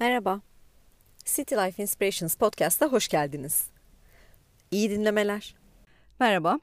Merhaba. 0.00 0.40
City 1.24 1.54
Life 1.54 1.82
Inspirations 1.82 2.34
Podcast'a 2.34 2.86
hoş 2.86 3.08
geldiniz. 3.08 3.66
İyi 4.70 4.90
dinlemeler. 4.90 5.54
Merhaba, 6.20 6.60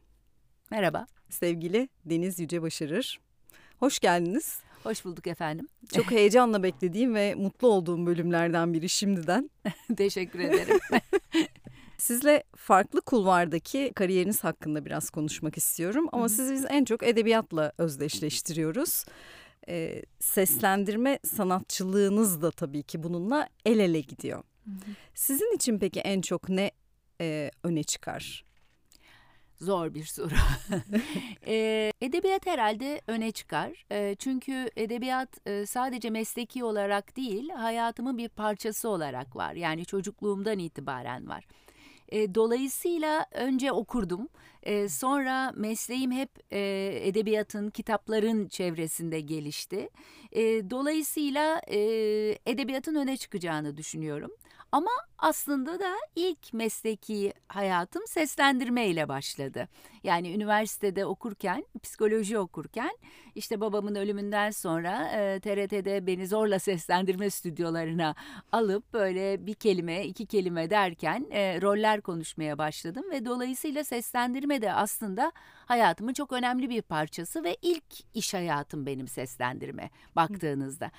Merhaba. 0.71 1.07
sevgili 1.29 1.89
Deniz 2.05 2.39
Yüce 2.39 2.61
Başarır. 2.61 3.19
Hoş 3.79 3.99
geldiniz. 3.99 4.59
Hoş 4.83 5.05
bulduk 5.05 5.27
efendim. 5.27 5.67
Çok 5.93 6.05
heyecanla 6.11 6.63
beklediğim 6.63 7.15
ve 7.15 7.35
mutlu 7.35 7.67
olduğum 7.67 8.05
bölümlerden 8.05 8.73
biri 8.73 8.89
şimdiden. 8.89 9.49
Teşekkür 9.97 10.39
ederim. 10.39 10.79
Sizle 11.97 12.43
farklı 12.55 13.01
kulvardaki 13.01 13.91
kariyeriniz 13.95 14.43
hakkında 14.43 14.85
biraz 14.85 15.09
konuşmak 15.09 15.57
istiyorum. 15.57 16.07
Ama 16.11 16.29
sizi 16.29 16.53
biz 16.53 16.65
en 16.69 16.85
çok 16.85 17.03
edebiyatla 17.03 17.71
özdeşleştiriyoruz. 17.77 19.05
Ee, 19.69 20.01
seslendirme 20.19 21.19
sanatçılığınız 21.23 22.41
da 22.41 22.51
tabii 22.51 22.83
ki 22.83 23.03
bununla 23.03 23.49
el 23.65 23.79
ele 23.79 24.01
gidiyor. 24.01 24.43
Sizin 25.13 25.55
için 25.55 25.79
peki 25.79 25.99
en 25.99 26.21
çok 26.21 26.49
ne 26.49 26.71
e, 27.21 27.51
öne 27.63 27.83
çıkar? 27.83 28.45
Zor 29.61 29.93
bir 29.93 30.03
soru. 30.03 30.35
Ee, 31.47 31.91
edebiyat 32.01 32.45
herhalde 32.45 33.01
öne 33.07 33.31
çıkar. 33.31 33.85
Ee, 33.91 34.15
çünkü 34.19 34.69
edebiyat 34.75 35.47
e, 35.47 35.65
sadece 35.65 36.09
mesleki 36.09 36.63
olarak 36.63 37.17
değil, 37.17 37.49
hayatımın 37.49 38.17
bir 38.17 38.29
parçası 38.29 38.89
olarak 38.89 39.35
var. 39.35 39.53
Yani 39.53 39.85
çocukluğumdan 39.85 40.59
itibaren 40.59 41.27
var. 41.29 41.47
E, 42.09 42.35
dolayısıyla 42.35 43.25
önce 43.31 43.71
okurdum. 43.71 44.29
E, 44.63 44.89
sonra 44.89 45.51
mesleğim 45.55 46.11
hep 46.11 46.29
e, 46.51 46.59
edebiyatın, 47.03 47.69
kitapların 47.69 48.47
çevresinde 48.47 49.19
gelişti. 49.19 49.89
E, 50.31 50.41
dolayısıyla 50.69 51.61
e, 51.67 51.77
edebiyatın 52.45 52.95
öne 52.95 53.17
çıkacağını 53.17 53.77
düşünüyorum. 53.77 54.31
Ama 54.71 54.91
aslında 55.17 55.79
da 55.79 55.93
ilk 56.15 56.53
mesleki 56.53 57.33
hayatım 57.47 58.07
seslendirme 58.07 58.87
ile 58.87 59.09
başladı. 59.09 59.67
Yani 60.05 60.33
üniversitede 60.33 61.05
okurken, 61.05 61.65
psikoloji 61.83 62.37
okurken 62.37 62.97
işte 63.35 63.61
babamın 63.61 63.95
ölümünden 63.95 64.51
sonra 64.51 65.11
e, 65.11 65.39
TRT'de 65.39 66.07
beni 66.07 66.27
zorla 66.27 66.59
seslendirme 66.59 67.29
stüdyolarına 67.29 68.15
alıp 68.51 68.93
böyle 68.93 69.45
bir 69.45 69.53
kelime, 69.53 70.05
iki 70.05 70.25
kelime 70.25 70.69
derken 70.69 71.25
e, 71.31 71.61
roller 71.61 72.01
konuşmaya 72.01 72.57
başladım 72.57 73.03
ve 73.11 73.25
dolayısıyla 73.25 73.83
seslendirme 73.83 74.61
de 74.61 74.73
aslında 74.73 75.31
hayatımın 75.65 76.13
çok 76.13 76.33
önemli 76.33 76.69
bir 76.69 76.81
parçası 76.81 77.43
ve 77.43 77.57
ilk 77.61 77.85
iş 78.13 78.33
hayatım 78.33 78.85
benim 78.85 79.07
seslendirme 79.07 79.89
baktığınızda. 80.15 80.91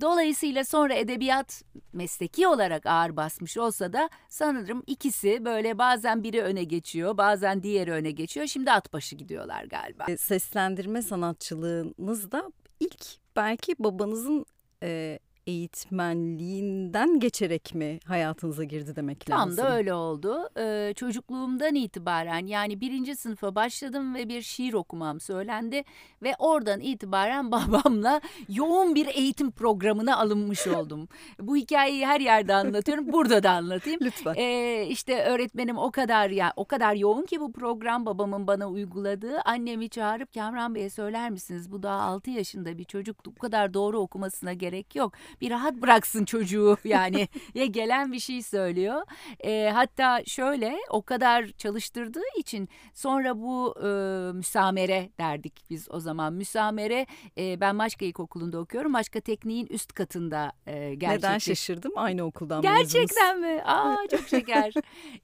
Dolayısıyla 0.00 0.64
sonra 0.64 0.94
edebiyat 0.94 1.62
mesleki 1.92 2.48
olarak 2.48 2.86
ağır 2.86 3.16
basmış 3.16 3.58
olsa 3.58 3.92
da 3.92 4.10
sanırım 4.28 4.82
ikisi 4.86 5.44
böyle 5.44 5.78
bazen 5.78 6.22
biri 6.22 6.42
öne 6.42 6.64
geçiyor, 6.64 7.16
bazen 7.16 7.62
diğeri 7.62 7.92
öne 7.92 8.10
geçiyor. 8.10 8.46
Şimdi 8.50 8.72
at 8.72 8.92
başı 8.92 9.16
gidiyorlar 9.16 9.64
galiba. 9.64 10.06
Seslendirme 10.18 11.02
sanatçılığınız 11.02 12.32
da 12.32 12.52
ilk 12.80 13.06
belki 13.36 13.74
babanızın 13.78 14.46
e, 14.82 15.18
eğitmenliğinden 15.46 17.20
geçerek 17.20 17.74
mi 17.74 17.98
hayatınıza 18.06 18.64
girdi 18.64 18.96
demek 18.96 19.26
Tam 19.26 19.48
lazım. 19.50 19.56
da 19.64 19.76
öyle 19.76 19.94
oldu. 19.94 20.48
Ee, 20.58 20.92
çocukluğumdan 20.96 21.74
itibaren 21.74 22.46
yani 22.46 22.80
birinci 22.80 23.16
sınıfa 23.16 23.54
başladım 23.54 24.14
ve 24.14 24.28
bir 24.28 24.42
şiir 24.42 24.72
okumam 24.72 25.20
söylendi. 25.20 25.84
Ve 26.22 26.34
oradan 26.38 26.80
itibaren 26.80 27.52
babamla 27.52 28.20
yoğun 28.48 28.94
bir 28.94 29.06
eğitim 29.06 29.50
programına 29.50 30.16
alınmış 30.16 30.66
oldum. 30.66 31.08
Bu 31.40 31.56
hikayeyi 31.56 32.06
her 32.06 32.20
yerde 32.20 32.54
anlatıyorum. 32.54 33.12
Burada 33.12 33.42
da 33.42 33.50
anlatayım. 33.50 34.00
Lütfen. 34.04 34.34
Ee, 34.36 34.86
işte 34.88 35.24
öğretmenim 35.24 35.78
o 35.78 35.90
kadar 35.90 36.30
ya 36.30 36.52
o 36.56 36.64
kadar 36.64 36.94
yoğun 36.94 37.26
ki 37.26 37.40
bu 37.40 37.52
program 37.52 38.06
babamın 38.06 38.46
bana 38.46 38.68
uyguladığı. 38.68 39.40
Annemi 39.44 39.88
çağırıp 39.88 40.34
Kamran 40.34 40.74
Bey'e 40.74 40.90
söyler 40.90 41.30
misiniz? 41.30 41.72
Bu 41.72 41.82
daha 41.82 42.00
6 42.00 42.30
yaşında 42.30 42.78
bir 42.78 42.84
çocuk. 42.84 43.26
Bu 43.26 43.34
kadar 43.34 43.74
doğru 43.74 43.98
okumasına 43.98 44.52
gerek 44.52 44.96
yok. 44.96 45.12
Bir 45.40 45.50
rahat 45.50 45.74
bıraksın 45.74 46.24
çocuğu 46.24 46.76
yani. 46.84 47.28
ya 47.54 47.66
gelen 47.66 48.12
bir 48.12 48.18
şey 48.18 48.42
söylüyor. 48.42 49.02
Ee, 49.44 49.70
hatta 49.74 50.22
şöyle 50.26 50.78
o 50.90 51.02
kadar 51.02 51.46
çalıştırdığı 51.48 52.38
için 52.38 52.68
sonra 52.94 53.36
bu 53.40 53.74
e, 53.78 53.86
müsamere 54.32 55.10
derdik 55.18 55.64
biz 55.70 55.90
o 55.90 56.00
zaman. 56.00 56.32
Müsamere 56.32 57.06
e, 57.38 57.60
ben 57.60 57.76
Maçka 57.76 58.04
İlkokulu'nda 58.04 58.58
okuyorum. 58.58 58.92
Maçka 58.92 59.20
Tekniğin 59.20 59.66
üst 59.66 59.92
katında 59.92 60.52
e, 60.66 60.72
Neden 60.80 60.98
gerçekleşti. 60.98 61.50
şaşırdım? 61.50 61.92
Aynı 61.96 62.22
okuldan 62.24 62.62
mezunuz. 62.64 62.92
Gerçekten 62.92 63.40
mi? 63.40 63.62
Aa 63.64 63.96
çok 64.10 64.28
şeker. 64.28 64.72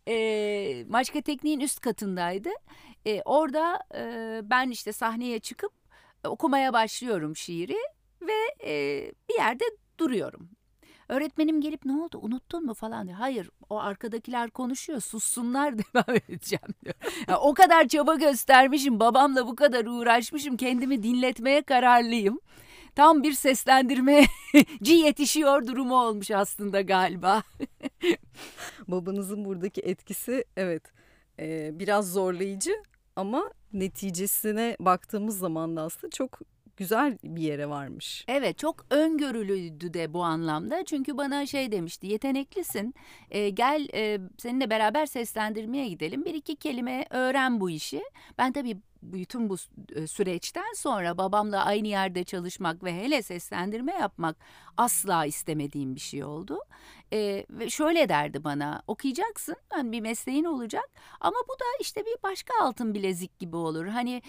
ee, 0.08 0.84
Maçka 0.88 1.20
Tekniğin 1.20 1.60
üst 1.60 1.80
katındaydı. 1.80 2.48
Ee, 3.06 3.22
orada 3.24 3.80
e, 3.94 4.40
ben 4.44 4.70
işte 4.70 4.92
sahneye 4.92 5.38
çıkıp 5.38 5.72
e, 6.24 6.28
okumaya 6.28 6.72
başlıyorum 6.72 7.36
şiiri 7.36 7.76
ve 8.22 8.66
e, 8.70 8.72
bir 9.28 9.34
yerde 9.34 9.64
duruyorum. 10.00 10.48
Öğretmenim 11.08 11.60
gelip 11.60 11.84
ne 11.84 11.92
oldu 11.92 12.18
unuttun 12.22 12.66
mu 12.66 12.74
falan 12.74 13.06
diyor. 13.06 13.18
Hayır 13.18 13.50
o 13.70 13.78
arkadakiler 13.78 14.50
konuşuyor 14.50 15.00
sussunlar 15.00 15.78
devam 15.78 16.16
edeceğim 16.16 16.74
diyor. 16.84 16.94
Ya, 17.28 17.40
o 17.40 17.54
kadar 17.54 17.88
çaba 17.88 18.14
göstermişim 18.14 19.00
babamla 19.00 19.46
bu 19.46 19.56
kadar 19.56 19.86
uğraşmışım 19.86 20.56
kendimi 20.56 21.02
dinletmeye 21.02 21.62
kararlıyım. 21.62 22.40
Tam 22.94 23.22
bir 23.22 23.32
seslendirmeci 23.32 24.28
yetişiyor 24.94 25.66
durumu 25.66 25.94
olmuş 25.94 26.30
aslında 26.30 26.80
galiba. 26.80 27.42
Babanızın 28.88 29.44
buradaki 29.44 29.80
etkisi 29.80 30.44
evet 30.56 30.82
biraz 31.78 32.12
zorlayıcı 32.12 32.82
ama 33.16 33.50
neticesine 33.72 34.76
baktığımız 34.80 35.38
zaman 35.38 35.76
da 35.76 35.82
aslında 35.82 36.10
çok 36.10 36.38
güzel 36.76 37.18
bir 37.24 37.42
yere 37.42 37.68
varmış. 37.68 38.24
Evet 38.28 38.58
çok 38.58 38.86
öngörülüydü 38.90 39.94
de 39.94 40.12
bu 40.12 40.24
anlamda. 40.24 40.84
Çünkü 40.84 41.16
bana 41.16 41.46
şey 41.46 41.72
demişti 41.72 42.06
yeteneklisin 42.06 42.94
e, 43.30 43.50
gel 43.50 43.88
e, 43.94 44.18
seninle 44.38 44.70
beraber 44.70 45.06
seslendirmeye 45.06 45.88
gidelim. 45.88 46.24
Bir 46.24 46.34
iki 46.34 46.56
kelime 46.56 47.06
öğren 47.10 47.60
bu 47.60 47.70
işi. 47.70 48.02
Ben 48.38 48.52
tabii 48.52 48.76
bütün 49.02 49.48
bu 49.48 49.56
e, 49.94 50.06
süreçten 50.06 50.72
sonra 50.74 51.18
babamla 51.18 51.64
aynı 51.64 51.88
yerde 51.88 52.24
çalışmak 52.24 52.84
ve 52.84 53.02
hele 53.02 53.22
seslendirme 53.22 53.92
yapmak 53.92 54.36
asla 54.76 55.24
istemediğim 55.24 55.94
bir 55.94 56.00
şey 56.00 56.24
oldu. 56.24 56.58
E, 57.12 57.46
ve 57.50 57.70
şöyle 57.70 58.08
derdi 58.08 58.44
bana 58.44 58.82
okuyacaksın 58.86 59.56
hani 59.70 59.92
bir 59.92 60.00
mesleğin 60.00 60.44
olacak 60.44 60.90
ama 61.20 61.36
bu 61.48 61.52
da 61.52 61.64
işte 61.80 62.06
bir 62.06 62.16
başka 62.22 62.54
altın 62.62 62.94
bilezik 62.94 63.38
gibi 63.38 63.56
olur. 63.56 63.86
Hani 63.86 64.22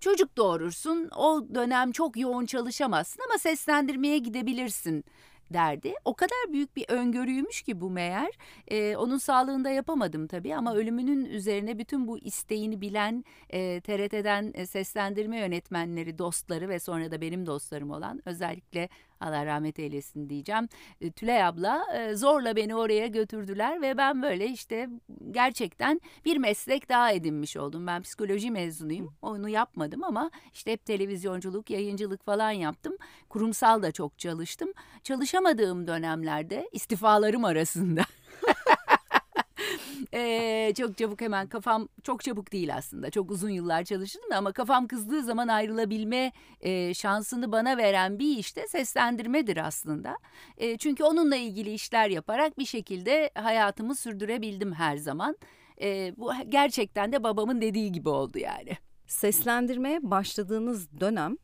çocuk 0.00 0.36
doğurursun 0.36 1.10
o 1.16 1.44
dönem 1.54 1.92
çok 1.92 2.16
yoğun 2.16 2.46
çalışamazsın 2.46 3.22
ama 3.28 3.38
seslendirmeye 3.38 4.18
gidebilirsin 4.18 5.04
derdi. 5.52 5.94
O 6.04 6.14
kadar 6.14 6.52
büyük 6.52 6.76
bir 6.76 6.84
öngörüymüş 6.88 7.62
ki 7.62 7.80
bu 7.80 7.90
meğer. 7.90 8.30
Ee, 8.68 8.96
onun 8.96 9.18
sağlığında 9.18 9.70
yapamadım 9.70 10.26
tabii 10.26 10.54
ama 10.56 10.74
ölümünün 10.74 11.24
üzerine 11.24 11.78
bütün 11.78 12.08
bu 12.08 12.18
isteğini 12.18 12.80
bilen 12.80 13.24
e, 13.50 13.80
TRT'den 13.80 14.52
e, 14.54 14.66
seslendirme 14.66 15.38
yönetmenleri, 15.38 16.18
dostları 16.18 16.68
ve 16.68 16.78
sonra 16.78 17.10
da 17.10 17.20
benim 17.20 17.46
dostlarım 17.46 17.90
olan 17.90 18.22
özellikle 18.24 18.88
Allah 19.20 19.46
rahmet 19.46 19.78
eylesin 19.78 20.28
diyeceğim. 20.28 20.68
E, 21.00 21.10
Tülay 21.10 21.44
abla 21.44 21.86
e, 21.94 22.14
zorla 22.14 22.56
beni 22.56 22.74
oraya 22.74 23.06
götürdüler 23.06 23.82
ve 23.82 23.96
ben 23.96 24.22
böyle 24.22 24.46
işte 24.46 24.88
gerçekten 25.30 26.00
bir 26.24 26.36
meslek 26.36 26.88
daha 26.88 27.12
edinmiş 27.12 27.56
oldum. 27.56 27.86
Ben 27.86 28.02
psikoloji 28.02 28.50
mezunuyum. 28.50 29.14
Onu 29.22 29.48
yapmadım 29.48 30.04
ama 30.04 30.30
işte 30.52 30.72
hep 30.72 30.84
televizyonculuk, 30.84 31.70
yayıncılık 31.70 32.24
falan 32.24 32.50
yaptım. 32.50 32.96
Kurumsal 33.28 33.82
da 33.82 33.92
çok 33.92 34.18
çalıştım. 34.18 34.72
Çalışamadığım 35.02 35.86
dönemlerde 35.86 36.68
istifalarım 36.72 37.44
arasında 37.44 38.02
Ee, 40.14 40.72
çok 40.78 40.98
çabuk 40.98 41.20
hemen 41.20 41.46
kafam 41.48 41.88
çok 42.02 42.22
çabuk 42.24 42.52
değil 42.52 42.74
aslında. 42.76 43.10
Çok 43.10 43.30
uzun 43.30 43.50
yıllar 43.50 43.84
çalıştım 43.84 44.22
ama 44.34 44.52
kafam 44.52 44.86
kızdığı 44.86 45.22
zaman 45.22 45.48
ayrılabilme 45.48 46.32
e, 46.60 46.94
şansını 46.94 47.52
bana 47.52 47.76
veren 47.76 48.18
bir 48.18 48.36
işte 48.38 48.66
seslendirmedir 48.68 49.56
aslında. 49.66 50.16
E, 50.56 50.76
çünkü 50.76 51.04
onunla 51.04 51.36
ilgili 51.36 51.72
işler 51.72 52.08
yaparak 52.08 52.58
bir 52.58 52.64
şekilde 52.66 53.30
hayatımı 53.34 53.94
sürdürebildim 53.94 54.72
her 54.72 54.96
zaman. 54.96 55.36
E, 55.82 56.12
bu 56.16 56.32
gerçekten 56.48 57.12
de 57.12 57.22
babamın 57.22 57.60
dediği 57.60 57.92
gibi 57.92 58.08
oldu 58.08 58.38
yani. 58.38 58.76
Seslendirmeye 59.06 59.98
başladığınız 60.10 61.00
dönem 61.00 61.36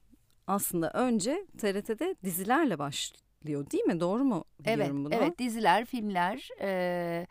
aslında 0.47 0.91
önce 0.91 1.47
TRT'de 1.59 2.15
dizilerle 2.25 2.79
başlıyor 2.79 3.71
değil 3.71 3.85
mi? 3.85 4.01
Doğru 4.01 4.25
mu 4.25 4.45
biliyorum 4.61 4.97
Evet, 4.97 5.05
bunu? 5.07 5.15
evet 5.15 5.39
diziler, 5.39 5.85
filmler. 5.85 6.49
e, 6.61 7.27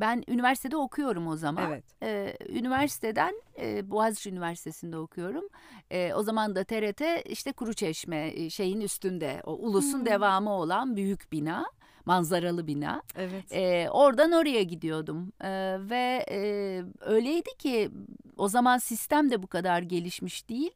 ben 0.00 0.22
üniversitede 0.28 0.76
okuyorum 0.76 1.26
o 1.28 1.36
zaman. 1.36 1.70
Evet. 1.70 1.84
E, 2.02 2.36
üniversiteden 2.48 3.34
e, 3.60 3.90
Boğaziçi 3.90 4.30
Üniversitesi'nde 4.30 4.96
okuyorum. 4.98 5.44
E, 5.90 6.14
o 6.14 6.22
zaman 6.22 6.54
da 6.54 6.64
TRT 6.64 7.02
işte 7.26 7.52
Kuruçeşme 7.52 8.32
e, 8.34 8.50
şeyin 8.50 8.80
üstünde, 8.80 9.42
o 9.44 9.52
ulusun 9.52 9.98
Hmm. 9.98 10.06
devamı 10.06 10.50
olan 10.50 10.96
büyük 10.96 11.32
bina. 11.32 11.66
manzaralı 12.04 12.66
bina. 12.66 13.02
Evet. 13.16 13.52
E, 13.52 13.90
oradan 13.90 14.32
oraya 14.32 14.62
gidiyordum 14.62 15.32
e, 15.40 15.76
ve 15.90 16.26
e, 16.30 16.38
öyleydi 17.00 17.50
ki 17.58 17.90
o 18.36 18.48
zaman 18.48 18.78
sistem 18.78 19.30
de 19.30 19.42
bu 19.42 19.46
kadar 19.46 19.82
gelişmiş 19.82 20.48
değil. 20.48 20.70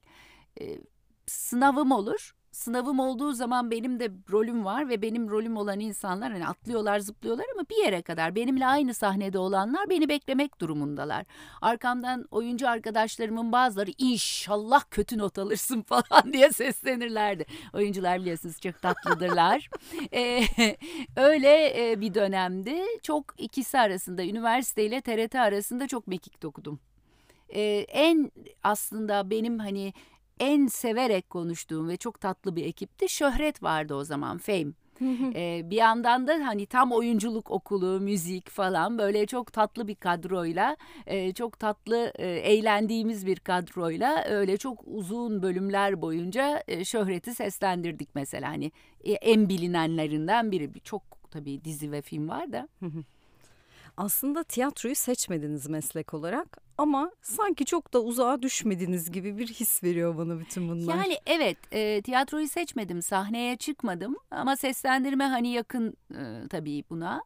E, 0.61 0.79
sınavım 1.27 1.93
olur 1.93 2.35
sınavım 2.53 2.99
olduğu 2.99 3.33
zaman 3.33 3.71
benim 3.71 4.01
de 4.01 4.11
rolüm 4.31 4.65
var 4.65 4.89
ve 4.89 5.03
benim 5.03 5.31
rolüm 5.31 5.57
olan 5.57 5.81
insanlar 5.81 6.33
hani 6.33 6.47
atlıyorlar 6.47 6.99
zıplıyorlar 6.99 7.47
ama 7.55 7.65
bir 7.71 7.85
yere 7.85 8.03
kadar 8.03 8.35
benimle 8.35 8.67
aynı 8.67 8.95
sahnede 8.95 9.39
olanlar 9.39 9.91
beni 9.91 10.09
beklemek 10.09 10.61
durumundalar. 10.61 11.25
Arkamdan 11.61 12.25
oyuncu 12.31 12.69
arkadaşlarımın 12.69 13.53
bazıları 13.53 13.91
inşallah 13.99 14.85
kötü 14.91 15.19
not 15.19 15.39
alırsın 15.39 15.83
falan 15.89 16.33
diye 16.33 16.53
seslenirlerdi. 16.53 17.45
Oyuncular 17.75 18.21
biliyorsunuz 18.21 18.61
çok 18.61 18.83
tatlıdırlar. 18.83 19.71
ee, 20.15 20.43
öyle 21.17 21.75
bir 22.01 22.15
dönemdi. 22.15 22.83
Çok 23.03 23.25
ikisi 23.39 23.79
arasında 23.79 24.25
üniversite 24.25 24.85
ile 24.85 25.01
TRT 25.01 25.35
arasında 25.35 25.89
çok 25.89 26.07
mekik 26.07 26.43
dokudum. 26.43 26.81
Ee, 27.55 27.87
en 27.89 28.33
aslında 28.63 29.31
benim 29.31 29.59
hani 29.59 29.93
en 30.41 30.67
severek 30.67 31.31
konuştuğum 31.31 31.89
ve 31.89 31.97
çok 31.97 32.21
tatlı 32.21 32.57
bir 32.57 32.65
ekipti. 32.65 33.09
Şöhret 33.09 33.63
vardı 33.63 33.95
o 33.95 34.05
zaman, 34.05 34.39
Fame. 34.39 34.73
ee, 35.35 35.61
bir 35.65 35.77
yandan 35.77 36.27
da 36.27 36.33
hani 36.47 36.67
tam 36.67 36.93
oyunculuk 36.93 37.51
okulu, 37.51 38.01
müzik 38.01 38.51
falan 38.51 38.99
böyle 38.99 39.27
çok 39.27 39.53
tatlı 39.53 39.89
bir 39.89 39.95
kadroyla, 39.95 40.77
e, 41.07 41.33
çok 41.33 41.59
tatlı 41.59 42.13
e, 42.19 42.27
eğlendiğimiz 42.29 43.27
bir 43.27 43.37
kadroyla 43.37 44.25
öyle 44.25 44.57
çok 44.57 44.83
uzun 44.87 45.43
bölümler 45.43 46.03
boyunca 46.03 46.63
e, 46.69 46.85
şöhreti 46.85 47.35
seslendirdik 47.35 48.09
mesela 48.15 48.49
hani 48.49 48.73
e, 49.05 49.13
en 49.13 49.49
bilinenlerinden 49.49 50.53
biri. 50.53 50.71
Çok 50.85 51.03
tabii 51.31 51.65
dizi 51.65 51.93
ve 51.93 52.03
film 52.03 52.29
var 52.29 52.53
da. 52.53 52.69
Aslında 53.97 54.43
tiyatroyu 54.45 54.95
seçmediniz 54.95 55.69
meslek 55.69 56.15
olarak 56.15 56.59
ama 56.79 57.11
sanki 57.23 57.65
çok 57.65 57.95
da 57.95 58.01
uzağa 58.03 58.43
düşmediniz 58.43 59.11
gibi 59.11 59.39
bir 59.39 59.49
his 59.49 59.83
veriyor 59.85 60.19
bana 60.19 60.41
bütün 60.41 60.69
bunlar. 60.69 60.97
Yani 60.97 61.19
evet 61.27 61.57
e, 61.73 62.03
tiyatroyu 62.03 62.49
seçmedim 62.49 63.03
sahneye 63.03 63.57
çıkmadım 63.57 64.17
ama 64.31 64.57
seslendirme 64.57 65.25
hani 65.25 65.49
yakın 65.49 65.97
e, 66.11 66.49
tabii 66.51 66.85
buna. 66.91 67.23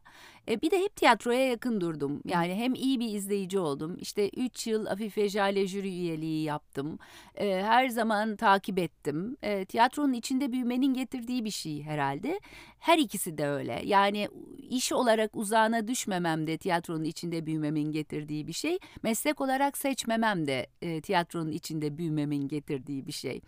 E, 0.49 0.61
bir 0.61 0.71
de 0.71 0.79
hep 0.79 0.95
tiyatroya 0.95 1.47
yakın 1.47 1.81
durdum. 1.81 2.21
Yani 2.25 2.55
hem 2.55 2.73
iyi 2.73 2.99
bir 2.99 3.09
izleyici 3.15 3.59
oldum. 3.59 3.97
İşte 4.01 4.29
3 4.37 4.67
yıl 4.67 4.85
Afife 4.85 5.29
Jale 5.29 5.67
jüri 5.67 5.87
üyeliği 5.87 6.43
yaptım. 6.43 6.99
E, 7.35 7.63
her 7.63 7.89
zaman 7.89 8.35
takip 8.35 8.79
ettim. 8.79 9.37
E, 9.41 9.65
tiyatronun 9.65 10.13
içinde 10.13 10.51
büyümenin 10.51 10.93
getirdiği 10.93 11.45
bir 11.45 11.51
şey 11.51 11.83
herhalde. 11.83 12.39
Her 12.79 12.97
ikisi 12.97 13.37
de 13.37 13.47
öyle. 13.47 13.81
Yani 13.85 14.27
iş 14.69 14.91
olarak 14.91 15.35
uzağına 15.35 15.87
düşmemem 15.87 16.47
de 16.47 16.57
tiyatronun 16.57 17.03
içinde 17.03 17.45
büyümemin 17.45 17.91
getirdiği 17.91 18.47
bir 18.47 18.53
şey. 18.53 18.79
Meslek 19.03 19.41
olarak 19.41 19.77
seçmemem 19.77 20.47
de 20.47 20.67
e, 20.81 21.01
tiyatronun 21.01 21.51
içinde 21.51 21.97
büyümemin 21.97 22.47
getirdiği 22.47 23.07
bir 23.07 23.11
şey. 23.11 23.41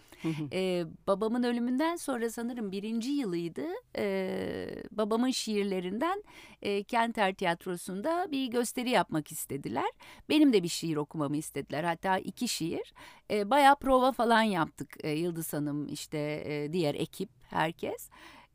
e, 0.53 0.83
babamın 1.07 1.43
ölümünden 1.43 1.95
sonra 1.95 2.29
sanırım 2.29 2.71
birinci 2.71 3.11
yılıydı. 3.11 3.65
E, 3.97 4.83
babamın 4.91 5.29
şiirlerinden 5.31 6.23
e, 6.61 6.83
Kenter 6.83 7.33
Tiyatrosu'nda 7.33 8.27
bir 8.31 8.47
gösteri 8.47 8.89
yapmak 8.89 9.31
istediler. 9.31 9.91
Benim 10.29 10.53
de 10.53 10.63
bir 10.63 10.67
şiir 10.67 10.95
okumamı 10.95 11.37
istediler. 11.37 11.83
Hatta 11.83 12.17
iki 12.17 12.47
şiir. 12.47 12.93
E, 13.31 13.49
bayağı 13.49 13.75
prova 13.75 14.11
falan 14.11 14.41
yaptık. 14.41 14.97
E, 15.03 15.11
Yıldız 15.11 15.53
Hanım 15.53 15.87
işte 15.87 16.43
e, 16.45 16.73
diğer 16.73 16.95
ekip 16.95 17.29
herkes. 17.49 18.09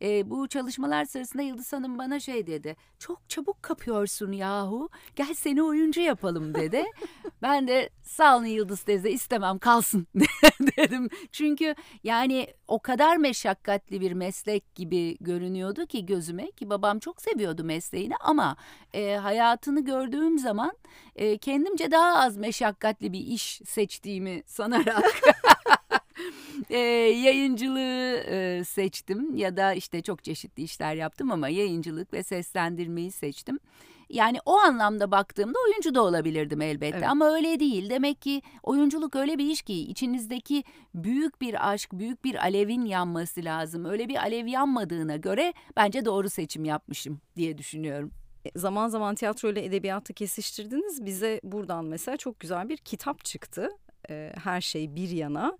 E, 0.04 0.30
bu 0.30 0.48
çalışmalar 0.48 1.04
sırasında 1.04 1.42
Yıldız 1.42 1.72
Hanım 1.72 1.98
bana 1.98 2.20
şey 2.20 2.46
dedi. 2.46 2.76
Çok 2.98 3.28
çabuk 3.28 3.62
kapıyorsun 3.62 4.32
yahu. 4.32 4.88
Gel 5.16 5.34
seni 5.34 5.62
oyuncu 5.62 6.00
yapalım 6.00 6.54
dedi. 6.54 6.84
ben 7.42 7.68
de 7.68 7.90
sağ 8.02 8.36
olun 8.36 8.46
Yıldız 8.46 8.82
teyze 8.82 9.10
istemem 9.10 9.58
kalsın 9.58 10.06
dedim. 10.76 11.08
Çünkü 11.32 11.74
yani 12.04 12.46
o 12.68 12.78
kadar 12.78 13.16
meşakkatli 13.16 14.00
bir 14.00 14.12
meslek 14.12 14.74
gibi 14.74 15.16
görünüyordu 15.20 15.86
ki 15.86 16.06
gözüme 16.06 16.50
ki 16.50 16.70
babam 16.70 16.98
çok 16.98 17.22
seviyordu 17.22 17.64
mesleğini 17.64 18.16
ama 18.20 18.56
e, 18.92 19.16
hayatını 19.16 19.84
gördüğüm 19.84 20.38
zaman 20.38 20.72
e, 21.16 21.38
kendimce 21.38 21.90
daha 21.90 22.18
az 22.18 22.36
meşakkatli 22.36 23.12
bir 23.12 23.20
iş 23.20 23.60
seçtiğimi 23.64 24.42
sanarak 24.46 25.04
e, 26.70 26.78
yayıncılığı 26.78 28.24
e, 28.28 28.64
seçtim 28.64 29.36
ya 29.36 29.56
da 29.56 29.74
işte 29.74 30.02
çok 30.02 30.24
çeşitli 30.24 30.62
işler 30.62 30.94
yaptım 30.94 31.32
ama 31.32 31.48
yayıncılık 31.48 32.12
ve 32.12 32.22
seslendirmeyi 32.22 33.10
seçtim. 33.10 33.58
Yani 34.10 34.38
o 34.46 34.56
anlamda 34.56 35.10
baktığımda 35.10 35.58
oyuncu 35.66 35.94
da 35.94 36.02
olabilirdim 36.02 36.60
elbette 36.60 36.96
evet. 36.96 37.08
ama 37.08 37.34
öyle 37.34 37.60
değil. 37.60 37.90
Demek 37.90 38.22
ki 38.22 38.42
oyunculuk 38.62 39.16
öyle 39.16 39.38
bir 39.38 39.46
iş 39.46 39.62
ki 39.62 39.74
içinizdeki 39.74 40.64
büyük 40.94 41.40
bir 41.40 41.70
aşk, 41.70 41.92
büyük 41.92 42.24
bir 42.24 42.34
alevin 42.34 42.84
yanması 42.84 43.44
lazım. 43.44 43.84
Öyle 43.84 44.08
bir 44.08 44.16
alev 44.16 44.46
yanmadığına 44.46 45.16
göre 45.16 45.54
bence 45.76 46.04
doğru 46.04 46.30
seçim 46.30 46.64
yapmışım 46.64 47.20
diye 47.36 47.58
düşünüyorum 47.58 48.10
e, 48.44 48.58
zaman 48.58 48.88
zaman 48.88 49.14
tiyatro 49.14 49.50
ile 49.50 49.64
edebiyatı 49.64 50.14
kesiştirdiniz. 50.14 51.04
Bize 51.04 51.40
buradan 51.44 51.84
mesela 51.84 52.16
çok 52.16 52.40
güzel 52.40 52.68
bir 52.68 52.76
kitap 52.76 53.24
çıktı. 53.24 53.68
Her 54.44 54.60
şey 54.60 54.96
bir 54.96 55.10
yana. 55.10 55.58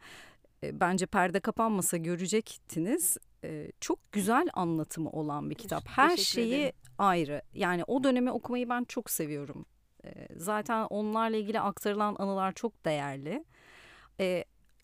E, 0.64 0.80
bence 0.80 1.06
perde 1.06 1.40
kapanmasa 1.40 1.96
görecektiniz. 1.96 3.18
E, 3.44 3.72
çok 3.80 4.12
güzel 4.12 4.48
anlatımı 4.54 5.10
olan 5.10 5.50
bir 5.50 5.54
kitap. 5.54 5.88
Her 5.88 6.16
şeyi 6.16 6.54
ederim. 6.54 6.72
ayrı. 6.98 7.42
Yani 7.54 7.84
o 7.86 8.04
dönemi 8.04 8.30
okumayı 8.30 8.68
ben 8.68 8.84
çok 8.84 9.10
seviyorum. 9.10 9.66
E, 10.04 10.28
zaten 10.36 10.82
onlarla 10.84 11.36
ilgili 11.36 11.60
aktarılan 11.60 12.16
anılar 12.18 12.52
çok 12.52 12.84
değerli. 12.84 13.44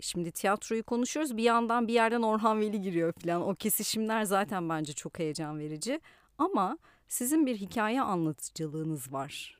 Şimdi 0.01 0.31
tiyatroyu 0.31 0.85
konuşuyoruz. 0.85 1.37
Bir 1.37 1.43
yandan 1.43 1.89
bir 1.89 1.93
yerden 1.93 2.23
Orhan 2.23 2.61
Veli 2.61 2.81
giriyor 2.81 3.13
falan. 3.13 3.49
O 3.49 3.55
kesişimler 3.55 4.25
zaten 4.25 4.69
bence 4.69 4.93
çok 4.93 5.19
heyecan 5.19 5.59
verici. 5.59 6.01
Ama 6.39 6.79
sizin 7.09 7.47
bir 7.47 7.57
hikaye 7.57 8.03
anlatıcılığınız 8.03 9.13
var. 9.13 9.60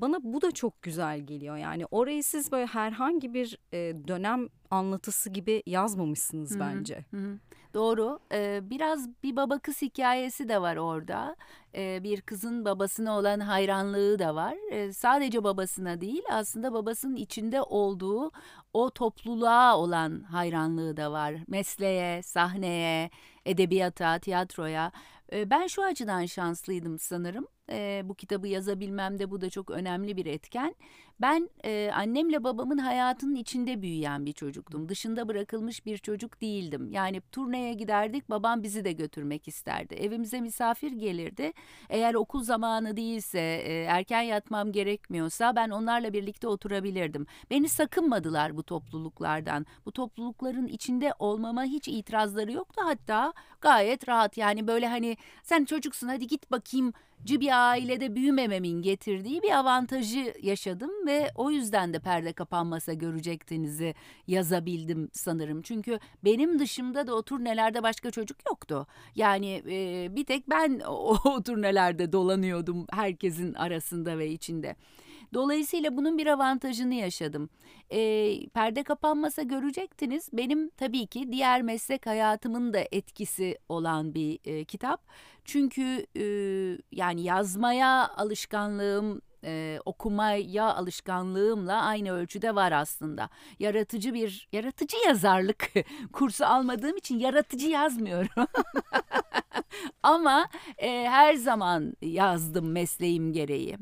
Bana 0.00 0.18
bu 0.22 0.42
da 0.42 0.50
çok 0.50 0.82
güzel 0.82 1.20
geliyor. 1.20 1.56
Yani 1.56 1.86
orayı 1.90 2.24
siz 2.24 2.52
böyle 2.52 2.66
herhangi 2.66 3.34
bir 3.34 3.58
e, 3.72 3.78
dönem 4.08 4.48
anlatısı 4.70 5.30
gibi 5.30 5.62
yazmamışsınız 5.66 6.50
Hı-hı. 6.50 6.60
bence. 6.60 7.04
Hı-hı. 7.10 7.38
Doğru. 7.74 8.18
Ee, 8.32 8.60
biraz 8.62 9.08
bir 9.22 9.36
baba 9.36 9.58
kız 9.58 9.82
hikayesi 9.82 10.48
de 10.48 10.62
var 10.62 10.76
orada. 10.76 11.36
Ee, 11.74 12.00
bir 12.02 12.20
kızın 12.20 12.64
babasına 12.64 13.18
olan 13.18 13.40
hayranlığı 13.40 14.18
da 14.18 14.34
var. 14.34 14.54
Ee, 14.70 14.92
sadece 14.92 15.44
babasına 15.44 16.00
değil 16.00 16.22
aslında 16.30 16.72
babasının 16.72 17.16
içinde 17.16 17.62
olduğu 17.62 18.30
o 18.72 18.90
topluluğa 18.90 19.76
olan 19.78 20.22
hayranlığı 20.22 20.96
da 20.96 21.12
var. 21.12 21.34
Mesleğe, 21.48 22.22
sahneye, 22.22 23.10
edebiyata, 23.46 24.18
tiyatroya. 24.18 24.92
Ee, 25.32 25.50
ben 25.50 25.66
şu 25.66 25.82
açıdan 25.82 26.26
şanslıydım 26.26 26.98
sanırım. 26.98 27.46
Ee, 27.70 28.02
bu 28.04 28.14
kitabı 28.14 28.48
yazabilmemde 28.48 29.30
bu 29.30 29.40
da 29.40 29.50
çok 29.50 29.70
önemli 29.70 30.16
bir 30.16 30.26
etken. 30.26 30.74
Ben 31.20 31.50
e, 31.64 31.90
annemle 31.94 32.44
babamın 32.44 32.78
hayatının 32.78 33.34
içinde 33.34 33.82
büyüyen 33.82 34.26
bir 34.26 34.32
çocuktum. 34.32 34.88
Dışında 34.88 35.28
bırakılmış 35.28 35.86
bir 35.86 35.98
çocuk 35.98 36.40
değildim. 36.40 36.90
Yani 36.90 37.20
turneye 37.32 37.74
giderdik 37.74 38.30
babam 38.30 38.62
bizi 38.62 38.84
de 38.84 38.92
götürmek 38.92 39.48
isterdi. 39.48 39.94
Evimize 39.94 40.40
misafir 40.40 40.92
gelirdi. 40.92 41.52
Eğer 41.88 42.14
okul 42.14 42.42
zamanı 42.42 42.96
değilse 42.96 43.40
e, 43.40 43.82
erken 43.82 44.22
yatmam 44.22 44.72
gerekmiyorsa 44.72 45.56
ben 45.56 45.70
onlarla 45.70 46.12
birlikte 46.12 46.48
oturabilirdim. 46.48 47.26
Beni 47.50 47.68
sakınmadılar 47.68 48.56
bu 48.56 48.62
topluluklardan. 48.62 49.66
Bu 49.86 49.92
toplulukların 49.92 50.66
içinde 50.66 51.12
olmama 51.18 51.64
hiç 51.64 51.88
itirazları 51.88 52.52
yoktu. 52.52 52.82
Hatta 52.84 53.32
gayet 53.60 54.08
rahat 54.08 54.36
yani 54.36 54.66
böyle 54.66 54.88
hani 54.88 55.16
sen 55.42 55.64
çocuksun 55.64 56.08
hadi 56.08 56.26
git 56.26 56.50
bakayım 56.50 56.92
bir 57.28 57.70
ailede 57.70 58.14
büyümememin 58.14 58.82
getirdiği 58.82 59.42
bir 59.42 59.50
avantajı 59.50 60.34
yaşadım 60.42 60.90
ve 61.06 61.30
o 61.34 61.50
yüzden 61.50 61.94
de 61.94 61.98
perde 61.98 62.32
kapanmasa 62.32 62.92
görecektinizi 62.92 63.94
yazabildim 64.26 65.08
sanırım. 65.12 65.62
Çünkü 65.62 65.98
benim 66.24 66.58
dışımda 66.58 67.06
da 67.06 67.14
o 67.14 67.22
turnelerde 67.22 67.82
başka 67.82 68.10
çocuk 68.10 68.38
yoktu. 68.46 68.86
Yani 69.14 69.62
e, 69.70 70.08
bir 70.16 70.24
tek 70.24 70.50
ben 70.50 70.80
o, 70.86 71.16
o 71.24 71.42
turnelerde 71.42 72.12
dolanıyordum 72.12 72.86
herkesin 72.90 73.54
arasında 73.54 74.18
ve 74.18 74.30
içinde. 74.30 74.76
Dolayısıyla 75.34 75.96
bunun 75.96 76.18
bir 76.18 76.26
avantajını 76.26 76.94
yaşadım. 76.94 77.50
E, 77.90 78.48
perde 78.48 78.82
kapanmasa 78.82 79.42
görecektiniz. 79.42 80.28
Benim 80.32 80.70
tabii 80.70 81.06
ki 81.06 81.32
diğer 81.32 81.62
meslek 81.62 82.06
hayatımın 82.06 82.74
da 82.74 82.78
etkisi 82.92 83.58
olan 83.68 84.14
bir 84.14 84.38
e, 84.44 84.64
kitap. 84.64 85.02
Çünkü 85.44 86.06
e, 86.16 86.24
yani 86.92 87.22
yazmaya 87.22 88.08
alışkanlığım 88.08 89.22
e, 89.44 89.78
okumaya 89.84 90.74
alışkanlığımla 90.74 91.82
aynı 91.82 92.12
ölçüde 92.12 92.54
var 92.54 92.72
aslında. 92.72 93.28
Yaratıcı 93.58 94.14
bir 94.14 94.48
yaratıcı 94.52 94.96
yazarlık 95.06 95.70
kursu 96.12 96.44
almadığım 96.44 96.96
için 96.96 97.18
yaratıcı 97.18 97.68
yazmıyorum. 97.68 98.46
Ama 100.02 100.48
e, 100.78 100.88
her 101.08 101.34
zaman 101.34 101.94
yazdım 102.02 102.72
mesleğim 102.72 103.32
gereği. 103.32 103.76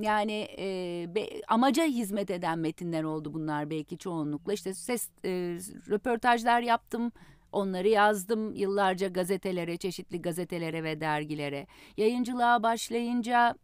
Yani 0.00 0.48
e, 0.58 0.66
be, 1.14 1.28
amaca 1.48 1.84
hizmet 1.84 2.30
eden 2.30 2.58
metinler 2.58 3.02
oldu 3.02 3.34
bunlar 3.34 3.70
belki 3.70 3.98
çoğunlukla. 3.98 4.52
İşte 4.52 4.74
ses 4.74 5.08
e, 5.24 5.30
röportajlar 5.90 6.60
yaptım. 6.60 7.12
Onları 7.52 7.88
yazdım 7.88 8.54
yıllarca 8.54 9.08
gazetelere, 9.08 9.76
çeşitli 9.76 10.22
gazetelere 10.22 10.84
ve 10.84 11.00
dergilere. 11.00 11.66
Yayıncılığa 11.96 12.62
başlayınca 12.62 13.54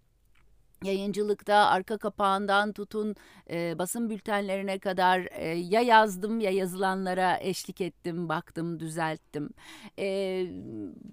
yayıncılıkta 0.85 1.55
arka 1.57 1.99
kapağından 1.99 2.73
tutun 2.73 3.17
e, 3.51 3.79
basın 3.79 4.11
bültenlerine 4.11 4.79
kadar 4.79 5.29
e, 5.31 5.49
ya 5.49 5.81
yazdım 5.81 6.41
ya 6.41 6.51
yazılanlara 6.51 7.39
eşlik 7.41 7.81
ettim, 7.81 8.29
baktım, 8.29 8.81
düzelttim. 8.81 9.51
E, 9.99 10.07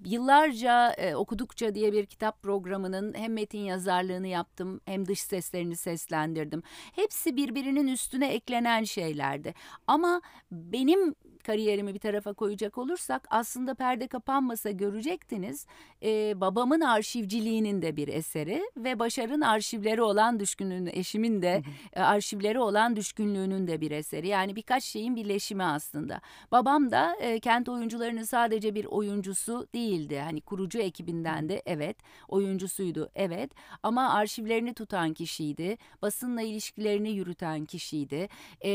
yıllarca 0.06 0.92
e, 0.92 1.16
okudukça 1.16 1.76
diye 1.76 1.94
bir 1.94 2.06
kitap 2.06 2.44
programının 2.44 3.14
hem 3.14 3.34
metin 3.34 3.60
yazarlığını 3.60 4.28
yaptım 4.28 4.82
hem 4.86 5.08
dış 5.08 5.22
seslerini 5.22 5.76
seslendirdim. 5.76 6.64
Hepsi 6.96 7.38
birbirinin 7.38 7.88
üstüne 7.88 8.28
eklenen 8.28 8.84
şeylerdi. 8.84 9.54
Ama 9.88 10.22
benim 10.52 11.16
kariyerimi 11.48 11.94
bir 11.94 12.00
tarafa 12.00 12.34
koyacak 12.34 12.78
olursak 12.78 13.28
aslında 13.30 13.74
perde 13.74 14.08
kapanmasa 14.08 14.72
görecektiniz. 14.72 15.66
E, 16.04 16.42
babamın 16.42 16.82
arşivciliğinin 16.82 17.82
de 17.82 17.96
bir 17.96 18.08
eseri 18.08 18.64
ve 18.78 19.00
Başar'ın 19.00 19.42
arşivleri 19.42 20.02
olan 20.02 20.40
düşkünlüğünün, 20.40 20.90
eşimin 20.94 21.42
de 21.42 21.62
e, 21.94 22.02
arşivleri 22.02 22.60
olan 22.60 22.96
düşkünlüğünün 22.96 23.68
de 23.68 23.82
bir 23.82 23.92
eseri. 23.92 24.28
Yani 24.28 24.56
birkaç 24.56 24.84
şeyin 24.84 25.16
birleşimi 25.16 25.64
aslında. 25.64 26.22
Babam 26.52 26.92
da 26.92 27.16
e, 27.22 27.40
kent 27.40 27.70
oyuncularının 27.70 28.24
sadece 28.24 28.76
bir 28.76 28.86
oyuncusu 28.86 29.68
değildi. 29.74 30.20
Hani 30.20 30.42
kurucu 30.42 30.80
ekibinden 30.80 31.50
de 31.50 31.62
evet, 31.66 31.98
oyuncusuydu 32.28 33.10
evet 33.16 33.52
ama 33.84 34.14
arşivlerini 34.14 34.74
tutan 34.74 35.14
kişiydi. 35.14 35.78
Basınla 36.02 36.42
ilişkilerini 36.42 37.10
yürüten 37.10 37.66
kişiydi. 37.66 38.28
E, 38.66 38.72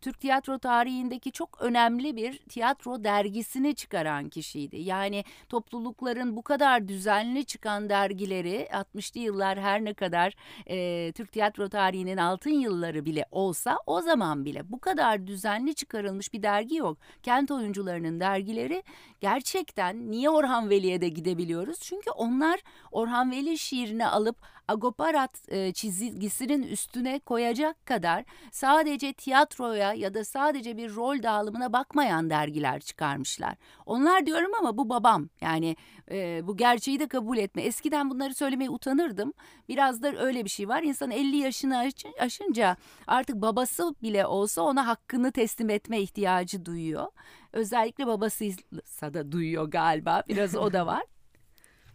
Türk 0.00 0.20
tiyatro 0.20 0.58
tarihindeki 0.58 1.32
çok 1.32 1.60
önemli 1.60 1.71
bir 2.16 2.38
tiyatro 2.38 3.04
dergisini 3.04 3.74
çıkaran 3.74 4.28
kişiydi. 4.28 4.76
Yani 4.76 5.24
toplulukların 5.48 6.36
bu 6.36 6.42
kadar 6.42 6.88
düzenli 6.88 7.44
çıkan 7.44 7.88
dergileri 7.88 8.68
60'lı 8.72 9.20
yıllar 9.20 9.60
her 9.60 9.84
ne 9.84 9.94
kadar 9.94 10.34
e, 10.66 11.12
Türk 11.12 11.32
tiyatro 11.32 11.68
tarihinin 11.68 12.16
altın 12.16 12.50
yılları 12.50 13.04
bile 13.04 13.26
olsa 13.30 13.78
o 13.86 14.00
zaman 14.00 14.44
bile 14.44 14.70
bu 14.70 14.80
kadar 14.80 15.26
düzenli 15.26 15.74
çıkarılmış 15.74 16.32
bir 16.32 16.42
dergi 16.42 16.76
yok. 16.76 16.98
Kent 17.22 17.50
oyuncularının 17.50 18.20
dergileri 18.20 18.82
gerçekten 19.20 20.10
niye 20.10 20.30
Orhan 20.30 20.70
Veli'ye 20.70 21.00
de 21.00 21.08
gidebiliyoruz? 21.08 21.80
Çünkü 21.80 22.10
onlar 22.10 22.60
Orhan 22.92 23.30
Veli 23.30 23.58
şiirini 23.58 24.06
alıp 24.06 24.36
agoparat 24.68 25.48
e, 25.48 25.72
çizgisinin 25.72 26.62
üstüne 26.62 27.18
koyacak 27.18 27.86
kadar 27.86 28.24
sadece 28.52 29.12
tiyatroya 29.12 29.92
ya 29.92 30.14
da 30.14 30.24
sadece 30.24 30.76
bir 30.76 30.94
rol 30.94 31.22
dağılımına 31.22 31.72
bakmayan 31.72 32.30
dergiler 32.30 32.80
çıkarmışlar. 32.80 33.54
Onlar 33.86 34.26
diyorum 34.26 34.50
ama 34.60 34.78
bu 34.78 34.88
babam 34.88 35.28
yani 35.40 35.76
e, 36.10 36.46
bu 36.46 36.56
gerçeği 36.56 37.00
de 37.00 37.08
kabul 37.08 37.38
etme. 37.38 37.62
Eskiden 37.62 38.10
bunları 38.10 38.34
söylemeye 38.34 38.70
utanırdım. 38.70 39.32
Biraz 39.68 40.02
da 40.02 40.16
öyle 40.16 40.44
bir 40.44 40.50
şey 40.50 40.68
var. 40.68 40.82
İnsan 40.82 41.10
50 41.10 41.36
yaşını 41.36 41.90
aşınca 42.20 42.76
artık 43.06 43.36
babası 43.36 43.94
bile 44.02 44.26
olsa 44.26 44.62
ona 44.62 44.86
hakkını 44.86 45.32
teslim 45.32 45.70
etme 45.70 46.00
ihtiyacı 46.00 46.64
duyuyor. 46.64 47.06
Özellikle 47.52 48.06
babasıysa 48.06 49.14
da 49.14 49.32
duyuyor 49.32 49.70
galiba. 49.70 50.22
Biraz 50.28 50.56
o 50.56 50.72
da 50.72 50.86
var. 50.86 51.02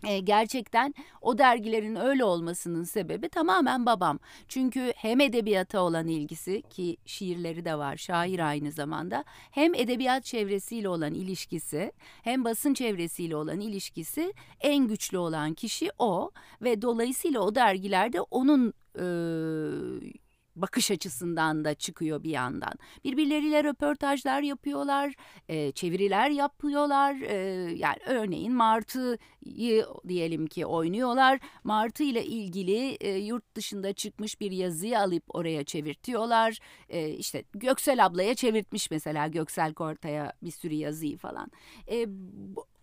E, 0.04 0.20
gerçekten 0.20 0.94
o 1.22 1.38
dergilerin 1.38 1.96
öyle 1.96 2.24
olmasının 2.24 2.84
sebebi 2.84 3.30
tamamen 3.30 3.86
babam. 3.86 4.20
Çünkü 4.48 4.94
hem 4.96 5.20
edebiyata 5.20 5.82
olan 5.82 6.08
ilgisi 6.08 6.62
ki 6.62 6.98
şiirleri 7.06 7.66
de 7.66 7.78
var 7.78 7.98
şair 7.98 8.48
aynı 8.48 8.72
zamanda 8.72 9.24
hem 9.52 9.74
edebiyat 9.76 10.26
çevresiyle 10.26 10.90
olan 10.90 11.14
ilişkisi 11.14 11.92
hem 12.24 12.46
basın 12.46 12.74
çevresiyle 12.74 13.36
olan 13.36 13.60
ilişkisi 13.60 14.34
en 14.62 14.88
güçlü 14.88 15.18
olan 15.18 15.54
kişi 15.54 15.92
o 16.00 16.32
ve 16.62 16.82
dolayısıyla 16.82 17.40
o 17.42 17.56
dergilerde 17.56 18.22
onun 18.22 18.74
e, 18.96 19.06
bakış 20.62 20.92
açısından 20.92 21.66
da 21.66 21.74
çıkıyor 21.74 22.24
bir 22.24 22.30
yandan. 22.30 22.74
Birbirleriyle 23.04 23.64
röportajlar 23.64 24.42
yapıyorlar, 24.42 25.14
e, 25.50 25.72
çeviriler 25.72 26.30
yapıyorlar. 26.30 27.16
E, 27.22 27.36
yani 27.76 27.98
örneğin 28.08 28.54
Martı'yı 28.54 29.86
diyelim 30.08 30.48
ki 30.48 30.66
oynuyorlar. 30.66 31.40
Martı 31.64 32.04
ile 32.04 32.26
ilgili 32.26 32.98
e, 33.02 33.18
yurt 33.18 33.56
dışında 33.56 33.94
çıkmış 33.94 34.40
bir 34.40 34.52
yazıyı 34.52 35.00
alıp 35.00 35.24
oraya 35.30 35.64
çevirtiyorlar. 35.64 36.60
E, 36.90 37.10
işte 37.10 37.44
Göksel 37.54 38.06
ablaya 38.06 38.36
çevirtmiş 38.36 38.92
mesela 38.92 39.28
Göksel 39.28 39.74
Korta'ya 39.74 40.34
bir 40.44 40.52
sürü 40.52 40.74
yazıyı 40.74 41.18
falan. 41.18 41.52
E, 41.92 42.08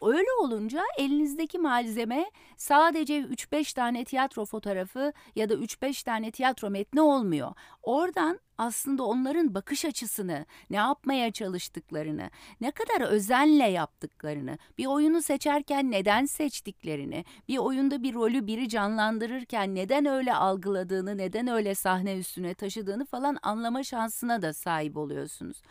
Öyle 0.02 0.28
olunca 0.40 0.82
elinizdeki 0.98 1.58
malzeme 1.58 2.30
sadece 2.56 3.20
3-5 3.20 3.74
tane 3.74 4.04
tiyatro 4.04 4.44
fotoğrafı 4.44 5.12
ya 5.36 5.48
da 5.48 5.54
3-5 5.54 6.04
tane 6.04 6.30
tiyatro 6.30 6.70
metni 6.70 7.00
olmuyor. 7.00 7.52
Oradan 7.82 8.40
aslında 8.58 9.04
onların 9.04 9.54
bakış 9.54 9.84
açısını, 9.84 10.46
ne 10.70 10.76
yapmaya 10.76 11.32
çalıştıklarını, 11.32 12.30
ne 12.60 12.70
kadar 12.70 13.08
özenle 13.08 13.70
yaptıklarını, 13.70 14.58
bir 14.78 14.86
oyunu 14.86 15.22
seçerken 15.22 15.90
neden 15.90 16.24
seçtiklerini, 16.24 17.24
bir 17.48 17.58
oyunda 17.58 18.02
bir 18.02 18.14
rolü 18.14 18.46
biri 18.46 18.68
canlandırırken 18.68 19.74
neden 19.74 20.06
öyle 20.06 20.34
algıladığını, 20.34 21.18
neden 21.18 21.48
öyle 21.48 21.74
sahne 21.74 22.18
üstüne 22.18 22.54
taşıdığını 22.54 23.04
falan 23.04 23.38
anlama 23.42 23.82
şansına 23.82 24.42
da 24.42 24.52
sahip 24.52 24.96
oluyorsunuz. 24.96 25.62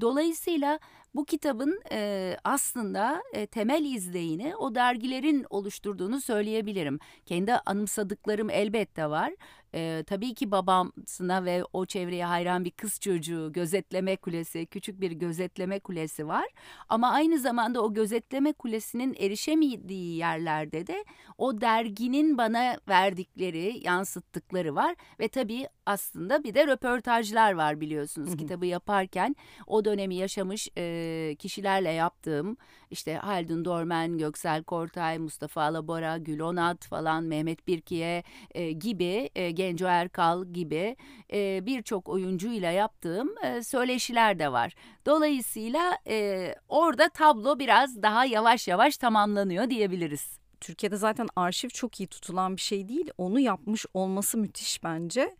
Dolayısıyla 0.00 0.78
bu 1.14 1.24
kitabın 1.24 1.80
e, 1.92 2.36
aslında 2.44 3.22
e, 3.32 3.46
temel 3.46 3.84
izleyini 3.84 4.56
o 4.56 4.74
dergilerin 4.74 5.46
oluşturduğunu 5.50 6.20
söyleyebilirim. 6.20 6.98
Kendi 7.26 7.54
anımsadıklarım 7.54 8.50
elbette 8.50 9.10
var. 9.10 9.32
E, 9.74 10.04
tabii 10.06 10.34
ki 10.34 10.50
babamsına 10.50 11.44
ve 11.44 11.64
o 11.72 11.86
çevreye 11.86 12.24
hayran 12.24 12.64
bir 12.64 12.70
kız 12.70 13.00
çocuğu 13.00 13.52
gözetleme 13.52 14.16
kulesi, 14.16 14.66
küçük 14.66 15.00
bir 15.00 15.10
gözetleme 15.10 15.80
kulesi 15.80 16.28
var. 16.28 16.46
Ama 16.88 17.10
aynı 17.10 17.38
zamanda 17.38 17.82
o 17.82 17.94
gözetleme 17.94 18.52
kulesinin 18.52 19.14
erişemediği 19.18 20.16
yerlerde 20.16 20.86
de 20.86 21.04
o 21.38 21.60
derginin 21.60 22.38
bana 22.38 22.76
verdikleri, 22.88 23.80
yansıttıkları 23.84 24.74
var. 24.74 24.94
Ve 25.20 25.28
tabii 25.28 25.68
aslında 25.86 26.44
bir 26.44 26.54
de 26.54 26.66
röportajlar 26.66 27.52
var 27.52 27.80
biliyorsunuz 27.80 28.36
kitabı 28.36 28.66
yaparken. 28.66 29.36
O 29.66 29.84
dönemi 29.84 30.14
yaşamış 30.14 30.68
e, 30.78 31.36
kişilerle 31.38 31.90
yaptığım 31.90 32.56
işte 32.92 33.14
Haldun 33.14 33.64
Dormen, 33.64 34.18
Göksel 34.18 34.62
Kortay, 34.62 35.18
Mustafa 35.18 35.62
Alabora, 35.62 36.18
Gül 36.18 36.40
Onat 36.40 36.86
falan, 36.86 37.24
Mehmet 37.24 37.66
Birkiye 37.66 38.22
e, 38.50 38.72
gibi, 38.72 39.30
e, 39.34 39.50
Genco 39.50 39.86
Erkal 39.86 40.44
gibi 40.44 40.96
e, 41.32 41.66
birçok 41.66 42.08
oyuncuyla 42.08 42.70
yaptığım 42.70 43.34
e, 43.44 43.62
söyleşiler 43.62 44.38
de 44.38 44.52
var. 44.52 44.74
Dolayısıyla 45.06 45.98
e, 46.06 46.54
orada 46.68 47.08
tablo 47.08 47.58
biraz 47.58 48.02
daha 48.02 48.24
yavaş 48.24 48.68
yavaş 48.68 48.96
tamamlanıyor 48.96 49.70
diyebiliriz. 49.70 50.38
Türkiye'de 50.60 50.96
zaten 50.96 51.28
arşiv 51.36 51.68
çok 51.68 52.00
iyi 52.00 52.06
tutulan 52.06 52.56
bir 52.56 52.60
şey 52.60 52.88
değil. 52.88 53.10
Onu 53.18 53.40
yapmış 53.40 53.86
olması 53.94 54.38
müthiş 54.38 54.84
bence. 54.84 55.36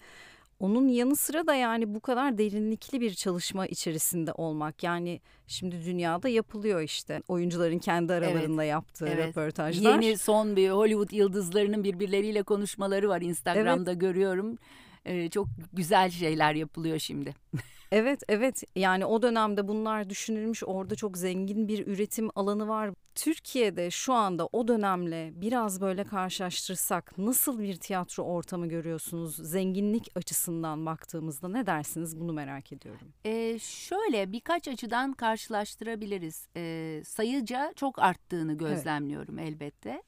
Onun 0.63 0.89
yanı 0.89 1.17
sıra 1.17 1.47
da 1.47 1.55
yani 1.55 1.95
bu 1.95 2.01
kadar 2.01 2.39
derinlikli 2.39 3.01
bir 3.01 3.15
çalışma 3.15 3.67
içerisinde 3.67 4.33
olmak 4.33 4.83
yani 4.83 5.21
şimdi 5.47 5.85
dünyada 5.85 6.29
yapılıyor 6.29 6.81
işte 6.81 7.23
oyuncuların 7.29 7.79
kendi 7.79 8.13
aralarında 8.13 8.65
evet, 8.65 8.71
yaptığı 8.71 9.09
evet. 9.09 9.29
röportajlar. 9.29 9.93
Yeni 9.93 10.19
son 10.19 10.57
bir 10.57 10.71
Hollywood 10.71 11.11
yıldızlarının 11.11 11.85
birbirleriyle 11.85 12.43
konuşmaları 12.43 13.09
var 13.09 13.21
Instagram'da 13.21 13.91
evet. 13.91 14.01
görüyorum. 14.01 14.59
Ee, 15.05 15.31
çok 15.31 15.47
güzel 15.73 16.11
şeyler 16.11 16.55
yapılıyor 16.55 16.99
şimdi. 16.99 17.35
Evet 17.93 18.23
evet 18.29 18.63
yani 18.77 19.07
o 19.07 19.23
dönemde 19.23 19.69
bunlar 19.69 20.11
düşünülmüş 20.11 20.63
orada 20.67 20.95
çok 20.95 21.19
zengin 21.19 21.69
bir 21.69 21.87
üretim 21.87 22.31
alanı 22.35 22.69
var. 22.69 22.91
Türkiye'de 23.15 23.91
şu 23.91 24.13
anda 24.13 24.49
o 24.53 24.69
dönemle 24.69 25.31
biraz 25.35 25.81
böyle 25.81 26.05
karşılaştırsak 26.05 27.19
nasıl 27.19 27.59
bir 27.59 27.77
tiyatro 27.77 28.23
ortamı 28.23 28.69
görüyorsunuz? 28.69 29.37
Zenginlik 29.37 30.09
açısından 30.15 30.87
baktığımızda 30.87 31.49
ne 31.49 31.67
dersiniz 31.67 32.21
bunu 32.21 32.33
merak 32.33 32.73
ediyorum. 32.73 33.09
Ee, 33.25 33.59
şöyle 33.59 34.33
birkaç 34.33 34.69
açıdan 34.69 35.13
karşılaştırabiliriz. 35.13 36.49
Ee, 36.57 37.03
sayıca 37.05 37.73
çok 37.77 37.99
arttığını 37.99 38.59
gözlemliyorum 38.59 39.39
evet. 39.39 39.49
elbette. 39.49 40.03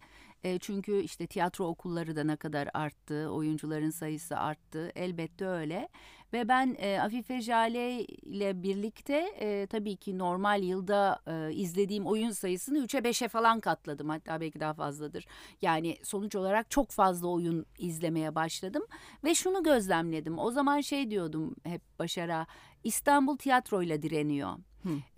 E, 0.45 0.59
çünkü 0.59 1.01
işte 1.01 1.27
tiyatro 1.27 1.67
okulları 1.67 2.17
da 2.17 2.25
ne 2.25 2.37
kadar 2.37 2.69
arttı, 2.75 3.29
oyuncuların 3.31 3.91
sayısı 3.91 4.37
arttı. 4.37 4.93
Elbette 4.95 5.47
öyle. 5.47 5.89
Ve 6.33 6.49
ben 6.49 6.77
e, 6.79 7.01
Afife 7.01 7.41
Jale 7.41 8.05
ile 8.05 8.63
birlikte 8.63 9.35
e, 9.41 9.67
tabii 9.67 9.97
ki 9.97 10.19
normal 10.19 10.63
yılda 10.63 11.21
e, 11.27 11.53
izlediğim 11.55 12.07
oyun 12.07 12.31
sayısını 12.31 12.79
3'e 12.79 13.01
5'e 13.01 13.29
falan 13.29 13.61
katladım. 13.61 14.09
Hatta 14.09 14.41
belki 14.41 14.61
daha 14.61 14.75
fazladır. 14.75 15.27
Yani 15.63 15.97
sonuç 16.03 16.37
olarak 16.37 16.71
çok 16.71 16.91
fazla 16.91 17.29
oyun 17.29 17.67
izlemeye 17.79 18.35
başladım. 18.35 18.83
Ve 19.25 19.35
şunu 19.35 19.63
gözlemledim. 19.63 20.39
O 20.39 20.51
zaman 20.51 20.81
şey 20.81 21.11
diyordum 21.11 21.57
hep 21.65 21.83
Başar'a. 21.99 22.47
İstanbul 22.85 23.37
tiyatroyla 23.37 24.03
direniyor. 24.03 24.59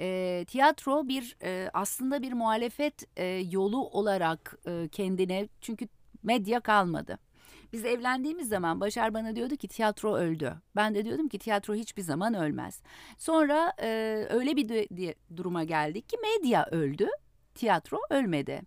E, 0.01 0.45
tiyatro 0.49 1.09
bir 1.09 1.37
e, 1.43 1.71
aslında 1.75 2.23
bir 2.23 2.33
muhalefet 2.33 3.19
e, 3.19 3.25
yolu 3.25 3.89
olarak 3.89 4.59
e, 4.67 4.89
kendine 4.93 5.49
çünkü 5.61 5.89
medya 6.23 6.61
kalmadı. 6.61 7.19
Biz 7.73 7.85
evlendiğimiz 7.85 8.49
zaman 8.49 8.81
Başar 8.81 9.15
bana 9.15 9.37
diyordu 9.37 9.57
ki 9.57 9.69
tiyatro 9.69 10.15
öldü. 10.15 10.55
Ben 10.77 10.95
de 10.95 11.05
diyordum 11.05 11.29
ki 11.29 11.39
tiyatro 11.39 11.75
hiçbir 11.75 12.03
zaman 12.03 12.35
ölmez. 12.35 12.83
Sonra 13.19 13.73
e, 13.83 13.89
öyle 14.31 14.57
bir 14.57 15.15
duruma 15.37 15.65
geldik 15.65 16.09
ki 16.09 16.17
medya 16.23 16.67
öldü, 16.71 17.07
tiyatro 17.55 17.99
ölmedi. 18.11 18.63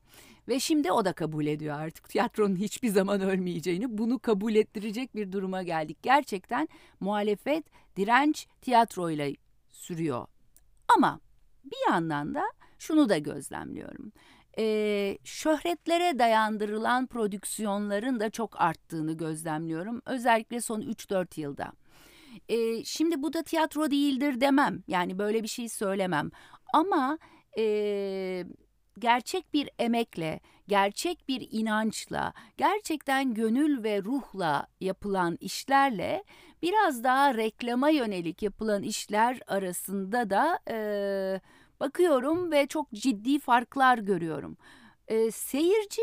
Ve 0.48 0.60
şimdi 0.60 0.92
o 0.92 1.06
da 1.06 1.14
kabul 1.14 1.46
ediyor 1.46 1.80
artık 1.80 2.10
tiyatronun 2.10 2.56
hiçbir 2.56 2.88
zaman 2.88 3.22
ölmeyeceğini. 3.22 3.98
Bunu 3.98 4.20
kabul 4.20 4.56
ettirecek 4.56 5.16
bir 5.16 5.32
duruma 5.32 5.64
geldik. 5.64 5.98
Gerçekten 6.04 6.68
muhalefet, 7.00 7.66
direnç 7.98 8.48
tiyatroyla 8.62 9.32
sürüyor. 9.70 10.28
Ama 10.98 11.20
bir 11.64 11.92
yandan 11.92 12.36
da 12.36 12.44
şunu 12.80 13.10
da 13.10 13.18
gözlemliyorum 13.18 14.12
e, 14.60 15.18
şöhretlere 15.24 16.20
dayandırılan 16.20 17.08
prodüksiyonların 17.08 18.20
da 18.20 18.30
çok 18.30 18.62
arttığını 18.62 19.14
gözlemliyorum. 19.14 20.02
Özellikle 20.06 20.62
son 20.62 20.82
3-4 20.82 21.40
yılda. 21.40 21.72
E, 22.50 22.84
şimdi 22.84 23.22
bu 23.24 23.34
da 23.34 23.44
tiyatro 23.44 23.92
değildir 23.92 24.42
demem. 24.42 24.84
Yani 24.88 25.20
böyle 25.20 25.44
bir 25.44 25.48
şey 25.48 25.70
söylemem. 25.70 26.32
Ama 26.74 27.18
e, 27.58 28.46
gerçek 29.00 29.54
bir 29.54 29.70
emekle, 29.80 30.40
gerçek 30.68 31.28
bir 31.28 31.48
inançla, 31.52 32.34
gerçekten 32.58 33.34
gönül 33.34 33.84
ve 33.84 34.04
ruhla 34.04 34.68
yapılan 34.80 35.38
işlerle 35.40 36.24
biraz 36.62 37.04
daha 37.04 37.34
reklama 37.34 37.90
yönelik 37.90 38.44
yapılan 38.44 38.84
işler 38.84 39.42
arasında 39.48 40.30
da... 40.30 40.60
E, 40.70 41.42
Bakıyorum 41.80 42.52
ve 42.52 42.68
çok 42.68 42.92
ciddi 42.94 43.40
farklar 43.40 43.98
görüyorum. 43.98 44.58
E, 45.08 45.32
seyirci 45.32 46.02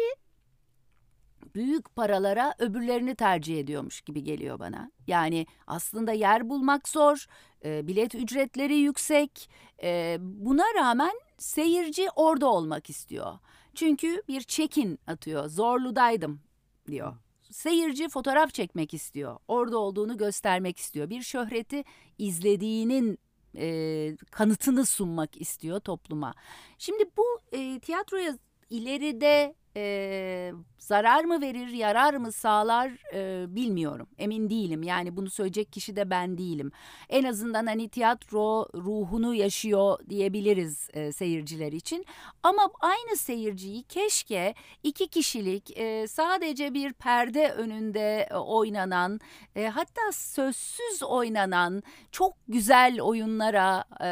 büyük 1.54 1.96
paralara 1.96 2.54
öbürlerini 2.58 3.14
tercih 3.14 3.60
ediyormuş 3.60 4.00
gibi 4.00 4.22
geliyor 4.22 4.58
bana. 4.58 4.90
Yani 5.06 5.46
aslında 5.66 6.12
yer 6.12 6.48
bulmak 6.48 6.88
zor, 6.88 7.26
e, 7.64 7.86
bilet 7.86 8.14
ücretleri 8.14 8.74
yüksek. 8.76 9.50
E, 9.82 10.16
buna 10.20 10.64
rağmen 10.74 11.12
seyirci 11.38 12.08
orada 12.16 12.46
olmak 12.46 12.90
istiyor. 12.90 13.38
Çünkü 13.74 14.22
bir 14.28 14.40
çekin 14.40 14.98
atıyor, 15.06 15.48
zorludaydım 15.48 16.40
diyor. 16.86 17.16
Seyirci 17.50 18.08
fotoğraf 18.08 18.54
çekmek 18.54 18.94
istiyor, 18.94 19.38
orada 19.48 19.78
olduğunu 19.78 20.16
göstermek 20.16 20.78
istiyor. 20.78 21.10
Bir 21.10 21.22
şöhreti 21.22 21.84
izlediğinin 22.18 23.18
e, 23.56 24.16
kanıtını 24.30 24.86
sunmak 24.86 25.40
istiyor 25.40 25.80
topluma. 25.80 26.34
Şimdi 26.78 27.04
bu 27.16 27.40
e, 27.52 27.80
tiyatroya 27.80 28.38
ileride 28.70 29.54
e, 29.76 30.52
zarar 30.86 31.24
mı 31.24 31.40
verir, 31.40 31.68
yarar 31.68 32.14
mı 32.14 32.32
sağlar 32.32 32.90
e, 33.14 33.54
bilmiyorum. 33.54 34.08
Emin 34.18 34.50
değilim. 34.50 34.82
Yani 34.82 35.16
bunu 35.16 35.30
söyleyecek 35.30 35.72
kişi 35.72 35.96
de 35.96 36.10
ben 36.10 36.38
değilim. 36.38 36.72
En 37.08 37.24
azından 37.24 37.66
hani 37.66 37.88
tiyatro 37.88 38.68
ruhunu 38.74 39.34
yaşıyor 39.34 39.98
diyebiliriz 40.08 40.88
e, 40.92 41.12
seyirciler 41.12 41.72
için. 41.72 42.04
Ama 42.42 42.70
aynı 42.80 43.16
seyirciyi 43.16 43.82
keşke 43.82 44.54
iki 44.82 45.08
kişilik 45.08 45.78
e, 45.78 46.08
sadece 46.08 46.74
bir 46.74 46.92
perde 46.92 47.52
önünde 47.52 48.28
e, 48.30 48.34
oynanan 48.34 49.20
e, 49.56 49.66
hatta 49.66 50.12
sözsüz 50.12 51.02
oynanan 51.02 51.82
çok 52.12 52.32
güzel 52.48 53.00
oyunlara 53.00 53.84
e, 54.00 54.06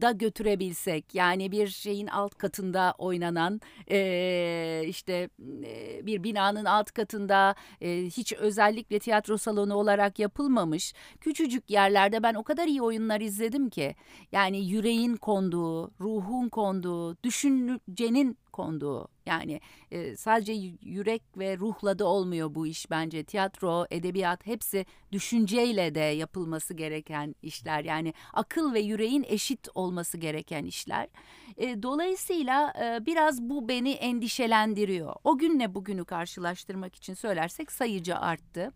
da 0.00 0.12
götürebilsek. 0.12 1.14
Yani 1.14 1.52
bir 1.52 1.68
şeyin 1.68 2.06
alt 2.06 2.34
katında 2.34 2.94
oynanan 2.98 3.60
e, 3.90 4.82
işte 4.86 5.28
e, 5.64 6.06
bir 6.10 6.22
binanın 6.22 6.64
alt 6.64 6.92
katında 6.92 7.54
e, 7.80 8.04
hiç 8.04 8.32
özellikle 8.32 8.98
tiyatro 8.98 9.38
salonu 9.38 9.74
olarak 9.74 10.18
yapılmamış 10.18 10.94
küçücük 11.20 11.70
yerlerde 11.70 12.22
ben 12.22 12.34
o 12.34 12.42
kadar 12.42 12.66
iyi 12.66 12.82
oyunlar 12.82 13.20
izledim 13.20 13.70
ki. 13.70 13.94
Yani 14.32 14.70
yüreğin 14.70 15.16
konduğu, 15.16 15.90
ruhun 16.00 16.48
konduğu, 16.48 17.22
düşüncenin 17.22 18.38
konduğu 18.52 19.08
yani 19.26 19.60
e, 19.90 20.16
sadece 20.16 20.52
yürek 20.82 21.22
ve 21.36 21.58
ruhla 21.58 21.98
da 21.98 22.06
olmuyor 22.06 22.54
bu 22.54 22.66
iş 22.66 22.90
bence 22.90 23.24
tiyatro 23.24 23.86
edebiyat 23.90 24.46
hepsi 24.46 24.86
düşünceyle 25.12 25.94
de 25.94 26.00
yapılması 26.00 26.74
gereken 26.74 27.34
işler 27.42 27.84
yani 27.84 28.14
akıl 28.32 28.74
ve 28.74 28.80
yüreğin 28.80 29.24
eşit 29.28 29.68
olması 29.74 30.18
gereken 30.18 30.64
işler 30.64 31.08
e, 31.56 31.82
dolayısıyla 31.82 32.72
e, 32.82 33.06
biraz 33.06 33.42
bu 33.42 33.68
beni 33.68 33.90
endişelendiriyor 33.90 35.14
o 35.24 35.38
günle 35.38 35.74
bugünü 35.74 36.04
karşılaştırmak 36.04 36.96
için 36.96 37.14
söylersek 37.14 37.72
sayıcı 37.72 38.16
arttı. 38.16 38.72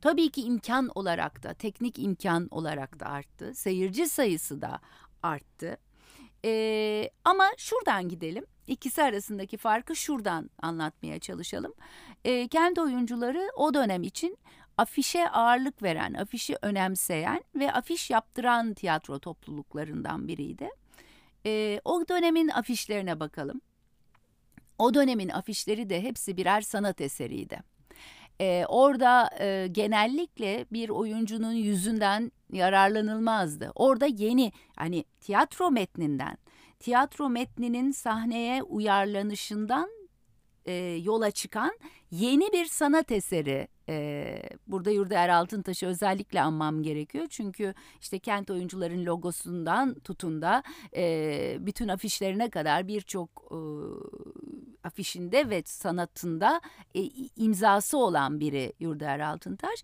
Tabii 0.00 0.30
ki 0.30 0.42
imkan 0.42 0.90
olarak 0.94 1.42
da, 1.42 1.54
teknik 1.54 1.98
imkan 1.98 2.48
olarak 2.50 3.00
da 3.00 3.06
arttı. 3.06 3.54
Seyirci 3.54 4.06
sayısı 4.06 4.62
da 4.62 4.80
arttı. 5.22 5.78
Ee, 6.44 7.10
ama 7.24 7.44
şuradan 7.56 8.08
gidelim. 8.08 8.46
İkisi 8.70 9.02
arasındaki 9.02 9.56
farkı 9.56 9.96
şuradan 9.96 10.50
anlatmaya 10.62 11.18
çalışalım. 11.18 11.74
E, 12.24 12.48
kendi 12.48 12.80
oyuncuları 12.80 13.50
o 13.56 13.74
dönem 13.74 14.02
için 14.02 14.38
afişe 14.78 15.30
ağırlık 15.30 15.82
veren, 15.82 16.14
afişi 16.14 16.56
önemseyen 16.62 17.44
ve 17.54 17.72
afiş 17.72 18.10
yaptıran 18.10 18.74
tiyatro 18.74 19.18
topluluklarından 19.18 20.28
biriydi. 20.28 20.68
E, 21.46 21.80
o 21.84 22.08
dönemin 22.08 22.48
afişlerine 22.48 23.20
bakalım. 23.20 23.60
O 24.78 24.94
dönemin 24.94 25.28
afişleri 25.28 25.90
de 25.90 26.02
hepsi 26.02 26.36
birer 26.36 26.60
sanat 26.60 27.00
eseriydi. 27.00 27.62
Ee, 28.40 28.64
orada 28.68 29.30
e, 29.40 29.66
genellikle 29.72 30.66
bir 30.72 30.88
oyuncunun 30.88 31.52
yüzünden 31.52 32.32
yararlanılmazdı. 32.52 33.72
Orada 33.74 34.06
yeni 34.06 34.52
hani 34.76 35.04
tiyatro 35.20 35.70
metninden 35.70 36.36
tiyatro 36.80 37.28
metninin 37.28 37.90
sahneye 37.90 38.62
uyarlanışından 38.62 39.90
e, 40.64 40.72
yola 41.02 41.30
çıkan 41.30 41.78
yeni 42.10 42.52
bir 42.52 42.66
sanat 42.66 43.12
eseri. 43.12 43.68
E, 43.88 44.42
burada 44.66 44.90
Yurda 44.90 45.14
Er 45.14 45.28
Altıntaş'ı 45.28 45.86
özellikle 45.86 46.40
anmam 46.40 46.82
gerekiyor. 46.82 47.26
Çünkü 47.30 47.74
işte 48.00 48.18
kent 48.18 48.50
oyuncuların 48.50 49.06
logosundan 49.06 49.94
tutun 49.94 50.42
da 50.42 50.62
e, 50.96 51.56
bütün 51.60 51.88
afişlerine 51.88 52.50
kadar 52.50 52.88
birçok 52.88 53.30
e, 53.50 53.58
afişinde 54.84 55.50
ve 55.50 55.62
sanatında 55.66 56.60
e, 56.94 57.02
imzası 57.36 57.98
olan 57.98 58.40
biri 58.40 58.72
Yurda 58.80 59.04
Er 59.04 59.20
Altıntaş. 59.20 59.82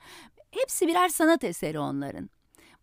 Hepsi 0.51 0.89
birer 0.89 1.09
sanat 1.09 1.45
eseri 1.45 1.79
onların. 1.79 2.31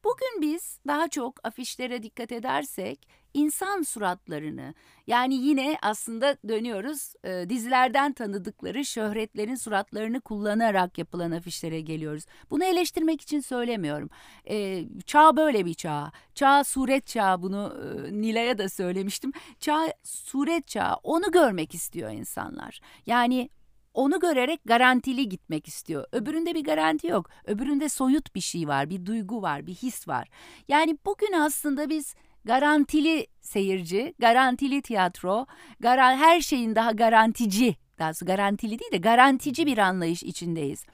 Bugün 0.03 0.41
biz 0.41 0.79
daha 0.87 1.07
çok 1.07 1.47
afişlere 1.47 2.03
dikkat 2.03 2.31
edersek 2.31 3.07
insan 3.33 3.81
suratlarını 3.81 4.73
yani 5.07 5.35
yine 5.35 5.77
aslında 5.81 6.37
dönüyoruz 6.47 7.13
e, 7.23 7.49
dizilerden 7.49 8.13
tanıdıkları 8.13 8.85
şöhretlerin 8.85 9.55
suratlarını 9.55 10.21
kullanarak 10.21 10.97
yapılan 10.97 11.31
afişlere 11.31 11.81
geliyoruz. 11.81 12.25
Bunu 12.49 12.63
eleştirmek 12.63 13.21
için 13.21 13.39
söylemiyorum. 13.39 14.09
E, 14.49 14.85
çağ 15.05 15.37
böyle 15.37 15.65
bir 15.65 15.73
çağ. 15.73 16.11
Çağ 16.35 16.63
suret 16.63 17.07
çağı 17.07 17.41
bunu 17.41 17.73
e, 17.83 18.21
Nilay'a 18.21 18.57
da 18.57 18.69
söylemiştim. 18.69 19.31
Çağ 19.59 19.93
suret 20.03 20.67
çağı 20.67 20.95
onu 21.03 21.31
görmek 21.31 21.73
istiyor 21.73 22.11
insanlar. 22.11 22.79
Yani 23.05 23.49
onu 23.93 24.19
görerek 24.19 24.59
garantili 24.65 25.29
gitmek 25.29 25.67
istiyor. 25.67 26.05
Öbüründe 26.11 26.55
bir 26.55 26.63
garanti 26.63 27.07
yok. 27.07 27.29
Öbüründe 27.45 27.89
soyut 27.89 28.35
bir 28.35 28.41
şey 28.41 28.67
var, 28.67 28.89
bir 28.89 29.05
duygu 29.05 29.41
var, 29.41 29.67
bir 29.67 29.73
his 29.73 30.07
var. 30.07 30.27
Yani 30.67 30.97
bugün 31.05 31.33
aslında 31.33 31.89
biz 31.89 32.15
garantili 32.45 33.27
seyirci, 33.41 34.13
garantili 34.19 34.81
tiyatro, 34.81 35.45
garan 35.79 36.17
her 36.17 36.41
şeyin 36.41 36.75
daha 36.75 36.91
garantici, 36.91 37.75
daha 37.99 38.11
garantili 38.21 38.79
değil 38.79 38.91
de 38.91 38.97
garantici 38.97 39.65
bir 39.67 39.77
anlayış 39.77 40.23
içindeyiz. 40.23 40.85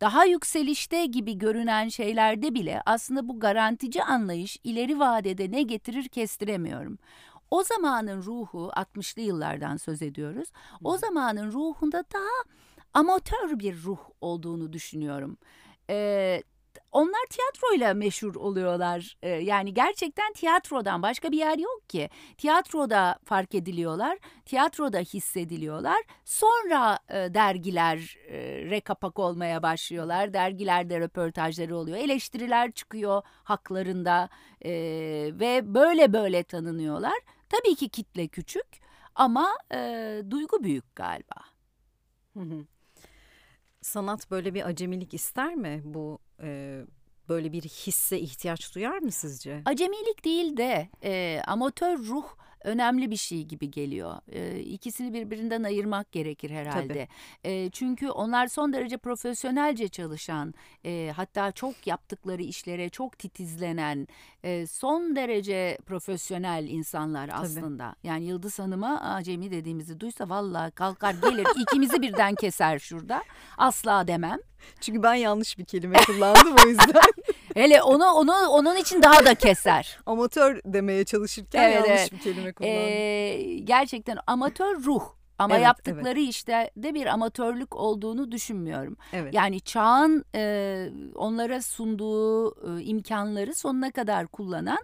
Daha 0.00 0.24
yükselişte 0.24 1.06
gibi 1.06 1.38
görünen 1.38 1.88
şeylerde 1.88 2.54
bile 2.54 2.82
aslında 2.86 3.28
bu 3.28 3.40
garantici 3.40 4.04
anlayış 4.04 4.58
ileri 4.64 4.98
vadede 4.98 5.50
ne 5.50 5.62
getirir 5.62 6.08
kestiremiyorum. 6.08 6.98
o 7.50 7.62
zamanın 7.64 8.22
ruhu 8.22 8.70
60'lı 8.76 9.22
yıllardan 9.22 9.76
söz 9.76 10.02
ediyoruz. 10.02 10.48
O 10.84 10.96
zamanın 10.96 11.52
ruhunda 11.52 12.04
daha 12.14 12.44
amatör 12.94 13.58
bir 13.58 13.82
ruh 13.82 13.98
olduğunu 14.20 14.72
düşünüyorum. 14.72 15.36
Ee, 15.90 16.42
onlar 16.92 17.26
tiyatroyla 17.30 17.94
meşhur 17.94 18.34
oluyorlar. 18.34 19.16
Ee, 19.22 19.28
yani 19.28 19.74
gerçekten 19.74 20.32
tiyatrodan 20.32 21.02
başka 21.02 21.32
bir 21.32 21.38
yer 21.38 21.58
yok 21.58 21.88
ki. 21.88 22.10
Tiyatroda 22.38 23.18
fark 23.24 23.54
ediliyorlar, 23.54 24.18
tiyatroda 24.44 24.98
hissediliyorlar. 24.98 26.02
Sonra 26.24 26.98
e, 27.08 27.34
dergilere 27.34 28.80
kapak 28.80 29.18
olmaya 29.18 29.62
başlıyorlar. 29.62 30.32
Dergilerde 30.32 31.00
röportajları 31.00 31.76
oluyor, 31.76 31.98
eleştiriler 31.98 32.72
çıkıyor 32.72 33.22
haklarında 33.44 34.28
e, 34.64 34.70
ve 35.32 35.74
böyle 35.74 36.12
böyle 36.12 36.42
tanınıyorlar. 36.42 37.18
Tabii 37.48 37.74
ki 37.74 37.88
kitle 37.88 38.28
küçük 38.28 38.66
ama 39.14 39.48
e, 39.72 40.22
duygu 40.30 40.62
büyük 40.64 40.96
galiba. 40.96 41.36
Sanat 43.88 44.30
böyle 44.30 44.54
bir 44.54 44.68
acemilik 44.68 45.14
ister 45.14 45.54
mi? 45.54 45.82
Bu 45.84 46.18
e, 46.42 46.80
böyle 47.28 47.52
bir 47.52 47.62
hisse 47.62 48.20
ihtiyaç 48.20 48.74
duyar 48.74 48.98
mı 48.98 49.12
sizce? 49.12 49.62
Acemilik 49.64 50.24
değil 50.24 50.56
de 50.56 50.88
e, 51.04 51.42
amatör 51.46 51.98
ruh 51.98 52.26
önemli 52.64 53.10
bir 53.10 53.16
şey 53.16 53.44
gibi 53.44 53.70
geliyor. 53.70 54.14
E, 54.32 54.60
ikisini 54.60 55.14
birbirinden 55.14 55.62
ayırmak 55.62 56.12
gerekir 56.12 56.50
herhalde. 56.50 57.08
E, 57.44 57.70
çünkü 57.70 58.10
onlar 58.10 58.46
son 58.46 58.72
derece 58.72 58.96
profesyonelce 58.96 59.88
çalışan, 59.88 60.54
e, 60.84 61.12
hatta 61.16 61.52
çok 61.52 61.86
yaptıkları 61.86 62.42
işlere 62.42 62.88
çok 62.88 63.18
titizlenen, 63.18 64.08
e, 64.44 64.66
son 64.66 65.16
derece 65.16 65.78
profesyonel 65.86 66.66
insanlar 66.68 67.30
aslında. 67.32 67.94
Yani 68.02 68.24
Yıldız 68.24 68.58
Hanım'a 68.58 69.00
acemi 69.14 69.50
dediğimizi 69.50 70.00
duysa 70.00 70.28
vallahi 70.28 70.70
kalkar 70.70 71.14
gelir 71.14 71.46
ikimizi 71.62 72.02
birden 72.02 72.34
keser 72.34 72.78
şurada. 72.78 73.22
Asla 73.58 74.06
demem. 74.08 74.38
Çünkü 74.80 75.02
ben 75.02 75.14
yanlış 75.14 75.58
bir 75.58 75.64
kelime 75.64 75.96
kullandım 76.06 76.54
o 76.64 76.68
yüzden. 76.68 77.02
Hele 77.54 77.82
onu 77.82 78.04
onu 78.06 78.32
onun 78.48 78.76
için 78.76 79.02
daha 79.02 79.24
da 79.24 79.34
keser. 79.34 79.98
Amatör 80.06 80.60
demeye 80.64 81.04
çalışırken 81.04 81.62
Evet, 81.62 81.74
yanlış 81.74 81.90
evet. 81.90 82.12
bir 82.12 82.18
kelime 82.18 82.52
kullandım. 82.52 82.76
Ee, 82.78 83.58
gerçekten 83.64 84.18
amatör 84.26 84.84
ruh. 84.84 85.02
Ama 85.38 85.54
Evet, 85.54 85.64
yaptıkları 85.64 86.20
işte 86.20 86.70
de 86.76 86.94
bir 86.94 87.06
amatörlük 87.06 87.76
olduğunu 87.76 88.32
düşünmüyorum. 88.32 88.96
evet. 89.12 89.34
Yani 89.34 89.60
çağın 89.60 90.24
e, 90.34 90.88
onlara 91.14 91.62
sunduğu 91.62 92.50
e, 92.50 92.82
imkanları 92.82 93.54
sonuna 93.54 93.90
kadar 93.90 94.26
kullanan, 94.26 94.78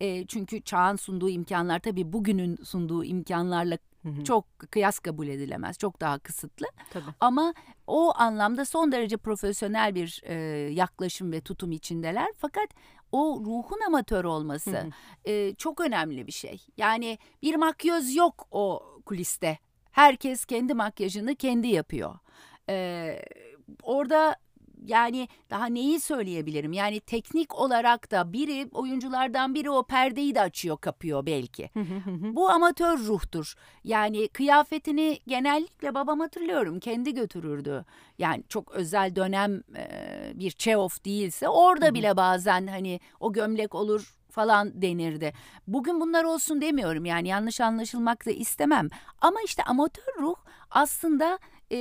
e, 0.00 0.26
çünkü 0.26 0.62
çağın 0.62 0.96
sunduğu 0.96 1.28
imkanlar 1.28 1.78
tabii 1.78 2.12
bugünün 2.12 2.56
sunduğu 2.64 3.04
imkanlarla 3.04 3.78
Hı 4.04 4.08
hı. 4.08 4.24
çok 4.24 4.58
kıyas 4.58 4.98
kabul 4.98 5.28
edilemez, 5.28 5.78
çok 5.78 6.00
daha 6.00 6.18
kısıtlı. 6.18 6.66
Tabii. 6.90 7.04
Ama 7.20 7.54
o 7.86 8.12
anlamda 8.16 8.64
son 8.64 8.92
derece 8.92 9.16
profesyonel 9.16 9.94
bir 9.94 10.22
e, 10.24 10.34
yaklaşım 10.72 11.32
ve 11.32 11.40
tutum 11.40 11.72
içindeler. 11.72 12.28
Fakat 12.38 12.68
o 13.12 13.40
ruhun 13.44 13.80
amatör 13.86 14.24
olması 14.24 14.70
Hı 14.70 14.78
hı. 14.80 14.90
e, 15.24 15.54
çok 15.54 15.80
önemli 15.80 16.26
bir 16.26 16.32
şey. 16.32 16.66
Yani 16.76 17.18
bir 17.42 17.54
makyöz 17.54 18.14
yok 18.14 18.46
o 18.50 18.82
kuliste. 19.06 19.58
Herkes 19.90 20.44
kendi 20.44 20.74
makyajını 20.74 21.36
kendi 21.36 21.68
yapıyor. 21.68 22.18
E, 22.68 23.18
orada 23.82 24.36
yani 24.84 25.28
daha 25.50 25.66
neyi 25.66 26.00
söyleyebilirim? 26.00 26.72
Yani 26.72 27.00
teknik 27.00 27.54
olarak 27.54 28.10
da 28.10 28.32
biri 28.32 28.68
oyunculardan 28.72 29.54
biri 29.54 29.70
o 29.70 29.82
perdeyi 29.82 30.34
de 30.34 30.40
açıyor 30.40 30.76
kapıyor 30.76 31.26
belki. 31.26 31.70
Bu 32.22 32.50
amatör 32.50 32.98
ruhtur. 32.98 33.54
Yani 33.84 34.28
kıyafetini 34.28 35.18
genellikle 35.26 35.94
babam 35.94 36.20
hatırlıyorum 36.20 36.80
kendi 36.80 37.14
götürürdü. 37.14 37.84
Yani 38.18 38.44
çok 38.48 38.72
özel 38.72 39.16
dönem 39.16 39.62
e, 39.76 40.32
bir 40.34 40.50
Çehov 40.50 40.88
değilse 41.04 41.48
orada 41.48 41.94
bile 41.94 42.16
bazen 42.16 42.66
hani 42.66 43.00
o 43.20 43.32
gömlek 43.32 43.74
olur 43.74 44.14
falan 44.30 44.82
denirdi. 44.82 45.32
Bugün 45.66 46.00
bunlar 46.00 46.24
olsun 46.24 46.60
demiyorum 46.60 47.04
yani 47.04 47.28
yanlış 47.28 47.60
anlaşılmak 47.60 48.26
da 48.26 48.30
istemem. 48.30 48.88
Ama 49.20 49.40
işte 49.44 49.62
amatör 49.62 50.14
ruh 50.18 50.36
aslında 50.70 51.38
e, 51.70 51.78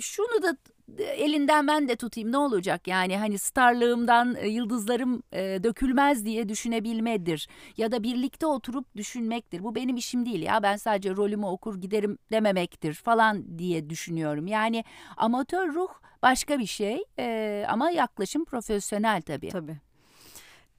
şunu 0.00 0.42
da 0.42 0.56
elinden 0.98 1.66
ben 1.66 1.88
de 1.88 1.96
tutayım 1.96 2.32
ne 2.32 2.38
olacak 2.38 2.88
yani 2.88 3.16
hani 3.16 3.38
starlığımdan 3.38 4.34
e, 4.34 4.48
yıldızlarım 4.48 5.22
e, 5.32 5.40
dökülmez 5.62 6.24
diye 6.24 6.48
düşünebilmedir 6.48 7.48
ya 7.76 7.92
da 7.92 8.02
birlikte 8.02 8.46
oturup 8.46 8.96
düşünmektir. 8.96 9.64
Bu 9.64 9.74
benim 9.74 9.96
işim 9.96 10.26
değil 10.26 10.42
ya 10.42 10.62
ben 10.62 10.76
sadece 10.76 11.16
rolümü 11.16 11.46
okur 11.46 11.80
giderim 11.80 12.18
dememektir 12.32 12.94
falan 12.94 13.58
diye 13.58 13.90
düşünüyorum. 13.90 14.46
Yani 14.46 14.84
amatör 15.16 15.74
ruh 15.74 15.90
başka 16.22 16.58
bir 16.58 16.66
şey 16.66 17.04
e, 17.18 17.66
ama 17.68 17.90
yaklaşım 17.90 18.44
profesyonel 18.44 19.22
tabii. 19.22 19.48
Tabii. 19.48 19.76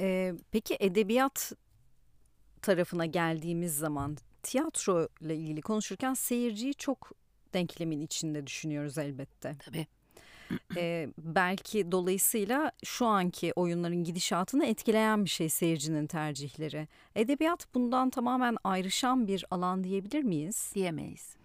Ee, 0.02 0.34
peki 0.52 0.78
edebiyat 0.80 1.52
tarafına 2.62 3.06
geldiğimiz 3.06 3.78
zaman 3.78 4.17
tiyatro 4.43 5.08
ile 5.21 5.36
ilgili 5.36 5.62
konuşurken 5.62 6.13
seyirciyi 6.13 6.74
çok 6.74 7.12
denklemin 7.54 8.02
içinde 8.02 8.47
düşünüyoruz 8.47 8.97
elbette. 8.97 9.56
Tabii. 9.65 9.88
Ee, 10.75 11.09
belki 11.17 11.91
dolayısıyla 11.91 12.71
şu 12.83 13.05
anki 13.05 13.53
oyunların 13.55 14.03
gidişatını 14.03 14.65
etkileyen 14.65 15.25
bir 15.25 15.29
şey 15.29 15.49
seyircinin 15.49 16.07
tercihleri. 16.07 16.87
Edebiyat 17.15 17.67
bundan 17.75 18.09
tamamen 18.09 18.57
ayrışan 18.63 19.27
bir 19.27 19.45
alan 19.51 19.83
diyebilir 19.83 20.23
miyiz? 20.23 20.71
Diyemeyiz. 20.75 21.35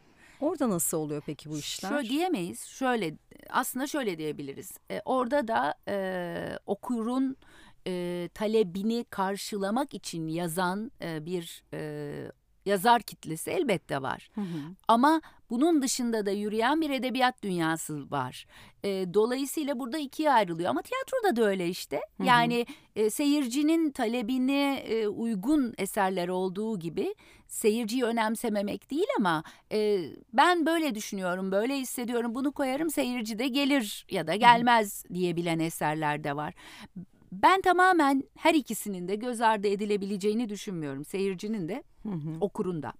Orada 0.40 0.70
nasıl 0.70 0.96
oluyor 0.98 1.22
peki 1.26 1.50
bu 1.50 1.58
işler? 1.58 1.88
Şöyle 1.88 2.08
diyemeyiz. 2.08 2.64
Şöyle 2.66 3.14
aslında 3.50 3.86
şöyle 3.86 4.18
diyebiliriz. 4.18 4.72
E, 4.90 5.02
orada 5.04 5.48
da 5.48 5.74
e, 5.88 6.58
okurun 6.66 7.36
e, 7.86 8.28
talebini 8.34 9.04
karşılamak 9.10 9.94
için 9.94 10.28
yazan 10.28 10.90
e, 11.02 11.26
bir 11.26 11.62
e, 11.72 12.32
yazar 12.66 13.02
kitlesi 13.02 13.50
elbette 13.50 14.02
var. 14.02 14.28
Hı 14.34 14.40
hı. 14.40 14.74
Ama 14.88 15.20
bunun 15.50 15.82
dışında 15.82 16.26
da 16.26 16.30
yürüyen 16.30 16.80
bir 16.80 16.90
edebiyat 16.90 17.42
dünyası 17.42 18.10
var. 18.10 18.46
E, 18.84 18.88
dolayısıyla 19.14 19.78
burada 19.78 19.98
ikiye 19.98 20.32
ayrılıyor. 20.32 20.70
Ama 20.70 20.82
tiyatroda 20.82 21.36
da 21.36 21.48
öyle 21.48 21.68
işte. 21.68 21.96
Hı 22.16 22.22
hı. 22.22 22.26
Yani 22.26 22.66
e, 22.96 23.10
seyircinin 23.10 23.90
talebine 23.90 24.74
e, 24.74 25.08
uygun 25.08 25.74
eserler 25.78 26.28
olduğu 26.28 26.78
gibi 26.78 27.14
seyirciyi 27.48 28.04
önemsememek 28.04 28.90
değil 28.90 29.06
ama 29.18 29.42
e, 29.72 30.00
ben 30.32 30.66
böyle 30.66 30.94
düşünüyorum, 30.94 31.52
böyle 31.52 31.76
hissediyorum, 31.76 32.34
bunu 32.34 32.52
koyarım 32.52 32.90
seyirci 32.90 33.38
de 33.38 33.48
gelir 33.48 34.06
ya 34.10 34.26
da 34.26 34.34
gelmez 34.36 35.04
diyebilen 35.14 35.58
eserler 35.58 36.24
de 36.24 36.36
var. 36.36 36.54
Ben 37.32 37.60
tamamen 37.60 38.24
her 38.38 38.54
ikisinin 38.54 39.08
de 39.08 39.14
göz 39.16 39.40
ardı 39.40 39.68
edilebileceğini 39.68 40.48
düşünmüyorum. 40.48 41.04
Seyircinin 41.04 41.68
de 41.68 41.82
Hı 42.02 42.08
hı. 42.08 42.36
okurun 42.40 42.82
da. 42.82 42.92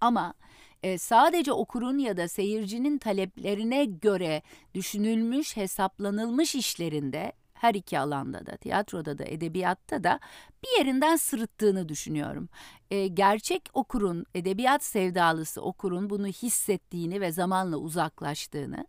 Ama 0.00 0.34
e, 0.82 0.98
sadece 0.98 1.52
okurun 1.52 1.98
ya 1.98 2.16
da 2.16 2.28
seyircinin 2.28 2.98
taleplerine 2.98 3.84
göre 3.84 4.42
düşünülmüş, 4.74 5.56
hesaplanılmış 5.56 6.54
işlerinde 6.54 7.32
her 7.64 7.74
iki 7.74 7.98
alanda 7.98 8.46
da, 8.46 8.56
tiyatroda 8.56 9.18
da, 9.18 9.24
edebiyatta 9.24 10.04
da 10.04 10.20
bir 10.64 10.78
yerinden 10.78 11.16
sırıttığını 11.16 11.88
düşünüyorum. 11.88 12.48
E, 12.90 13.06
gerçek 13.06 13.62
okurun, 13.74 14.26
edebiyat 14.34 14.84
sevdalısı 14.84 15.60
okurun 15.62 16.10
bunu 16.10 16.26
hissettiğini 16.26 17.20
ve 17.20 17.32
zamanla 17.32 17.76
uzaklaştığını, 17.76 18.86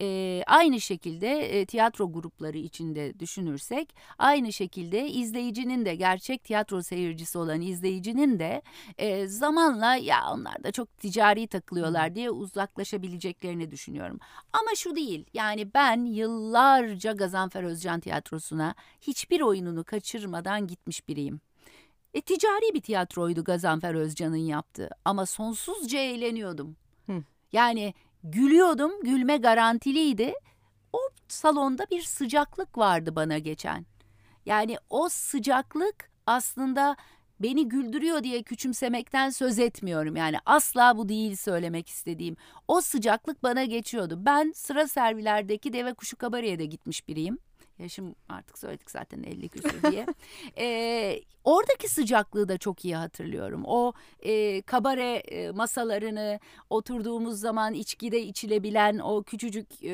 e, 0.00 0.42
aynı 0.46 0.80
şekilde 0.80 1.60
e, 1.60 1.66
tiyatro 1.66 2.12
grupları 2.12 2.58
içinde 2.58 3.20
düşünürsek, 3.20 3.94
aynı 4.18 4.52
şekilde 4.52 5.08
izleyicinin 5.08 5.84
de, 5.84 5.94
gerçek 5.94 6.44
tiyatro 6.44 6.82
seyircisi 6.82 7.38
olan 7.38 7.60
izleyicinin 7.60 8.38
de 8.38 8.62
e, 8.98 9.26
zamanla 9.26 9.96
ya 9.96 10.20
onlar 10.32 10.64
da 10.64 10.72
çok 10.72 10.98
ticari 10.98 11.46
takılıyorlar 11.46 12.14
diye 12.14 12.30
uzaklaşabileceklerini 12.30 13.70
düşünüyorum. 13.70 14.18
Ama 14.52 14.70
şu 14.76 14.96
değil, 14.96 15.26
yani 15.34 15.74
ben 15.74 16.04
yıllarca 16.04 17.12
Gazanfer 17.12 17.62
Özcan 17.62 18.00
Tiyatrosu'na 18.16 18.74
hiçbir 19.00 19.40
oyununu 19.40 19.84
kaçırmadan 19.84 20.66
gitmiş 20.66 21.08
biriyim. 21.08 21.40
E, 22.14 22.20
ticari 22.20 22.74
bir 22.74 22.80
tiyatroydu 22.80 23.44
Gazanfer 23.44 23.94
Özcan'ın 23.94 24.36
yaptığı 24.36 24.90
ama 25.04 25.26
sonsuzca 25.26 25.98
eğleniyordum. 25.98 26.76
Hı. 27.06 27.22
Yani 27.52 27.94
gülüyordum, 28.24 28.92
gülme 29.02 29.36
garantiliydi. 29.36 30.34
O 30.92 30.98
salonda 31.28 31.86
bir 31.90 32.02
sıcaklık 32.02 32.78
vardı 32.78 33.16
bana 33.16 33.38
geçen. 33.38 33.86
Yani 34.46 34.76
o 34.90 35.08
sıcaklık 35.08 36.10
aslında 36.26 36.96
beni 37.40 37.68
güldürüyor 37.68 38.22
diye 38.22 38.42
küçümsemekten 38.42 39.30
söz 39.30 39.58
etmiyorum. 39.58 40.16
Yani 40.16 40.36
asla 40.46 40.96
bu 40.96 41.08
değil 41.08 41.36
söylemek 41.36 41.88
istediğim. 41.88 42.36
O 42.68 42.80
sıcaklık 42.80 43.42
bana 43.42 43.64
geçiyordu. 43.64 44.18
Ben 44.18 44.52
sıra 44.54 44.88
servilerdeki 44.88 45.72
Deve 45.72 45.94
Kuşu 45.94 46.16
Kabare'ye 46.16 46.58
de 46.58 46.64
gitmiş 46.64 47.08
biriyim. 47.08 47.38
Yaşım 47.78 48.14
artık 48.28 48.58
söyledik 48.58 48.90
zaten 48.90 49.22
50 49.22 49.48
küsur 49.48 49.92
diye. 49.92 50.06
e, 50.58 51.20
oradaki 51.44 51.88
sıcaklığı 51.88 52.48
da 52.48 52.58
çok 52.58 52.84
iyi 52.84 52.96
hatırlıyorum. 52.96 53.62
O 53.66 53.92
e, 54.20 54.62
kabare 54.62 55.16
e, 55.16 55.50
masalarını 55.50 56.40
oturduğumuz 56.70 57.40
zaman 57.40 57.74
içkide 57.74 58.22
içilebilen 58.22 58.98
o 58.98 59.22
küçücük 59.22 59.82
e, 59.82 59.92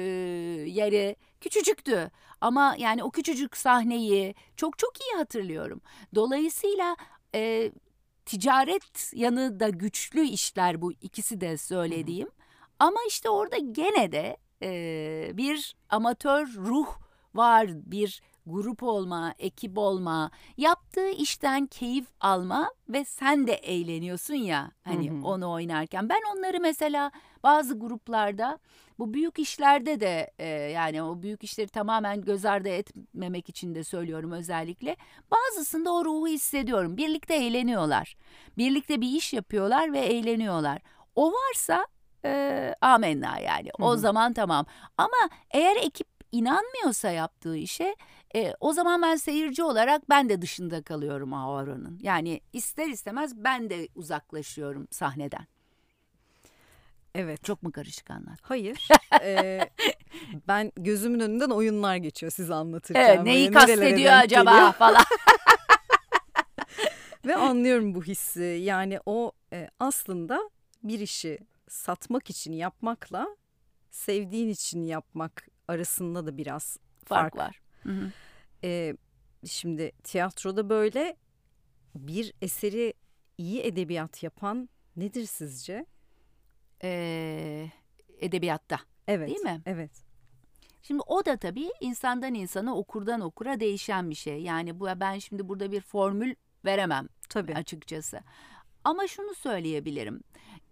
yeri 0.69 1.17
küçücüktü. 1.41 2.11
Ama 2.41 2.77
yani 2.79 3.05
o 3.05 3.11
küçücük 3.11 3.57
sahneyi 3.57 4.35
çok 4.57 4.79
çok 4.79 4.93
iyi 5.01 5.17
hatırlıyorum. 5.17 5.81
Dolayısıyla 6.15 6.97
e, 7.35 7.73
ticaret 8.27 9.13
yanı 9.15 9.61
da 9.61 9.69
güçlü 9.69 10.21
işler 10.21 10.83
bu 10.83 10.93
ikisi 10.93 11.41
de 11.41 11.57
söylediğim. 11.57 12.29
Ama 12.79 12.99
işte 13.09 13.29
orada 13.29 13.57
gene 13.59 14.13
de 14.13 14.37
e, 14.63 15.31
bir 15.35 15.77
amatör 15.89 16.47
ruh 16.47 17.02
var, 17.35 17.69
bir 17.69 18.23
grup 18.47 18.83
olma, 18.83 19.35
ekip 19.39 19.79
olma, 19.79 20.31
yaptığı 20.57 21.11
işten 21.11 21.67
keyif 21.67 22.07
alma 22.21 22.73
ve 22.89 23.05
sen 23.05 23.47
de 23.47 23.53
eğleniyorsun 23.53 24.35
ya 24.35 24.71
hani 24.85 25.11
Hı 25.11 25.15
hı. 25.15 25.27
onu 25.27 25.51
oynarken. 25.51 26.09
Ben 26.09 26.21
onları 26.37 26.61
mesela 26.61 27.11
bazı 27.43 27.79
gruplarda 27.79 28.59
bu 28.99 29.15
büyük 29.15 29.39
işlerde 29.39 30.01
de 30.01 30.31
e, 30.39 30.47
yani 30.47 31.03
o 31.03 31.23
büyük 31.23 31.45
işleri 31.45 31.69
tamamen 31.69 32.21
göz 32.23 32.45
ardı 32.45 32.69
etmemek 32.69 33.49
için 33.49 33.75
de 33.75 33.85
söylüyorum 33.85 34.33
özellikle. 34.33 34.97
Bazısında 35.31 35.93
o 35.93 36.05
ruhu 36.05 36.27
hissediyorum. 36.29 36.97
Birlikte 36.97 37.35
eğleniyorlar. 37.35 38.17
Birlikte 38.59 39.01
bir 39.01 39.09
iş 39.09 39.33
yapıyorlar 39.33 39.93
ve 39.93 39.99
eğleniyorlar. 40.01 40.79
O 41.17 41.33
varsa 41.33 41.87
e, 42.25 42.75
amenna 42.81 43.39
yani. 43.39 43.71
Hı 43.79 43.85
O 43.85 43.93
hı. 43.93 43.99
zaman 43.99 44.33
tamam. 44.33 44.67
Ama 44.97 45.29
eğer 45.51 45.77
ekip 45.77 46.12
inanmıyorsa 46.33 47.11
yaptığı 47.11 47.57
işe 47.57 47.97
e, 48.35 48.55
o 48.61 48.73
zaman 48.73 49.03
ben 49.03 49.17
seyirci 49.17 49.63
olarak 49.63 50.11
ben 50.11 50.29
de 50.29 50.43
dışında 50.43 50.83
kalıyorum 50.83 51.33
o 51.33 51.51
oranın. 51.51 51.99
Yani 52.03 52.41
ister 52.53 52.89
istemez 52.89 53.45
ben 53.45 53.71
de 53.71 53.89
uzaklaşıyorum 53.95 54.89
sahneden. 54.91 55.47
Evet. 57.15 57.45
Çok 57.45 57.63
mu 57.63 57.73
karışık 57.73 58.11
anlat? 58.11 58.39
Hayır. 58.43 58.89
Ee, 59.23 59.71
ben 60.49 60.73
gözümün 60.77 61.21
önünden 61.21 61.51
oyunlar 61.51 61.97
geçiyor 61.97 62.33
siz 62.33 62.51
anlatırken. 62.51 63.09
Evet, 63.09 63.23
neyi 63.23 63.51
kastediyor 63.51 64.13
acaba 64.13 64.51
geliyor. 64.51 64.73
falan. 64.79 65.05
Ve 67.27 67.37
anlıyorum 67.37 67.95
bu 67.95 68.05
hissi. 68.05 68.61
Yani 68.63 68.99
o 69.07 69.33
e, 69.53 69.69
aslında 69.81 70.51
bir 70.83 71.01
işi 71.01 71.39
satmak 71.69 72.31
için 72.31 72.53
yapmakla 72.53 73.37
sevdiğin 73.91 74.49
için 74.49 74.83
yapmak 74.83 75.52
arasında 75.69 76.27
da 76.27 76.37
biraz 76.37 76.79
fark, 77.05 77.37
Fark 77.37 77.37
var. 77.37 77.61
Hı 77.83 77.93
hı. 77.93 78.97
Şimdi 79.47 79.93
tiyatroda 80.03 80.69
böyle 80.69 81.17
bir 81.95 82.33
eseri 82.43 82.95
iyi 83.39 83.61
edebiyat 83.61 84.23
yapan 84.23 84.69
nedir 84.97 85.25
sizce? 85.25 85.87
Ee, 86.85 87.71
edebiyatta. 88.19 88.79
Evet. 89.09 89.29
Değil 89.29 89.41
mi? 89.41 89.63
Evet. 89.67 89.91
Şimdi 90.83 91.03
o 91.07 91.25
da 91.25 91.37
tabii 91.37 91.71
insandan 91.81 92.35
insana, 92.35 92.77
okurdan 92.77 93.21
okura 93.21 93.61
değişen 93.61 94.11
bir 94.11 94.15
şey. 94.15 94.43
Yani 94.43 94.81
bu 94.81 94.87
ben 94.87 95.19
şimdi 95.19 95.49
burada 95.49 95.73
bir 95.73 95.81
formül 95.81 96.35
veremem 96.65 97.09
Tabii. 97.29 97.55
açıkçası. 97.55 98.21
Ama 98.85 99.07
şunu 99.07 99.35
söyleyebilirim. 99.35 100.21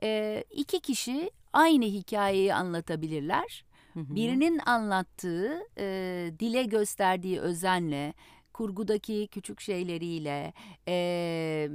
Ee, 0.02 0.44
iki 0.50 0.80
kişi 0.80 1.30
aynı 1.52 1.84
hikayeyi 1.84 2.54
anlatabilirler. 2.54 3.64
Hı. 3.94 4.14
Birinin 4.14 4.58
anlattığı, 4.58 5.60
e, 5.78 6.30
dile 6.38 6.62
gösterdiği 6.62 7.40
özenle, 7.40 8.14
kurgudaki 8.52 9.28
küçük 9.30 9.60
şeyleriyle, 9.60 10.52
e, 10.88 11.68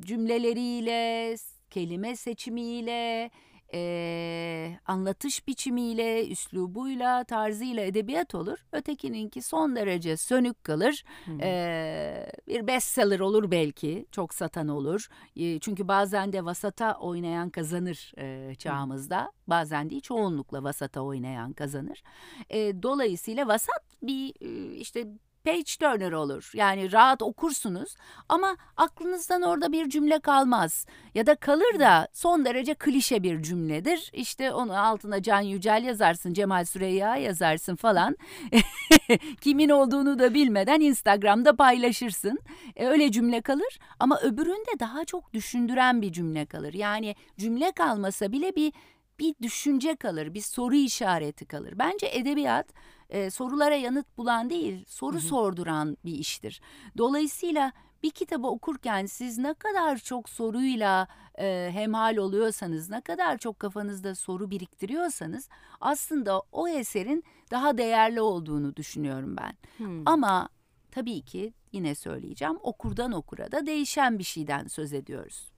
cümleleriyle, 0.00 1.34
kelime 1.70 2.16
seçimiyle, 2.16 3.30
e, 3.74 4.78
anlatış 4.86 5.48
biçimiyle, 5.48 6.28
üslubuyla, 6.28 7.24
tarzıyla 7.24 7.82
edebiyat 7.84 8.34
olur. 8.34 8.58
Ötekininki 8.72 9.42
son 9.42 9.76
derece 9.76 10.16
sönük 10.16 10.64
kalır. 10.64 11.04
Hı. 11.24 11.32
Ee, 11.42 12.30
bir 12.48 12.66
bestseller 12.66 13.20
olur 13.20 13.50
belki, 13.50 14.06
çok 14.12 14.34
satan 14.34 14.68
olur. 14.68 15.08
Ee, 15.36 15.58
çünkü 15.58 15.88
bazen 15.88 16.32
de 16.32 16.44
vasata 16.44 16.94
oynayan 16.94 17.50
kazanır 17.50 18.12
e, 18.18 18.54
çağımızda. 18.54 19.32
Bazen 19.46 19.90
değil, 19.90 20.00
çoğunlukla 20.02 20.62
vasata 20.62 21.00
oynayan 21.00 21.52
kazanır. 21.52 22.02
Ee, 22.50 22.82
dolayısıyla 22.82 23.48
vasat 23.48 23.82
bir 24.02 24.34
e, 24.40 24.74
işte 24.76 25.06
page 25.48 25.76
turner 25.80 26.12
olur. 26.12 26.50
Yani 26.54 26.92
rahat 26.92 27.22
okursunuz 27.22 27.94
ama 28.28 28.56
aklınızdan 28.76 29.42
orada 29.42 29.72
bir 29.72 29.88
cümle 29.88 30.20
kalmaz. 30.20 30.86
Ya 31.14 31.26
da 31.26 31.34
kalır 31.34 31.80
da 31.80 32.08
son 32.12 32.44
derece 32.44 32.74
klişe 32.74 33.22
bir 33.22 33.42
cümledir. 33.42 34.10
İşte 34.12 34.52
onu 34.52 34.78
altına 34.80 35.22
Can 35.22 35.40
Yücel 35.40 35.84
yazarsın, 35.84 36.32
Cemal 36.32 36.64
Süreyya 36.64 37.16
yazarsın 37.16 37.76
falan. 37.76 38.16
Kimin 39.40 39.68
olduğunu 39.68 40.18
da 40.18 40.34
bilmeden 40.34 40.80
Instagram'da 40.80 41.56
paylaşırsın. 41.56 42.38
E, 42.76 42.86
öyle 42.86 43.12
cümle 43.12 43.40
kalır 43.40 43.78
ama 44.00 44.20
öbüründe 44.20 44.80
daha 44.80 45.04
çok 45.04 45.32
düşündüren 45.32 46.02
bir 46.02 46.12
cümle 46.12 46.46
kalır. 46.46 46.74
Yani 46.74 47.14
cümle 47.38 47.72
kalmasa 47.72 48.32
bile 48.32 48.56
bir 48.56 48.72
bir 49.18 49.34
düşünce 49.42 49.96
kalır, 49.96 50.34
bir 50.34 50.40
soru 50.40 50.74
işareti 50.74 51.46
kalır. 51.46 51.74
Bence 51.78 52.06
edebiyat 52.12 52.66
e, 53.10 53.30
sorulara 53.30 53.74
yanıt 53.74 54.18
bulan 54.18 54.50
değil, 54.50 54.84
soru 54.88 55.20
sorduran 55.20 55.96
bir 56.04 56.12
iştir. 56.12 56.60
Dolayısıyla 56.98 57.72
bir 58.02 58.10
kitabı 58.10 58.46
okurken 58.46 59.06
siz 59.06 59.38
ne 59.38 59.54
kadar 59.54 59.98
çok 59.98 60.28
soruyla 60.28 61.08
e, 61.38 61.70
hemhal 61.72 62.16
oluyorsanız, 62.16 62.90
ne 62.90 63.00
kadar 63.00 63.38
çok 63.38 63.60
kafanızda 63.60 64.14
soru 64.14 64.50
biriktiriyorsanız 64.50 65.48
aslında 65.80 66.42
o 66.52 66.68
eserin 66.68 67.24
daha 67.50 67.78
değerli 67.78 68.20
olduğunu 68.20 68.76
düşünüyorum 68.76 69.36
ben. 69.36 69.56
Hmm. 69.76 70.08
Ama 70.08 70.48
tabii 70.90 71.22
ki 71.22 71.54
yine 71.72 71.94
söyleyeceğim 71.94 72.58
okurdan 72.62 73.12
okura 73.12 73.52
da 73.52 73.66
değişen 73.66 74.18
bir 74.18 74.24
şeyden 74.24 74.66
söz 74.66 74.92
ediyoruz. 74.92 75.52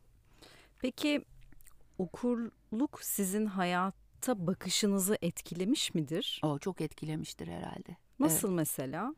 Peki 0.79 1.25
okurluk 1.99 3.01
sizin 3.03 3.47
hayata 4.21 4.47
bakışınızı 4.47 5.19
etkilemiş 5.23 5.95
midir? 5.95 6.41
O 6.45 6.59
çok 6.59 6.81
etkilemiştir 6.81 7.49
herhalde. 7.49 7.97
Nasıl 8.19 8.51
mesela? 8.51 9.15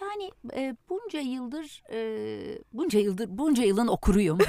Yani 0.00 0.30
e, 0.54 0.76
bunca 0.88 1.20
yıldır 1.20 1.82
e, 1.92 2.58
bunca 2.72 2.98
yıldır 2.98 3.26
bunca 3.28 3.64
yılın 3.64 3.88
okuruyum. 3.88 4.38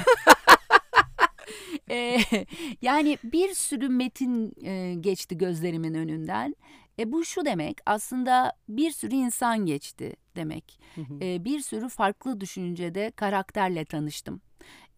E, 1.90 2.18
yani 2.82 3.18
bir 3.24 3.54
sürü 3.54 3.88
metin 3.88 4.52
e, 4.64 4.94
geçti 4.94 5.38
gözlerimin 5.38 5.94
önünden. 5.94 6.56
E, 6.98 7.12
bu 7.12 7.24
şu 7.24 7.44
demek 7.44 7.78
aslında 7.86 8.52
bir 8.68 8.90
sürü 8.90 9.14
insan 9.14 9.66
geçti 9.66 10.16
demek. 10.36 10.80
Hı 10.94 11.00
hı. 11.00 11.24
E, 11.24 11.44
bir 11.44 11.60
sürü 11.60 11.88
farklı 11.88 12.40
düşüncede 12.40 13.12
karakterle 13.16 13.84
tanıştım. 13.84 14.40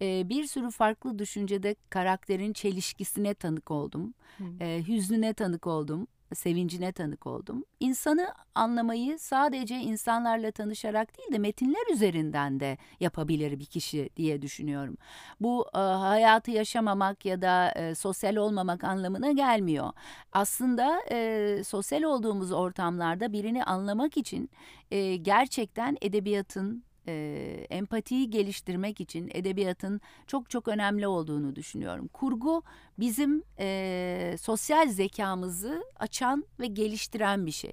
E, 0.02 0.28
bir 0.28 0.46
sürü 0.46 0.70
farklı 0.70 1.18
düşüncede 1.18 1.76
karakterin 1.90 2.52
çelişkisine 2.52 3.34
tanık 3.34 3.70
oldum. 3.70 4.14
Hı. 4.38 4.44
E, 4.60 4.82
hüznüne 4.88 5.34
tanık 5.34 5.66
oldum. 5.66 6.06
Sevincine 6.34 6.92
tanık 6.92 7.26
oldum. 7.26 7.64
İnsanı 7.80 8.34
anlamayı 8.54 9.18
sadece 9.18 9.76
insanlarla 9.76 10.50
tanışarak 10.50 11.18
değil 11.18 11.32
de 11.32 11.38
metinler 11.38 11.92
üzerinden 11.92 12.60
de 12.60 12.78
yapabilir 13.00 13.58
bir 13.58 13.64
kişi 13.64 14.10
diye 14.16 14.42
düşünüyorum. 14.42 14.96
Bu 15.40 15.66
e, 15.74 15.78
hayatı 15.78 16.50
yaşamamak 16.50 17.24
ya 17.24 17.42
da 17.42 17.72
e, 17.72 17.94
sosyal 17.94 18.36
olmamak 18.36 18.84
anlamına 18.84 19.32
gelmiyor. 19.32 19.92
Aslında 20.32 21.00
e, 21.10 21.62
sosyal 21.64 22.02
olduğumuz 22.02 22.52
ortamlarda 22.52 23.32
birini 23.32 23.64
anlamak 23.64 24.16
için 24.16 24.50
e, 24.90 25.16
gerçekten 25.16 25.96
edebiyatın 26.00 26.84
e, 27.08 27.66
empatiyi 27.70 28.30
geliştirmek 28.30 29.00
için 29.00 29.30
edebiyatın 29.34 30.00
çok 30.26 30.50
çok 30.50 30.68
önemli 30.68 31.06
olduğunu 31.06 31.56
düşünüyorum. 31.56 32.08
Kurgu 32.08 32.62
bizim 32.98 33.42
e, 33.58 34.36
sosyal 34.40 34.88
zekamızı 34.88 35.84
açan 35.96 36.44
ve 36.60 36.66
geliştiren 36.66 37.46
bir 37.46 37.52
şey. 37.52 37.72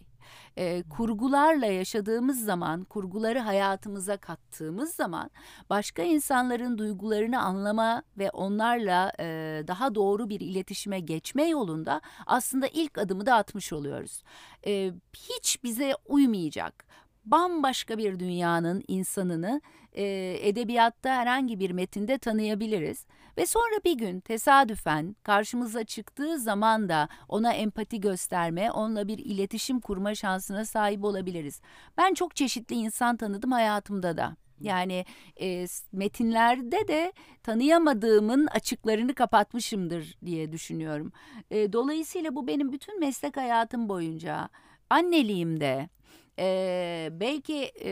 E, 0.57 0.83
kurgularla 0.89 1.65
yaşadığımız 1.65 2.45
zaman, 2.45 2.83
kurguları 2.83 3.39
hayatımıza 3.39 4.17
kattığımız 4.17 4.95
zaman 4.95 5.29
başka 5.69 6.03
insanların 6.03 6.77
duygularını 6.77 7.41
anlama 7.41 8.03
ve 8.17 8.29
onlarla 8.29 9.11
e, 9.19 9.25
daha 9.67 9.95
doğru 9.95 10.29
bir 10.29 10.39
iletişime 10.39 10.99
geçme 10.99 11.43
yolunda 11.47 12.01
aslında 12.25 12.67
ilk 12.67 12.97
adımı 12.97 13.25
da 13.25 13.35
atmış 13.35 13.73
oluyoruz. 13.73 14.23
E, 14.67 14.91
hiç 15.13 15.63
bize 15.63 15.93
uymayacak, 16.05 16.85
bambaşka 17.25 17.97
bir 17.97 18.19
dünyanın 18.19 18.83
insanını 18.87 19.61
e, 19.93 20.37
edebiyatta 20.41 21.15
herhangi 21.15 21.59
bir 21.59 21.71
metinde 21.71 22.17
tanıyabiliriz. 22.17 23.05
Ve 23.37 23.45
sonra 23.45 23.83
bir 23.85 23.97
gün 23.97 24.19
tesadüfen 24.19 25.15
karşımıza 25.23 25.83
çıktığı 25.83 26.39
zaman 26.39 26.89
da 26.89 27.09
ona 27.29 27.53
empati 27.53 27.99
gösterme, 28.01 28.71
onunla 28.71 29.07
bir 29.07 29.17
iletişim 29.17 29.79
kurma 29.79 30.15
şansına 30.15 30.65
sahip 30.65 31.03
olabiliriz. 31.03 31.61
Ben 31.97 32.13
çok 32.13 32.35
çeşitli 32.35 32.75
insan 32.75 33.17
tanıdım 33.17 33.51
hayatımda 33.51 34.17
da. 34.17 34.35
Yani 34.59 35.05
e, 35.41 35.65
metinlerde 35.91 36.87
de 36.87 37.13
tanıyamadığımın 37.43 38.47
açıklarını 38.47 39.13
kapatmışımdır 39.15 40.17
diye 40.25 40.51
düşünüyorum. 40.51 41.11
E, 41.51 41.73
dolayısıyla 41.73 42.35
bu 42.35 42.47
benim 42.47 42.71
bütün 42.71 42.99
meslek 42.99 43.37
hayatım 43.37 43.89
boyunca 43.89 44.49
anneliğimde, 44.89 45.89
e, 46.39 47.09
belki 47.11 47.71
e, 47.83 47.91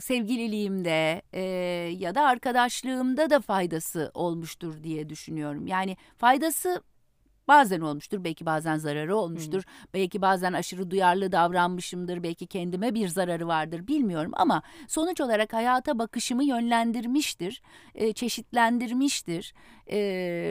sevgililiğimde 0.00 1.22
e, 1.32 1.40
ya 1.98 2.14
da 2.14 2.22
arkadaşlığımda 2.22 3.30
da 3.30 3.40
faydası 3.40 4.10
olmuştur 4.14 4.82
diye 4.82 5.08
düşünüyorum. 5.08 5.66
Yani 5.66 5.96
faydası 6.18 6.82
Bazen 7.52 7.80
olmuştur, 7.80 8.24
belki 8.24 8.46
bazen 8.46 8.76
zararı 8.76 9.16
olmuştur. 9.16 9.58
Hı. 9.58 9.88
Belki 9.94 10.22
bazen 10.22 10.52
aşırı 10.52 10.90
duyarlı 10.90 11.32
davranmışımdır, 11.32 12.22
belki 12.22 12.46
kendime 12.46 12.94
bir 12.94 13.08
zararı 13.08 13.46
vardır 13.46 13.86
bilmiyorum 13.86 14.32
ama 14.34 14.62
sonuç 14.88 15.20
olarak 15.20 15.52
hayata 15.52 15.98
bakışımı 15.98 16.44
yönlendirmiştir, 16.44 17.62
e, 17.94 18.12
çeşitlendirmiştir, 18.12 19.54
e, 19.86 19.98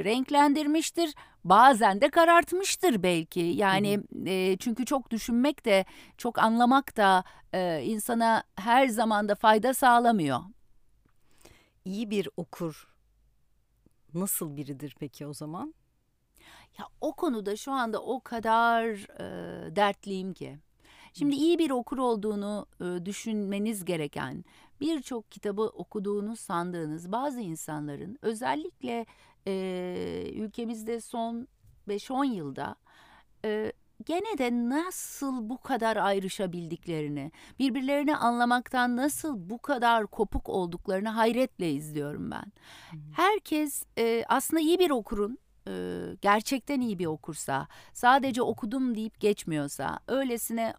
renklendirmiştir. 0.04 1.16
Bazen 1.44 2.02
de 2.02 2.10
karartmıştır 2.10 3.04
belki. 3.04 3.40
Yani 3.40 4.00
e, 4.26 4.58
çünkü 4.58 4.86
çok 4.86 5.12
düşünmek 5.12 5.66
de, 5.66 5.86
çok 6.18 6.40
anlamak 6.40 6.98
da 6.98 7.24
e, 7.54 7.84
insana 7.84 8.44
her 8.56 8.88
zaman 8.88 9.30
da 9.30 9.36
fayda 9.36 9.74
sağlamıyor. 9.74 10.40
İyi 11.86 12.10
bir 12.10 12.30
okur 12.38 12.88
nasıl 14.14 14.56
biridir 14.58 14.96
peki 15.00 15.28
o 15.28 15.34
zaman? 15.34 15.74
Ya 16.80 16.86
o 17.02 17.14
konuda 17.14 17.56
şu 17.56 17.72
anda 17.72 18.02
o 18.02 18.20
kadar 18.20 18.86
e, 19.20 19.76
dertliyim 19.76 20.34
ki. 20.34 20.60
Şimdi 21.14 21.36
iyi 21.36 21.60
bir 21.60 21.72
okur 21.72 21.98
olduğunu 21.98 22.66
e, 22.82 23.06
düşünmeniz 23.06 23.86
gereken 23.86 24.46
birçok 24.82 25.32
kitabı 25.32 25.62
okuduğunu 25.62 26.36
sandığınız 26.36 27.12
bazı 27.12 27.42
insanların 27.42 28.18
özellikle 28.22 29.06
e, 29.48 30.32
ülkemizde 30.36 31.02
son 31.02 31.48
5-10 31.88 32.26
yılda 32.26 32.76
e, 33.46 33.74
gene 34.06 34.38
de 34.38 34.52
nasıl 34.70 35.50
bu 35.50 35.58
kadar 35.58 35.98
ayrışabildiklerini, 35.98 37.32
birbirlerini 37.60 38.16
anlamaktan 38.16 38.98
nasıl 38.98 39.50
bu 39.50 39.58
kadar 39.58 40.08
kopuk 40.08 40.50
olduklarını 40.50 41.10
hayretle 41.10 41.72
izliyorum 41.72 42.32
ben. 42.32 42.52
Herkes 43.16 43.84
e, 43.98 44.26
aslında 44.30 44.62
iyi 44.62 44.80
bir 44.80 44.90
okurun 44.90 45.38
e, 45.68 45.72
gerçekten 46.22 46.82
iyi 46.82 47.00
bir 47.00 47.06
okursa, 47.06 47.68
sadece 47.94 48.42
okudum 48.42 48.96
deyip 48.96 49.20
geçmiyorsa, 49.20 50.00
öylesine 50.08 50.74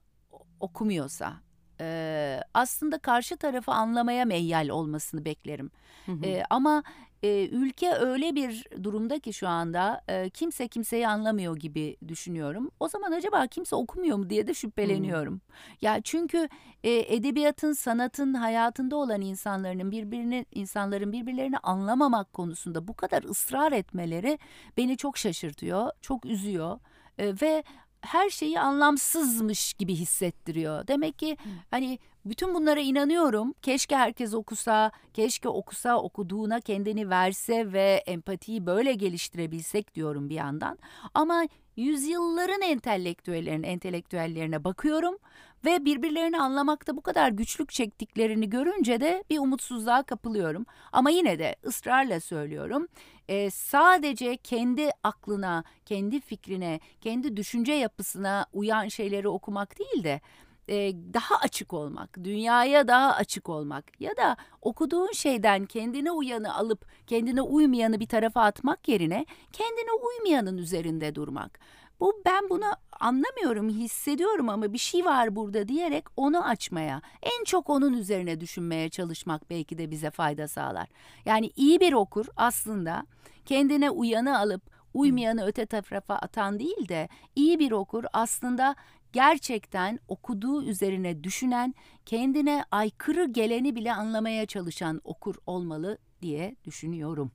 okumuyorsa, 0.60 1.34
e, 1.80 2.40
aslında 2.54 2.98
karşı 2.98 3.36
tarafı 3.36 3.72
anlamaya 3.72 4.24
meyyal 4.24 4.68
olmasını 4.68 5.24
beklerim. 5.24 5.70
Hı 6.06 6.12
hı. 6.12 6.26
E, 6.26 6.42
ama 6.50 6.82
e, 7.22 7.48
ülke 7.48 7.92
öyle 7.92 8.34
bir 8.34 8.64
durumda 8.82 9.18
ki 9.18 9.32
şu 9.32 9.48
anda 9.48 10.04
e, 10.08 10.30
kimse 10.30 10.68
kimseyi 10.68 11.08
anlamıyor 11.08 11.56
gibi 11.56 11.96
düşünüyorum. 12.08 12.70
O 12.80 12.88
zaman 12.88 13.12
acaba 13.12 13.46
kimse 13.46 13.76
okumuyor 13.76 14.16
mu 14.16 14.30
diye 14.30 14.46
de 14.46 14.54
şüpheleniyorum. 14.54 15.34
Hmm. 15.34 15.40
Ya 15.82 16.00
çünkü 16.00 16.48
e, 16.84 17.14
edebiyatın, 17.14 17.72
sanatın 17.72 18.34
hayatında 18.34 18.96
olan 18.96 19.20
insanların 19.20 19.90
birbirini 19.90 20.46
insanların 20.54 21.12
birbirlerini 21.12 21.58
anlamamak 21.58 22.32
konusunda 22.32 22.88
bu 22.88 22.94
kadar 22.94 23.22
ısrar 23.22 23.72
etmeleri 23.72 24.38
beni 24.76 24.96
çok 24.96 25.18
şaşırtıyor, 25.18 25.90
çok 26.00 26.26
üzüyor 26.26 26.78
e, 27.18 27.34
ve 27.42 27.64
her 28.02 28.30
şeyi 28.30 28.60
anlamsızmış 28.60 29.74
gibi 29.74 29.94
hissettiriyor. 29.94 30.86
Demek 30.86 31.18
ki 31.18 31.36
hani 31.70 31.98
bütün 32.24 32.54
bunlara 32.54 32.80
inanıyorum. 32.80 33.54
Keşke 33.62 33.96
herkes 33.96 34.34
okusa, 34.34 34.92
keşke 35.14 35.48
okusa, 35.48 35.96
okuduğuna 35.96 36.60
kendini 36.60 37.10
verse 37.10 37.72
ve 37.72 38.02
empatiyi 38.06 38.66
böyle 38.66 38.92
geliştirebilsek 38.92 39.94
diyorum 39.94 40.28
bir 40.28 40.34
yandan. 40.34 40.78
Ama 41.14 41.44
yüzyılların 41.76 42.62
entelektüellerine, 42.62 43.66
entelektüellerine 43.66 44.64
bakıyorum 44.64 45.18
ve 45.64 45.84
birbirlerini 45.84 46.40
anlamakta 46.40 46.96
bu 46.96 47.00
kadar 47.00 47.30
güçlük 47.30 47.70
çektiklerini 47.70 48.50
görünce 48.50 49.00
de 49.00 49.24
bir 49.30 49.38
umutsuzluğa 49.38 50.02
kapılıyorum. 50.02 50.66
Ama 50.92 51.10
yine 51.10 51.38
de 51.38 51.56
ısrarla 51.66 52.20
söylüyorum. 52.20 52.88
E, 53.28 53.50
sadece 53.50 54.36
kendi 54.36 54.90
aklına, 55.02 55.64
kendi 55.86 56.20
fikrine, 56.20 56.80
kendi 57.00 57.36
düşünce 57.36 57.72
yapısına 57.72 58.46
uyan 58.52 58.88
şeyleri 58.88 59.28
okumak 59.28 59.78
değil 59.78 60.04
de 60.04 60.20
e, 60.68 60.92
daha 61.14 61.36
açık 61.36 61.72
olmak, 61.72 62.24
dünyaya 62.24 62.88
daha 62.88 63.12
açık 63.12 63.48
olmak 63.48 64.00
ya 64.00 64.16
da 64.16 64.36
okuduğun 64.62 65.12
şeyden 65.12 65.66
kendine 65.66 66.10
uyanı 66.10 66.54
alıp 66.54 66.86
kendine 67.06 67.42
uymayanı 67.42 68.00
bir 68.00 68.06
tarafa 68.06 68.42
atmak 68.42 68.88
yerine 68.88 69.26
kendine 69.52 69.90
uymayanın 69.92 70.58
üzerinde 70.58 71.14
durmak. 71.14 71.58
Bu 72.02 72.22
ben 72.26 72.50
bunu 72.50 72.72
anlamıyorum, 73.00 73.68
hissediyorum 73.68 74.48
ama 74.48 74.72
bir 74.72 74.78
şey 74.78 75.04
var 75.04 75.36
burada 75.36 75.68
diyerek 75.68 76.04
onu 76.16 76.44
açmaya, 76.44 77.02
en 77.22 77.44
çok 77.44 77.70
onun 77.70 77.92
üzerine 77.92 78.40
düşünmeye 78.40 78.88
çalışmak 78.88 79.50
belki 79.50 79.78
de 79.78 79.90
bize 79.90 80.10
fayda 80.10 80.48
sağlar. 80.48 80.88
Yani 81.24 81.50
iyi 81.56 81.80
bir 81.80 81.92
okur 81.92 82.26
aslında 82.36 83.06
kendine 83.46 83.90
uyanı 83.90 84.38
alıp 84.38 84.62
uymayanı 84.94 85.46
öte 85.46 85.66
tarafa 85.66 86.14
atan 86.14 86.58
değil 86.58 86.88
de 86.88 87.08
iyi 87.36 87.58
bir 87.58 87.72
okur 87.72 88.04
aslında 88.12 88.76
gerçekten 89.12 89.98
okuduğu 90.08 90.62
üzerine 90.62 91.24
düşünen, 91.24 91.74
kendine 92.06 92.64
aykırı 92.70 93.24
geleni 93.24 93.76
bile 93.76 93.92
anlamaya 93.92 94.46
çalışan 94.46 95.00
okur 95.04 95.34
olmalı 95.46 95.98
diye 96.22 96.56
düşünüyorum. 96.64 97.32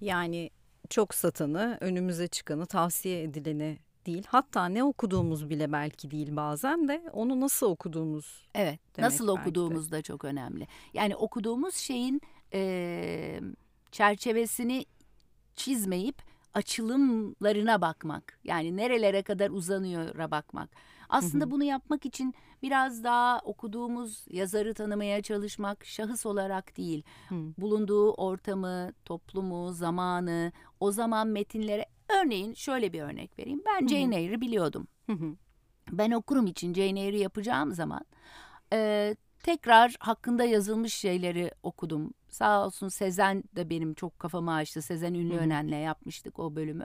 Yani 0.00 0.50
çok 0.86 1.14
satanı, 1.14 1.78
önümüze 1.80 2.28
çıkanı, 2.28 2.66
tavsiye 2.66 3.22
edileni 3.22 3.78
değil. 4.06 4.24
Hatta 4.28 4.66
ne 4.66 4.84
okuduğumuz 4.84 5.50
bile 5.50 5.72
belki 5.72 6.10
değil 6.10 6.36
bazen 6.36 6.88
de 6.88 7.02
onu 7.12 7.40
nasıl 7.40 7.66
okuduğumuz. 7.66 8.46
Evet, 8.54 8.80
nasıl 8.98 9.28
okuduğumuz 9.28 9.90
de. 9.90 9.96
da 9.96 10.02
çok 10.02 10.24
önemli. 10.24 10.66
Yani 10.94 11.16
okuduğumuz 11.16 11.74
şeyin 11.74 12.20
e, 12.52 13.40
çerçevesini 13.92 14.86
çizmeyip 15.54 16.22
açılımlarına 16.54 17.80
bakmak. 17.80 18.38
Yani 18.44 18.76
nerelere 18.76 19.22
kadar 19.22 19.50
uzanıyor'a 19.50 20.30
bakmak. 20.30 20.70
Aslında 21.08 21.44
hı 21.44 21.48
hı. 21.48 21.50
bunu 21.50 21.64
yapmak 21.64 22.06
için 22.06 22.34
biraz 22.62 23.04
daha 23.04 23.40
okuduğumuz 23.44 24.24
yazarı 24.30 24.74
tanımaya 24.74 25.22
çalışmak 25.22 25.84
şahıs 25.84 26.26
olarak 26.26 26.76
değil. 26.76 27.02
Hı. 27.28 27.34
Bulunduğu 27.58 28.12
ortamı, 28.12 28.92
toplumu, 29.04 29.72
zamanı, 29.72 30.52
o 30.80 30.92
zaman 30.92 31.28
metinlere 31.28 31.86
örneğin 32.08 32.54
şöyle 32.54 32.92
bir 32.92 33.02
örnek 33.02 33.38
vereyim. 33.38 33.62
Ben 33.66 33.86
Jane 33.86 34.16
Eyre'i 34.16 34.40
biliyordum. 34.40 34.86
Hı 35.06 35.12
hı. 35.12 35.36
Ben 35.92 36.10
okurum 36.10 36.46
için 36.46 36.74
Jane 36.74 37.00
Eyre'i 37.00 37.20
yapacağım 37.20 37.72
zaman 37.72 38.04
e, 38.72 39.16
tekrar 39.46 39.96
hakkında 39.98 40.44
yazılmış 40.44 40.94
şeyleri 40.94 41.50
okudum. 41.62 42.14
Sağ 42.28 42.66
olsun 42.66 42.88
Sezen 42.88 43.44
de 43.56 43.70
benim 43.70 43.94
çok 43.94 44.18
kafamı 44.18 44.52
açtı. 44.52 44.82
Sezen 44.82 45.14
Ünlü 45.14 45.36
Önen'le 45.36 45.82
yapmıştık 45.82 46.38
o 46.38 46.56
bölümü. 46.56 46.84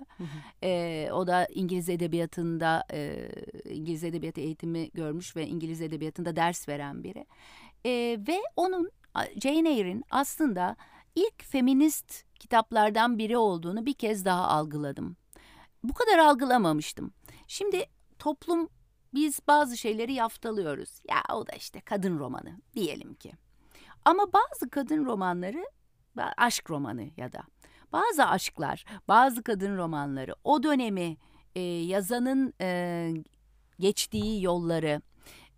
Ee, 0.63 1.09
o 1.13 1.27
da 1.27 1.45
İngiliz 1.45 1.89
edebiyatında 1.89 2.83
e, 2.93 3.29
İngiliz 3.65 4.03
edebiyatı 4.03 4.41
eğitimi 4.41 4.91
görmüş 4.93 5.35
ve 5.35 5.47
İngiliz 5.47 5.81
edebiyatında 5.81 6.35
ders 6.35 6.69
veren 6.69 7.03
biri. 7.03 7.25
Ee, 7.85 8.19
ve 8.27 8.41
onun 8.55 8.91
Jane 9.41 9.69
Eyre'in 9.69 10.03
aslında 10.11 10.75
ilk 11.15 11.43
feminist 11.43 12.23
kitaplardan 12.39 13.17
biri 13.17 13.37
olduğunu 13.37 13.85
bir 13.85 13.93
kez 13.93 14.25
daha 14.25 14.47
algıladım. 14.47 15.15
Bu 15.83 15.93
kadar 15.93 16.17
algılamamıştım. 16.17 17.13
Şimdi 17.47 17.85
toplum 18.19 18.69
biz 19.13 19.39
bazı 19.47 19.77
şeyleri 19.77 20.13
yaftalıyoruz. 20.13 20.99
Ya 21.09 21.35
o 21.35 21.47
da 21.47 21.51
işte 21.51 21.81
kadın 21.81 22.19
romanı 22.19 22.61
diyelim 22.75 23.13
ki. 23.13 23.31
Ama 24.05 24.23
bazı 24.33 24.69
kadın 24.69 25.05
romanları 25.05 25.65
aşk 26.37 26.69
romanı 26.69 27.09
ya 27.17 27.33
da 27.33 27.41
bazı 27.93 28.25
aşklar, 28.25 28.85
bazı 29.07 29.43
kadın 29.43 29.77
romanları 29.77 30.35
o 30.43 30.63
dönemi 30.63 31.17
e, 31.55 31.61
yazanın 31.61 32.53
e, 32.61 33.09
geçtiği 33.79 34.43
yolları, 34.43 35.01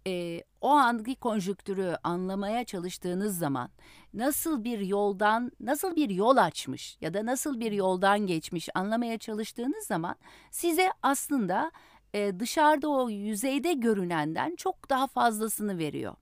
e, 0.08 0.43
o 0.62 0.70
anki 0.70 1.16
konjüktürü 1.16 1.95
anlamaya 2.04 2.64
çalıştığınız 2.64 3.38
zaman 3.38 3.70
nasıl 4.14 4.64
bir 4.64 4.80
yoldan, 4.80 5.51
nasıl 5.60 5.95
bir 5.95 6.10
yol 6.10 6.38
açmış 6.38 6.97
ya 7.01 7.14
da 7.14 7.26
nasıl 7.26 7.60
bir 7.60 7.72
yoldan 7.72 8.20
geçmiş 8.20 8.70
anlamaya 8.76 9.18
çalıştığınız 9.18 9.86
zaman 9.86 10.16
size 10.51 10.91
aslında 11.01 11.72
e, 12.14 12.39
dışarıda 12.39 12.88
o 12.89 13.09
yüzeyde 13.09 13.74
görünenden 13.74 14.55
çok 14.55 14.89
daha 14.89 15.07
fazlasını 15.07 15.78
veriyor. 15.78 16.16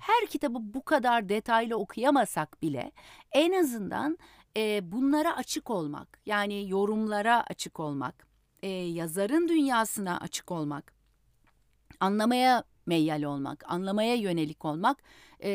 Her 0.00 0.26
kitabı 0.26 0.58
bu 0.60 0.84
kadar 0.84 1.28
detaylı 1.28 1.76
okuyamasak 1.76 2.62
bile 2.62 2.92
en 3.32 3.52
azından 3.52 4.18
e, 4.56 4.92
bunlara 4.92 5.36
açık 5.36 5.70
olmak, 5.70 6.20
yani 6.26 6.70
yorumlara 6.70 7.44
açık 7.50 7.80
olmak, 7.80 8.26
e, 8.62 8.68
yazarın 8.68 9.48
dünyasına 9.48 10.20
açık 10.20 10.50
olmak, 10.50 10.92
anlamaya 12.00 12.64
meyyal 12.86 13.22
olmak, 13.22 13.64
anlamaya 13.68 14.14
yönelik 14.14 14.64
olmak 14.64 15.02
e, 15.42 15.50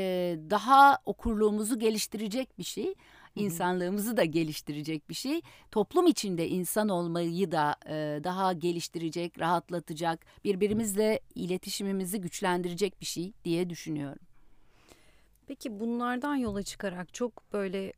daha 0.49 0.97
okurluğumuzu 1.05 1.79
geliştirecek 1.79 2.57
bir 2.59 2.63
şey 2.63 2.95
insanlığımızı 3.35 4.17
da 4.17 4.23
geliştirecek 4.23 5.09
bir 5.09 5.13
şey. 5.13 5.41
Toplum 5.71 6.07
içinde 6.07 6.47
insan 6.47 6.89
olmayı 6.89 7.51
da 7.51 7.75
e, 7.85 8.23
daha 8.23 8.53
geliştirecek, 8.53 9.39
rahatlatacak, 9.39 10.25
birbirimizle 10.43 11.19
iletişimimizi 11.35 12.21
güçlendirecek 12.21 13.01
bir 13.01 13.05
şey 13.05 13.33
diye 13.43 13.69
düşünüyorum. 13.69 14.21
Peki 15.47 15.79
bunlardan 15.79 16.35
yola 16.35 16.63
çıkarak 16.63 17.13
çok 17.13 17.53
böyle 17.53 17.93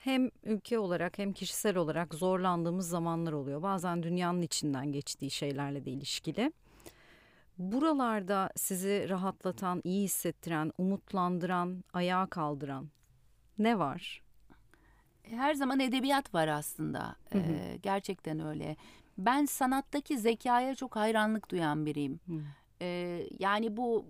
hem 0.00 0.30
ülke 0.44 0.78
olarak 0.78 1.18
hem 1.18 1.32
kişisel 1.32 1.76
olarak 1.76 2.14
zorlandığımız 2.14 2.88
zamanlar 2.88 3.32
oluyor. 3.32 3.62
Bazen 3.62 4.02
dünyanın 4.02 4.42
içinden 4.42 4.92
geçtiği 4.92 5.30
şeylerle 5.30 5.84
de 5.84 5.90
ilişkili. 5.90 6.52
Buralarda 7.58 8.50
sizi 8.56 9.06
rahatlatan, 9.08 9.80
iyi 9.84 10.04
hissettiren, 10.04 10.72
umutlandıran, 10.78 11.84
ayağa 11.92 12.26
kaldıran 12.26 12.88
ne 13.58 13.78
var? 13.78 14.22
Her 15.30 15.54
zaman 15.54 15.80
edebiyat 15.80 16.34
var 16.34 16.48
aslında. 16.48 17.16
Hı 17.32 17.38
hı. 17.38 17.52
Ee, 17.52 17.76
gerçekten 17.82 18.46
öyle. 18.46 18.76
Ben 19.18 19.44
sanattaki 19.44 20.18
zekaya 20.18 20.74
çok 20.74 20.96
hayranlık 20.96 21.50
duyan 21.50 21.86
biriyim. 21.86 22.20
Hı. 22.26 22.32
Ee, 22.80 23.26
yani 23.38 23.76
bu 23.76 24.06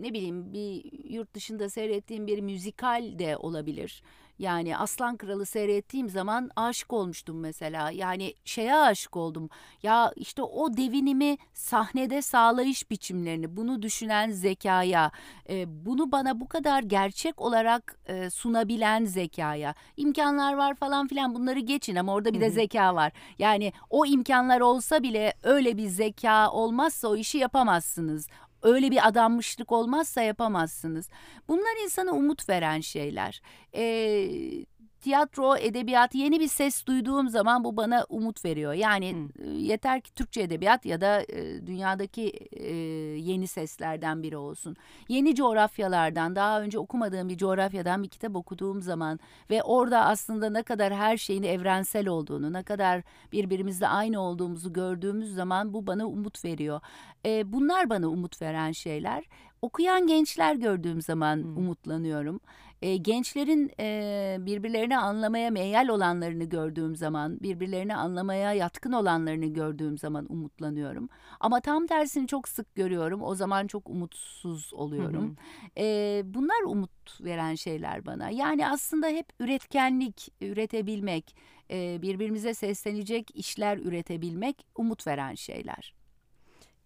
ne 0.00 0.12
bileyim 0.12 0.52
bir 0.52 0.84
yurt 1.10 1.34
dışında 1.34 1.70
seyrettiğim 1.70 2.26
bir 2.26 2.40
müzikal 2.40 3.18
de 3.18 3.36
olabilir. 3.36 4.02
Yani 4.38 4.76
Aslan 4.76 5.16
Kralı 5.16 5.46
seyrettiğim 5.46 6.08
zaman 6.08 6.50
aşık 6.56 6.92
olmuştum 6.92 7.40
mesela. 7.40 7.90
Yani 7.90 8.34
şeye 8.44 8.76
aşık 8.76 9.16
oldum. 9.16 9.50
Ya 9.82 10.12
işte 10.16 10.42
o 10.42 10.76
devinimi 10.76 11.38
sahnede 11.54 12.22
sağlayış 12.22 12.90
biçimlerini, 12.90 13.56
bunu 13.56 13.82
düşünen 13.82 14.30
zekaya, 14.30 15.10
e, 15.50 15.86
bunu 15.86 16.12
bana 16.12 16.40
bu 16.40 16.48
kadar 16.48 16.82
gerçek 16.82 17.40
olarak 17.40 17.98
e, 18.06 18.30
sunabilen 18.30 19.04
zekaya. 19.04 19.74
imkanlar 19.96 20.54
var 20.54 20.74
falan 20.74 21.08
filan 21.08 21.34
bunları 21.34 21.58
geçin 21.58 21.96
ama 21.96 22.14
orada 22.14 22.34
bir 22.34 22.40
de 22.40 22.50
zeka 22.50 22.94
var. 22.94 23.12
Yani 23.38 23.72
o 23.90 24.06
imkanlar 24.06 24.60
olsa 24.60 25.02
bile 25.02 25.34
öyle 25.42 25.76
bir 25.76 25.86
zeka 25.86 26.50
olmazsa 26.50 27.08
o 27.08 27.16
işi 27.16 27.38
yapamazsınız 27.38 28.28
öyle 28.62 28.90
bir 28.90 29.08
adanmışlık 29.08 29.72
olmazsa 29.72 30.22
yapamazsınız. 30.22 31.08
Bunlar 31.48 31.84
insana 31.84 32.12
umut 32.12 32.48
veren 32.48 32.80
şeyler. 32.80 33.42
Ee, 33.74 34.64
tiyatro, 35.00 35.56
edebiyat 35.56 36.14
yeni 36.14 36.40
bir 36.40 36.48
ses 36.48 36.86
duyduğum 36.86 37.28
zaman 37.28 37.64
bu 37.64 37.76
bana 37.76 38.06
umut 38.08 38.44
veriyor. 38.44 38.72
Yani 38.72 39.12
hmm. 39.12 39.58
yeter 39.58 40.00
ki 40.00 40.14
Türkçe 40.14 40.42
edebiyat 40.42 40.86
ya 40.86 41.00
da 41.00 41.22
e, 41.22 41.66
dünyadaki 41.66 42.32
e, 42.52 42.74
yeni 43.18 43.46
seslerden 43.46 44.22
biri 44.22 44.36
olsun. 44.36 44.76
Yeni 45.08 45.34
coğrafyalardan, 45.34 46.36
daha 46.36 46.62
önce 46.62 46.78
okumadığım 46.78 47.28
bir 47.28 47.36
coğrafyadan 47.36 48.02
bir 48.02 48.08
kitap 48.08 48.36
okuduğum 48.36 48.82
zaman 48.82 49.20
ve 49.50 49.62
orada 49.62 50.04
aslında 50.04 50.50
ne 50.50 50.62
kadar 50.62 50.94
her 50.94 51.16
şeyin 51.16 51.42
evrensel 51.42 52.08
olduğunu, 52.08 52.52
ne 52.52 52.62
kadar 52.62 53.02
birbirimizle 53.32 53.88
aynı 53.88 54.20
olduğumuzu 54.20 54.72
gördüğümüz 54.72 55.34
zaman 55.34 55.72
bu 55.72 55.86
bana 55.86 56.06
umut 56.06 56.44
veriyor. 56.44 56.80
E, 57.26 57.52
bunlar 57.52 57.90
bana 57.90 58.08
umut 58.08 58.42
veren 58.42 58.72
şeyler. 58.72 59.24
Okuyan 59.62 60.06
gençler 60.06 60.54
gördüğüm 60.54 61.02
zaman 61.02 61.36
hmm. 61.36 61.56
umutlanıyorum 61.56 62.40
e, 62.82 62.96
gençlerin 62.96 63.70
e, 63.80 64.36
birbirlerini 64.40 64.98
anlamaya 64.98 65.50
meyal 65.50 65.88
olanlarını 65.88 66.44
gördüğüm 66.44 66.96
zaman, 66.96 67.40
birbirlerini 67.40 67.96
anlamaya 67.96 68.52
yatkın 68.52 68.92
olanlarını 68.92 69.46
gördüğüm 69.46 69.98
zaman 69.98 70.26
umutlanıyorum. 70.32 71.08
Ama 71.40 71.60
tam 71.60 71.86
tersini 71.86 72.26
çok 72.26 72.48
sık 72.48 72.74
görüyorum. 72.74 73.22
O 73.22 73.34
zaman 73.34 73.66
çok 73.66 73.90
umutsuz 73.90 74.74
oluyorum. 74.74 75.36
E, 75.78 76.22
bunlar 76.24 76.62
umut 76.66 77.20
veren 77.20 77.54
şeyler 77.54 78.06
bana. 78.06 78.30
Yani 78.30 78.68
aslında 78.68 79.06
hep 79.06 79.26
üretkenlik, 79.40 80.32
üretebilmek, 80.40 81.36
e, 81.70 82.02
birbirimize 82.02 82.54
seslenecek 82.54 83.30
işler 83.34 83.78
üretebilmek 83.78 84.66
umut 84.76 85.06
veren 85.06 85.34
şeyler 85.34 85.97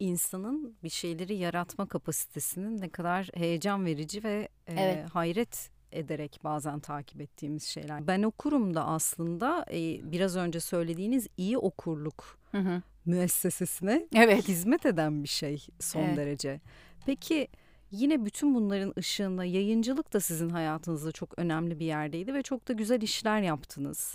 insanın 0.02 0.76
bir 0.84 0.88
şeyleri 0.88 1.36
yaratma 1.36 1.86
kapasitesinin 1.86 2.80
ne 2.80 2.88
kadar 2.88 3.28
heyecan 3.34 3.86
verici 3.86 4.24
ve 4.24 4.48
e, 4.66 4.74
evet. 4.74 5.08
hayret 5.10 5.70
ederek 5.92 6.40
bazen 6.44 6.80
takip 6.80 7.20
ettiğimiz 7.20 7.64
şeyler. 7.64 8.06
Ben 8.06 8.22
okurum 8.22 8.74
da 8.74 8.86
aslında 8.86 9.66
e, 9.70 10.12
biraz 10.12 10.36
önce 10.36 10.60
söylediğiniz 10.60 11.28
iyi 11.36 11.58
okurluk 11.58 12.38
hı 12.50 12.58
hı. 12.58 12.82
müessesesine 13.06 14.06
evet. 14.14 14.48
hizmet 14.48 14.86
eden 14.86 15.22
bir 15.22 15.28
şey 15.28 15.66
son 15.80 16.02
evet. 16.02 16.16
derece. 16.16 16.60
Peki 17.06 17.48
yine 17.90 18.24
bütün 18.24 18.54
bunların 18.54 18.92
ışığında 18.98 19.44
yayıncılık 19.44 20.12
da 20.12 20.20
sizin 20.20 20.50
hayatınızda 20.50 21.12
çok 21.12 21.38
önemli 21.38 21.80
bir 21.80 21.86
yerdeydi 21.86 22.34
ve 22.34 22.42
çok 22.42 22.68
da 22.68 22.72
güzel 22.72 23.02
işler 23.02 23.40
yaptınız. 23.40 24.14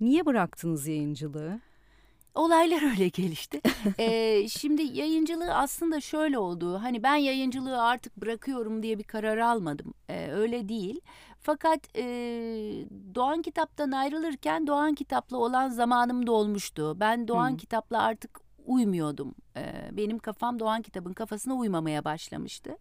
Niye 0.00 0.26
bıraktınız 0.26 0.86
yayıncılığı? 0.86 1.60
Olaylar 2.36 2.82
öyle 2.90 3.08
gelişti. 3.08 3.60
ee, 3.98 4.48
şimdi 4.48 4.82
yayıncılığı 4.82 5.54
aslında 5.54 6.00
şöyle 6.00 6.38
oldu. 6.38 6.82
Hani 6.82 7.02
ben 7.02 7.16
yayıncılığı 7.16 7.82
artık 7.82 8.16
bırakıyorum 8.16 8.82
diye 8.82 8.98
bir 8.98 9.04
karar 9.04 9.38
almadım. 9.38 9.94
Ee, 10.08 10.30
öyle 10.30 10.68
değil. 10.68 11.00
Fakat 11.40 11.96
e, 11.96 12.04
Doğan 13.14 13.42
Kitap'tan 13.42 13.90
ayrılırken 13.90 14.66
Doğan 14.66 14.94
Kitap'la 14.94 15.36
olan 15.36 15.68
zamanım 15.68 16.26
dolmuştu. 16.26 17.00
Ben 17.00 17.28
Doğan 17.28 17.50
hmm. 17.50 17.56
Kitap'la 17.56 18.02
artık 18.02 18.40
uymuyordum. 18.66 19.34
Ee, 19.56 19.88
benim 19.92 20.18
kafam 20.18 20.58
Doğan 20.58 20.82
Kitab'ın 20.82 21.12
kafasına 21.12 21.54
uymamaya 21.54 22.04
başlamıştı. 22.04 22.78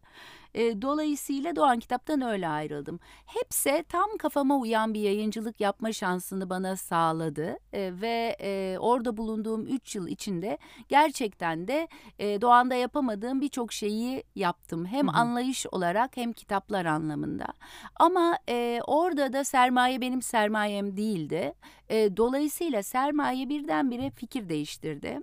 Ee, 0.55 0.81
dolayısıyla 0.81 1.55
Doğan 1.55 1.79
Kitap'tan 1.79 2.21
öyle 2.21 2.47
ayrıldım. 2.47 2.99
Hepsi 3.25 3.85
tam 3.89 4.17
kafama 4.19 4.57
uyan 4.57 4.93
bir 4.93 4.99
yayıncılık 4.99 5.61
yapma 5.61 5.93
şansını 5.93 6.49
bana 6.49 6.75
sağladı. 6.75 7.57
Ee, 7.73 7.91
ve 8.01 8.35
e, 8.41 8.77
orada 8.79 9.17
bulunduğum 9.17 9.67
üç 9.67 9.95
yıl 9.95 10.07
içinde 10.07 10.57
gerçekten 10.89 11.67
de 11.67 11.87
e, 12.19 12.41
Doğan'da 12.41 12.75
yapamadığım 12.75 13.41
birçok 13.41 13.73
şeyi 13.73 14.23
yaptım. 14.35 14.85
Hem 14.85 15.07
Hı-hı. 15.07 15.15
anlayış 15.15 15.65
olarak 15.71 16.17
hem 16.17 16.33
kitaplar 16.33 16.85
anlamında. 16.85 17.47
Ama 17.95 18.37
e, 18.49 18.79
orada 18.87 19.33
da 19.33 19.43
sermaye 19.43 20.01
benim 20.01 20.21
sermayem 20.21 20.97
değildi. 20.97 21.53
dolayısıyla 21.89 22.83
sermaye 22.83 23.49
birdenbire 23.49 24.11
fikir 24.11 24.49
değiştirdi. 24.49 25.19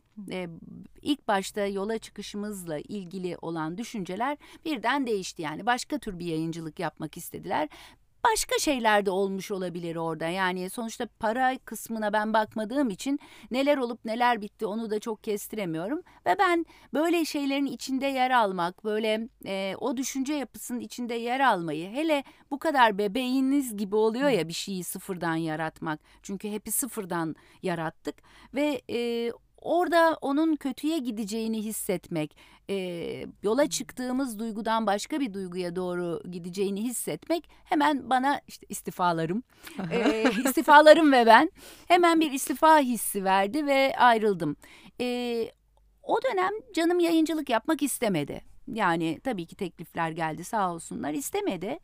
İlk 1.02 1.28
başta 1.28 1.66
yola 1.66 1.98
çıkışımızla 1.98 2.78
ilgili 2.78 3.36
olan 3.42 3.78
düşünceler 3.78 4.38
birden 4.64 5.06
değişti. 5.06 5.42
Yani 5.42 5.66
başka 5.66 5.98
tür 5.98 6.18
bir 6.18 6.26
yayıncılık 6.26 6.78
yapmak 6.78 7.16
istediler 7.16 7.68
başka 8.24 8.58
şeyler 8.58 9.06
de 9.06 9.10
olmuş 9.10 9.50
olabilir 9.50 9.96
orada. 9.96 10.28
Yani 10.28 10.70
sonuçta 10.70 11.06
para 11.20 11.58
kısmına 11.58 12.12
ben 12.12 12.32
bakmadığım 12.32 12.90
için 12.90 13.20
neler 13.50 13.76
olup 13.78 14.04
neler 14.04 14.40
bitti 14.40 14.66
onu 14.66 14.90
da 14.90 14.98
çok 14.98 15.24
kestiremiyorum. 15.24 16.02
Ve 16.26 16.36
ben 16.38 16.66
böyle 16.94 17.24
şeylerin 17.24 17.66
içinde 17.66 18.06
yer 18.06 18.30
almak, 18.30 18.84
böyle 18.84 19.28
e, 19.46 19.74
o 19.80 19.96
düşünce 19.96 20.34
yapısının 20.34 20.80
içinde 20.80 21.14
yer 21.14 21.40
almayı, 21.40 21.90
hele 21.90 22.24
bu 22.50 22.58
kadar 22.58 22.98
bebeğiniz 22.98 23.76
gibi 23.76 23.96
oluyor 23.96 24.28
ya 24.28 24.48
bir 24.48 24.52
şeyi 24.52 24.84
sıfırdan 24.84 25.36
yaratmak. 25.36 26.00
Çünkü 26.22 26.50
hepi 26.50 26.72
sıfırdan 26.72 27.36
yarattık 27.62 28.14
ve 28.54 28.82
e, 28.90 29.32
orada 29.62 30.18
onun 30.20 30.56
kötüye 30.56 30.98
gideceğini 30.98 31.64
hissetmek, 31.64 32.36
e, 32.70 32.74
yola 33.42 33.70
çıktığımız 33.70 34.38
duygudan 34.38 34.86
başka 34.86 35.20
bir 35.20 35.34
duyguya 35.34 35.76
doğru 35.76 36.22
gideceğini 36.30 36.82
hissetmek 36.82 37.48
hemen 37.64 38.10
bana 38.10 38.40
işte 38.48 38.66
istifalarım, 38.68 39.42
e, 39.92 40.24
istifalarım 40.44 41.12
ve 41.12 41.26
ben 41.26 41.50
hemen 41.88 42.20
bir 42.20 42.32
istifa 42.32 42.78
hissi 42.78 43.24
verdi 43.24 43.66
ve 43.66 43.94
ayrıldım. 43.98 44.56
E, 45.00 45.46
o 46.02 46.22
dönem 46.22 46.52
canım 46.74 47.00
yayıncılık 47.00 47.50
yapmak 47.50 47.82
istemedi. 47.82 48.40
Yani 48.68 49.20
tabii 49.24 49.46
ki 49.46 49.56
teklifler 49.56 50.10
geldi 50.10 50.44
sağ 50.44 50.72
olsunlar 50.72 51.12
istemedi. 51.12 51.78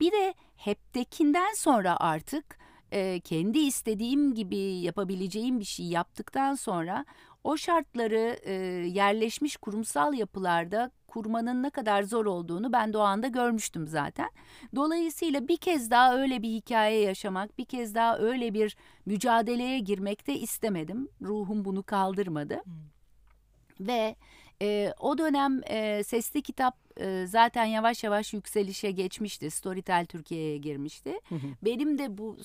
Bir 0.00 0.12
de 0.12 0.34
heptekinden 0.56 1.54
sonra 1.54 1.96
artık 2.00 2.58
e, 2.92 3.20
kendi 3.20 3.58
istediğim 3.58 4.34
gibi 4.34 4.56
yapabileceğim 4.58 5.60
bir 5.60 5.64
şey 5.64 5.86
yaptıktan 5.86 6.54
sonra 6.54 7.04
o 7.44 7.56
şartları 7.56 8.38
e, 8.42 8.52
yerleşmiş 8.88 9.56
kurumsal 9.56 10.14
yapılarda 10.14 10.90
kurmanın 11.06 11.62
ne 11.62 11.70
kadar 11.70 12.02
zor 12.02 12.26
olduğunu 12.26 12.72
ben 12.72 12.92
Doğan'da 12.92 13.28
görmüştüm 13.28 13.88
zaten. 13.88 14.30
Dolayısıyla 14.76 15.48
bir 15.48 15.56
kez 15.56 15.90
daha 15.90 16.18
öyle 16.18 16.42
bir 16.42 16.48
hikaye 16.48 17.00
yaşamak, 17.00 17.58
bir 17.58 17.64
kez 17.64 17.94
daha 17.94 18.18
öyle 18.18 18.54
bir 18.54 18.76
mücadeleye 19.06 19.78
girmek 19.78 20.26
de 20.26 20.38
istemedim. 20.38 21.08
Ruhum 21.22 21.64
bunu 21.64 21.82
kaldırmadı. 21.82 22.60
Hmm. 22.64 23.86
Ve 23.86 24.16
E, 24.62 24.94
o 25.00 25.18
dönem 25.18 25.60
e, 25.66 26.02
sesli 26.04 26.42
kitap 26.42 26.76
e, 27.00 27.26
zaten 27.26 27.64
yavaş 27.64 28.04
yavaş 28.04 28.32
yükselişe 28.32 28.90
geçmişti. 28.90 29.50
Storytel 29.50 30.06
Türkiye'ye 30.06 30.56
girmişti. 30.56 31.20
Hı 31.28 31.34
hı. 31.34 31.46
Benim 31.62 31.98
de 31.98 32.18
bu 32.18 32.36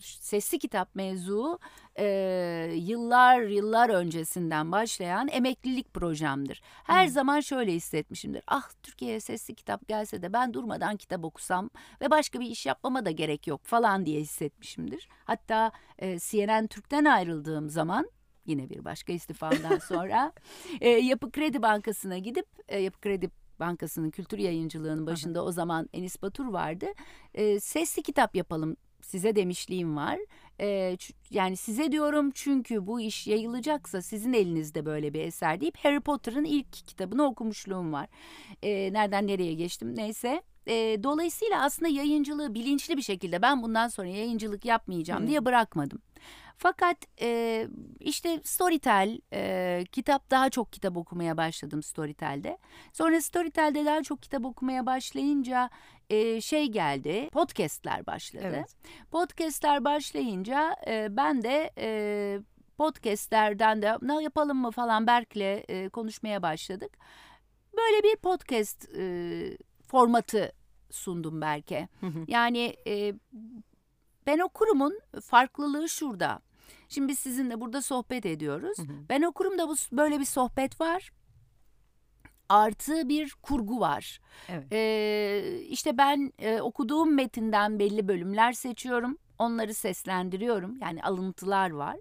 sesli 0.00 0.58
kitap 0.58 0.94
mevzu 0.94 1.58
e, 1.98 2.04
yıllar 2.74 3.40
yıllar 3.42 3.88
öncesinden 3.88 4.72
başlayan 4.72 5.28
emeklilik 5.28 5.94
projemdir. 5.94 6.62
Her 6.84 7.06
Hı. 7.06 7.10
zaman 7.10 7.40
şöyle 7.40 7.72
hissetmişimdir. 7.72 8.42
Ah 8.46 8.70
Türkiye'ye 8.82 9.20
sesli 9.20 9.54
kitap 9.54 9.88
gelse 9.88 10.22
de 10.22 10.32
ben 10.32 10.54
durmadan 10.54 10.96
kitap 10.96 11.24
okusam 11.24 11.70
ve 12.00 12.10
başka 12.10 12.40
bir 12.40 12.46
iş 12.46 12.66
yapmama 12.66 13.04
da 13.04 13.10
gerek 13.10 13.46
yok 13.46 13.64
falan 13.64 14.06
diye 14.06 14.20
hissetmişimdir. 14.20 15.08
Hatta 15.24 15.72
e, 15.98 16.18
CNN 16.18 16.66
Türk'ten 16.66 17.04
ayrıldığım 17.04 17.70
zaman 17.70 18.10
yine 18.46 18.70
bir 18.70 18.84
başka 18.84 19.12
istifamdan 19.12 19.78
sonra 19.88 20.32
e, 20.80 20.88
Yapı 20.88 21.30
Kredi 21.30 21.62
Bankası'na 21.62 22.18
gidip 22.18 22.46
e, 22.68 22.78
Yapı 22.78 23.00
Kredi 23.00 23.30
Bankası'nın 23.60 24.10
kültür 24.10 24.38
yayıncılığının 24.38 25.06
başında 25.06 25.44
o 25.44 25.52
zaman 25.52 25.88
Enis 25.92 26.22
Batur 26.22 26.46
vardı. 26.46 26.86
E, 27.34 27.60
sesli 27.60 28.02
kitap 28.02 28.36
yapalım 28.36 28.76
size 29.02 29.36
demişliğim 29.36 29.96
var. 29.96 30.18
E, 30.60 30.96
yani 31.30 31.56
size 31.56 31.92
diyorum 31.92 32.30
çünkü 32.34 32.86
bu 32.86 33.00
iş 33.00 33.26
yayılacaksa 33.26 34.02
sizin 34.02 34.32
elinizde 34.32 34.86
böyle 34.86 35.14
bir 35.14 35.20
eser 35.20 35.60
deyip 35.60 35.76
Harry 35.76 36.00
Potter'ın 36.00 36.44
ilk 36.44 36.72
kitabını 36.72 37.24
okumuşluğum 37.24 37.92
var. 37.92 38.08
E, 38.62 38.92
nereden 38.92 39.26
nereye 39.26 39.54
geçtim 39.54 39.96
neyse. 39.96 40.42
E, 40.66 40.74
dolayısıyla 41.02 41.64
aslında 41.64 41.88
yayıncılığı 41.88 42.54
bilinçli 42.54 42.96
bir 42.96 43.02
şekilde 43.02 43.42
ben 43.42 43.62
bundan 43.62 43.88
sonra 43.88 44.08
yayıncılık 44.08 44.64
yapmayacağım 44.64 45.22
Hı. 45.22 45.26
diye 45.26 45.44
bırakmadım. 45.44 45.98
Fakat 46.64 46.96
e, 47.20 47.68
işte 48.00 48.40
Storytel 48.44 49.18
e, 49.32 49.84
kitap 49.92 50.30
daha 50.30 50.50
çok 50.50 50.72
kitap 50.72 50.96
okumaya 50.96 51.36
başladım 51.36 51.82
Storytel'de. 51.82 52.58
Sonra 52.92 53.20
Storytel'de 53.20 53.84
daha 53.84 54.02
çok 54.02 54.22
kitap 54.22 54.44
okumaya 54.44 54.86
başlayınca 54.86 55.70
e, 56.10 56.40
şey 56.40 56.66
geldi 56.66 57.28
podcastler 57.32 58.06
başladı. 58.06 58.44
Evet. 58.46 58.76
Podcastler 59.10 59.84
başlayınca 59.84 60.76
e, 60.86 61.16
ben 61.16 61.42
de 61.42 61.70
e, 61.78 62.38
podcastlerden 62.78 63.82
de 63.82 63.98
ne 64.02 64.22
yapalım 64.22 64.58
mı 64.58 64.70
falan 64.70 65.06
Berk'le 65.06 65.64
e, 65.68 65.88
konuşmaya 65.88 66.42
başladık. 66.42 66.98
Böyle 67.76 68.02
bir 68.02 68.16
podcast 68.16 68.88
e, 68.96 69.02
formatı 69.86 70.52
sundum 70.90 71.40
Berk'e. 71.40 71.88
Yani 72.28 72.76
e, 72.86 73.14
ben 74.26 74.38
okurumun 74.38 75.00
farklılığı 75.22 75.88
şurada. 75.88 76.40
Şimdi 76.94 77.08
biz 77.08 77.18
sizinle 77.18 77.60
burada 77.60 77.82
sohbet 77.82 78.26
ediyoruz. 78.26 78.78
Hı 78.78 78.82
hı. 78.82 79.08
Ben 79.08 79.22
okurum 79.22 79.58
da 79.58 79.68
bu 79.68 79.74
böyle 79.92 80.20
bir 80.20 80.24
sohbet 80.24 80.80
var. 80.80 81.10
Artı 82.48 83.08
bir 83.08 83.34
kurgu 83.42 83.80
var. 83.80 84.20
Evet. 84.48 84.72
Ee, 84.72 85.60
işte 85.68 85.98
ben 85.98 86.32
e, 86.38 86.60
okuduğum 86.60 87.14
metinden 87.14 87.78
belli 87.78 88.08
bölümler 88.08 88.52
seçiyorum. 88.52 89.18
Onları 89.38 89.74
seslendiriyorum. 89.74 90.76
Yani 90.80 91.02
alıntılar 91.02 91.70
var. 91.70 91.96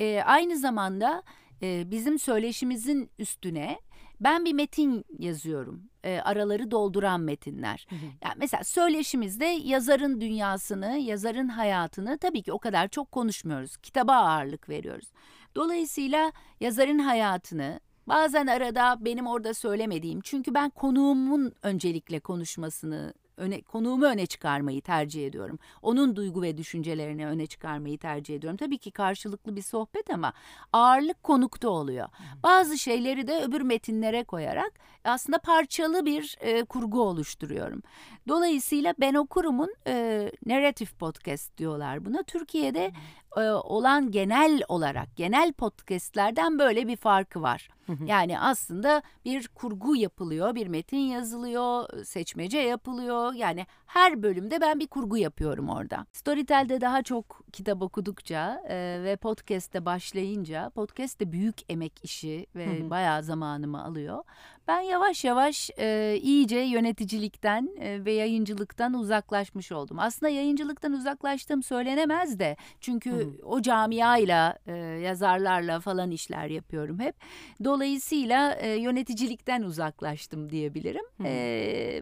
Ee, 0.00 0.22
aynı 0.26 0.56
zamanda 0.58 1.22
e, 1.62 1.90
bizim 1.90 2.18
söyleşimizin 2.18 3.10
üstüne 3.18 3.78
ben 4.20 4.44
bir 4.44 4.52
metin 4.52 5.04
yazıyorum. 5.18 5.82
Ee, 6.04 6.20
araları 6.24 6.70
dolduran 6.70 7.20
metinler. 7.20 7.86
Hı 7.90 7.94
hı. 7.94 8.06
Yani 8.24 8.34
mesela 8.36 8.64
söyleşimizde 8.64 9.44
yazarın 9.44 10.20
dünyasını, 10.20 10.98
yazarın 10.98 11.48
hayatını 11.48 12.18
tabii 12.18 12.42
ki 12.42 12.52
o 12.52 12.58
kadar 12.58 12.88
çok 12.88 13.12
konuşmuyoruz. 13.12 13.76
Kitaba 13.76 14.12
ağırlık 14.12 14.68
veriyoruz. 14.68 15.12
Dolayısıyla 15.54 16.32
yazarın 16.60 16.98
hayatını 16.98 17.80
bazen 18.06 18.46
arada 18.46 18.96
benim 19.00 19.26
orada 19.26 19.54
söylemediğim 19.54 20.20
çünkü 20.20 20.54
ben 20.54 20.70
konuğumun 20.70 21.52
öncelikle 21.62 22.20
konuşmasını 22.20 23.14
öne, 23.36 23.62
konuğumu 23.62 24.04
öne 24.04 24.26
çıkarmayı 24.26 24.80
tercih 24.80 25.26
ediyorum. 25.26 25.58
Onun 25.82 26.16
duygu 26.16 26.42
ve 26.42 26.58
düşüncelerini 26.58 27.26
öne 27.26 27.46
çıkarmayı 27.46 27.98
tercih 27.98 28.36
ediyorum. 28.36 28.56
Tabii 28.56 28.78
ki 28.78 28.90
karşılıklı 28.90 29.56
bir 29.56 29.62
sohbet 29.62 30.10
ama 30.10 30.32
ağırlık 30.72 31.22
konukta 31.22 31.68
oluyor. 31.68 32.08
Bazı 32.42 32.78
şeyleri 32.78 33.26
de 33.26 33.44
öbür 33.44 33.60
metinlere 33.60 34.24
koyarak 34.24 34.72
aslında 35.04 35.38
parçalı 35.38 36.06
bir 36.06 36.36
e, 36.40 36.64
kurgu 36.64 37.02
oluşturuyorum. 37.02 37.82
Dolayısıyla 38.28 38.94
ben 39.00 39.14
okurumun 39.14 39.74
e, 39.86 40.30
narrative 40.46 40.90
podcast 40.98 41.58
diyorlar 41.58 42.04
buna. 42.04 42.22
Türkiye'de 42.22 42.92
e, 43.36 43.40
olan 43.50 44.10
genel 44.10 44.62
olarak 44.68 45.16
genel 45.16 45.52
podcastlerden 45.52 46.58
böyle 46.58 46.88
bir 46.88 46.96
farkı 46.96 47.42
var. 47.42 47.68
Yani 48.06 48.40
aslında 48.40 49.02
bir 49.24 49.48
kurgu 49.48 49.96
yapılıyor, 49.96 50.54
bir 50.54 50.66
metin 50.66 50.96
yazılıyor, 50.96 52.04
seçmece 52.04 52.58
yapılıyor. 52.58 53.32
Yani 53.32 53.66
her 53.86 54.22
bölümde 54.22 54.60
ben 54.60 54.80
bir 54.80 54.86
kurgu 54.86 55.16
yapıyorum 55.16 55.68
orada. 55.68 56.06
Storytel'de 56.12 56.80
daha 56.80 57.02
çok 57.02 57.42
kitap 57.52 57.82
okudukça 57.82 58.62
e, 58.68 59.00
ve 59.02 59.16
podcast'te 59.16 59.84
başlayınca, 59.84 60.70
podcast 60.70 61.20
de 61.20 61.32
büyük 61.32 61.56
emek 61.68 61.92
işi 62.02 62.46
ve 62.54 62.66
Hı 62.66 62.84
hı. 62.84 62.90
bayağı 62.90 63.22
zamanımı 63.22 63.84
alıyor. 63.84 64.24
Ben 64.68 64.80
yavaş 64.80 65.24
yavaş 65.24 65.70
e, 65.78 66.18
iyice 66.22 66.58
yöneticilikten 66.58 67.68
e, 67.80 68.04
ve 68.04 68.12
yayıncılıktan 68.12 68.94
uzaklaşmış 68.94 69.72
oldum. 69.72 69.98
Aslında 69.98 70.30
yayıncılıktan 70.30 70.92
uzaklaştığım 70.92 71.62
söylenemez 71.62 72.38
de 72.38 72.56
çünkü 72.80 73.10
Hı 73.10 73.16
hı. 73.16 73.46
o 73.46 73.62
camiayla, 73.62 74.58
e, 74.66 74.72
yazarlarla 74.76 75.80
falan 75.80 76.10
işler 76.10 76.46
yapıyorum 76.46 76.98
hep. 76.98 77.14
Dolayısıyla 77.64 77.75
e, 78.60 78.68
yöneticilikten 78.68 79.62
uzaklaştım 79.62 80.50
diyebilirim. 80.50 81.04
E, 81.24 81.32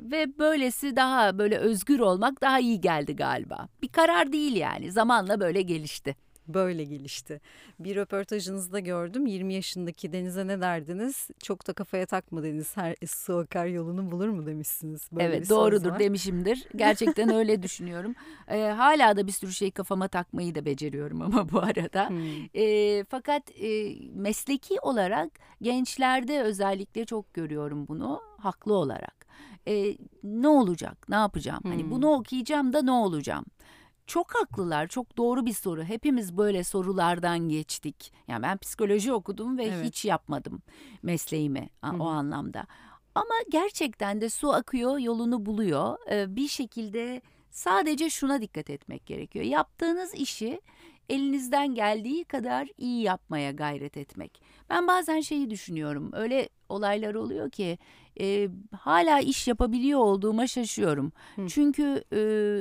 ve 0.02 0.38
böylesi 0.38 0.96
daha 0.96 1.38
böyle 1.38 1.58
özgür 1.58 2.00
olmak 2.00 2.42
daha 2.42 2.60
iyi 2.60 2.80
geldi 2.80 3.16
galiba. 3.16 3.68
Bir 3.82 3.88
karar 3.88 4.32
değil 4.32 4.56
yani 4.56 4.92
zamanla 4.92 5.40
böyle 5.40 5.62
gelişti. 5.62 6.16
Böyle 6.48 6.84
gelişti. 6.84 7.40
Bir 7.78 7.96
röportajınızda 7.96 8.78
gördüm. 8.80 9.26
20 9.26 9.54
yaşındaki 9.54 10.12
Deniz'e 10.12 10.46
ne 10.46 10.60
derdiniz? 10.60 11.28
Çok 11.42 11.66
da 11.66 11.72
kafaya 11.72 12.06
takma 12.06 12.42
Deniz. 12.42 12.76
Her 12.76 12.96
su 13.06 13.36
akar 13.36 13.66
yolunu 13.66 14.10
bulur 14.10 14.28
mu 14.28 14.46
demişsiniz. 14.46 15.08
Böyle 15.12 15.24
evet 15.24 15.50
doğrudur 15.50 15.90
var. 15.90 15.98
demişimdir. 15.98 16.64
Gerçekten 16.76 17.28
öyle 17.34 17.62
düşünüyorum. 17.62 18.14
E, 18.48 18.60
hala 18.62 19.16
da 19.16 19.26
bir 19.26 19.32
sürü 19.32 19.52
şey 19.52 19.70
kafama 19.70 20.08
takmayı 20.08 20.54
da 20.54 20.64
beceriyorum 20.64 21.22
ama 21.22 21.50
bu 21.52 21.58
arada. 21.58 22.08
Hmm. 22.08 22.44
E, 22.54 23.04
fakat 23.04 23.42
e, 23.62 23.94
mesleki 24.14 24.80
olarak 24.82 25.30
gençlerde 25.62 26.42
özellikle 26.42 27.04
çok 27.04 27.34
görüyorum 27.34 27.88
bunu 27.88 28.20
haklı 28.38 28.74
olarak. 28.74 29.26
E, 29.68 29.96
ne 30.22 30.48
olacak, 30.48 31.08
ne 31.08 31.14
yapacağım? 31.14 31.60
Hani 31.66 31.82
Hmm. 31.82 31.90
bunu 31.90 32.08
okuyacağım 32.12 32.72
da 32.72 32.82
ne 32.82 32.90
olacağım? 32.90 33.44
Çok 34.06 34.34
haklılar, 34.34 34.86
çok 34.86 35.16
doğru 35.16 35.46
bir 35.46 35.52
soru. 35.52 35.82
Hepimiz 35.84 36.36
böyle 36.36 36.64
sorulardan 36.64 37.38
geçtik. 37.48 38.12
Yani 38.28 38.42
ben 38.42 38.58
psikoloji 38.58 39.12
okudum 39.12 39.58
ve 39.58 39.64
Evet. 39.64 39.84
hiç 39.84 40.04
yapmadım 40.04 40.62
mesleğimi 41.02 41.68
a- 41.82 41.92
Hı 41.92 42.02
o 42.02 42.06
anlamda. 42.06 42.66
Ama 43.14 43.34
gerçekten 43.50 44.20
de 44.20 44.30
su 44.30 44.52
akıyor, 44.52 44.98
yolunu 44.98 45.46
buluyor. 45.46 45.98
Ee, 46.10 46.36
bir 46.36 46.48
şekilde 46.48 47.22
sadece 47.50 48.10
şuna 48.10 48.40
dikkat 48.40 48.70
etmek 48.70 49.06
gerekiyor. 49.06 49.44
Yaptığınız 49.44 50.14
işi 50.14 50.60
elinizden 51.08 51.74
geldiği 51.74 52.24
kadar 52.24 52.68
iyi 52.78 53.02
yapmaya 53.02 53.50
gayret 53.50 53.96
etmek. 53.96 54.42
Ben 54.70 54.86
bazen 54.88 55.20
şeyi 55.20 55.50
düşünüyorum. 55.50 56.10
Öyle 56.12 56.48
olaylar 56.68 57.14
oluyor 57.14 57.50
ki 57.50 57.78
e, 58.20 58.48
hala 58.80 59.20
iş 59.20 59.48
yapabiliyor 59.48 60.00
olduğuma 60.00 60.46
şaşıyorum. 60.46 61.12
Hı. 61.36 61.46
Çünkü 61.48 62.04
e, 62.12 62.20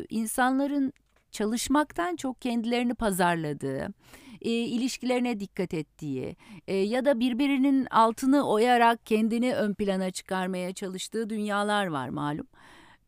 insanların 0.09 0.93
çalışmaktan 1.33 2.15
çok 2.15 2.41
kendilerini 2.41 2.93
pazarladığı, 2.93 3.93
e, 4.41 4.49
ilişkilerine 4.49 5.39
dikkat 5.39 5.73
ettiği 5.73 6.35
e, 6.67 6.75
ya 6.75 7.05
da 7.05 7.19
birbirinin 7.19 7.85
altını 7.85 8.49
oyarak 8.49 9.05
kendini 9.05 9.55
ön 9.55 9.73
plana 9.73 10.11
çıkarmaya 10.11 10.73
çalıştığı 10.73 11.29
dünyalar 11.29 11.87
var 11.87 12.09
malum. 12.09 12.47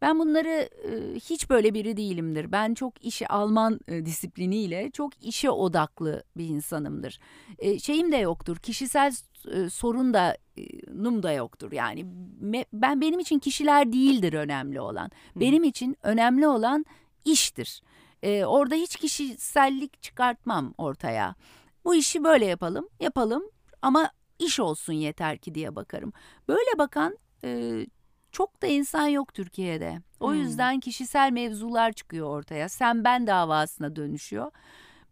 Ben 0.01 0.19
bunları 0.19 0.69
e, 0.83 1.15
hiç 1.15 1.49
böyle 1.49 1.73
biri 1.73 1.97
değilimdir. 1.97 2.51
Ben 2.51 2.73
çok 2.73 3.05
işe 3.05 3.27
Alman 3.27 3.79
e, 3.87 4.05
disipliniyle 4.05 4.91
çok 4.91 5.23
işe 5.23 5.49
odaklı 5.49 6.23
bir 6.37 6.45
insanımdır. 6.45 7.19
E, 7.59 7.79
şeyim 7.79 8.11
de 8.11 8.17
yoktur. 8.17 8.57
Kişisel 8.57 9.13
e, 9.53 9.69
sorun 9.69 10.13
da 10.13 10.37
e, 10.57 10.63
num 10.93 11.23
da 11.23 11.31
yoktur. 11.31 11.71
Yani 11.71 12.05
me- 12.43 12.65
ben 12.73 13.01
benim 13.01 13.19
için 13.19 13.39
kişiler 13.39 13.93
değildir 13.93 14.33
önemli 14.33 14.81
olan. 14.81 15.11
Benim 15.35 15.63
için 15.63 15.97
önemli 16.03 16.47
olan 16.47 16.85
iştir. 17.25 17.81
E, 18.25 18.45
orada 18.45 18.75
hiç 18.75 18.95
kişisellik 18.95 20.01
çıkartmam 20.03 20.73
ortaya. 20.77 21.35
Bu 21.85 21.95
işi 21.95 22.23
böyle 22.23 22.45
yapalım, 22.45 22.89
yapalım 22.99 23.43
ama 23.81 24.09
iş 24.39 24.59
olsun 24.59 24.93
yeter 24.93 25.37
ki 25.37 25.55
diye 25.55 25.75
bakarım. 25.75 26.13
Böyle 26.47 26.77
bakan 26.77 27.17
e, 27.43 27.71
çok 28.31 28.61
da 28.61 28.67
insan 28.67 29.07
yok 29.07 29.33
Türkiye'de. 29.33 30.01
O 30.19 30.27
Hmm. 30.31 30.35
yüzden 30.39 30.79
kişisel 30.79 31.31
mevzular 31.31 31.91
çıkıyor 31.91 32.29
ortaya. 32.29 32.69
Sen 32.69 33.03
ben 33.03 33.27
davasına 33.27 33.95
dönüşüyor. 33.95 34.51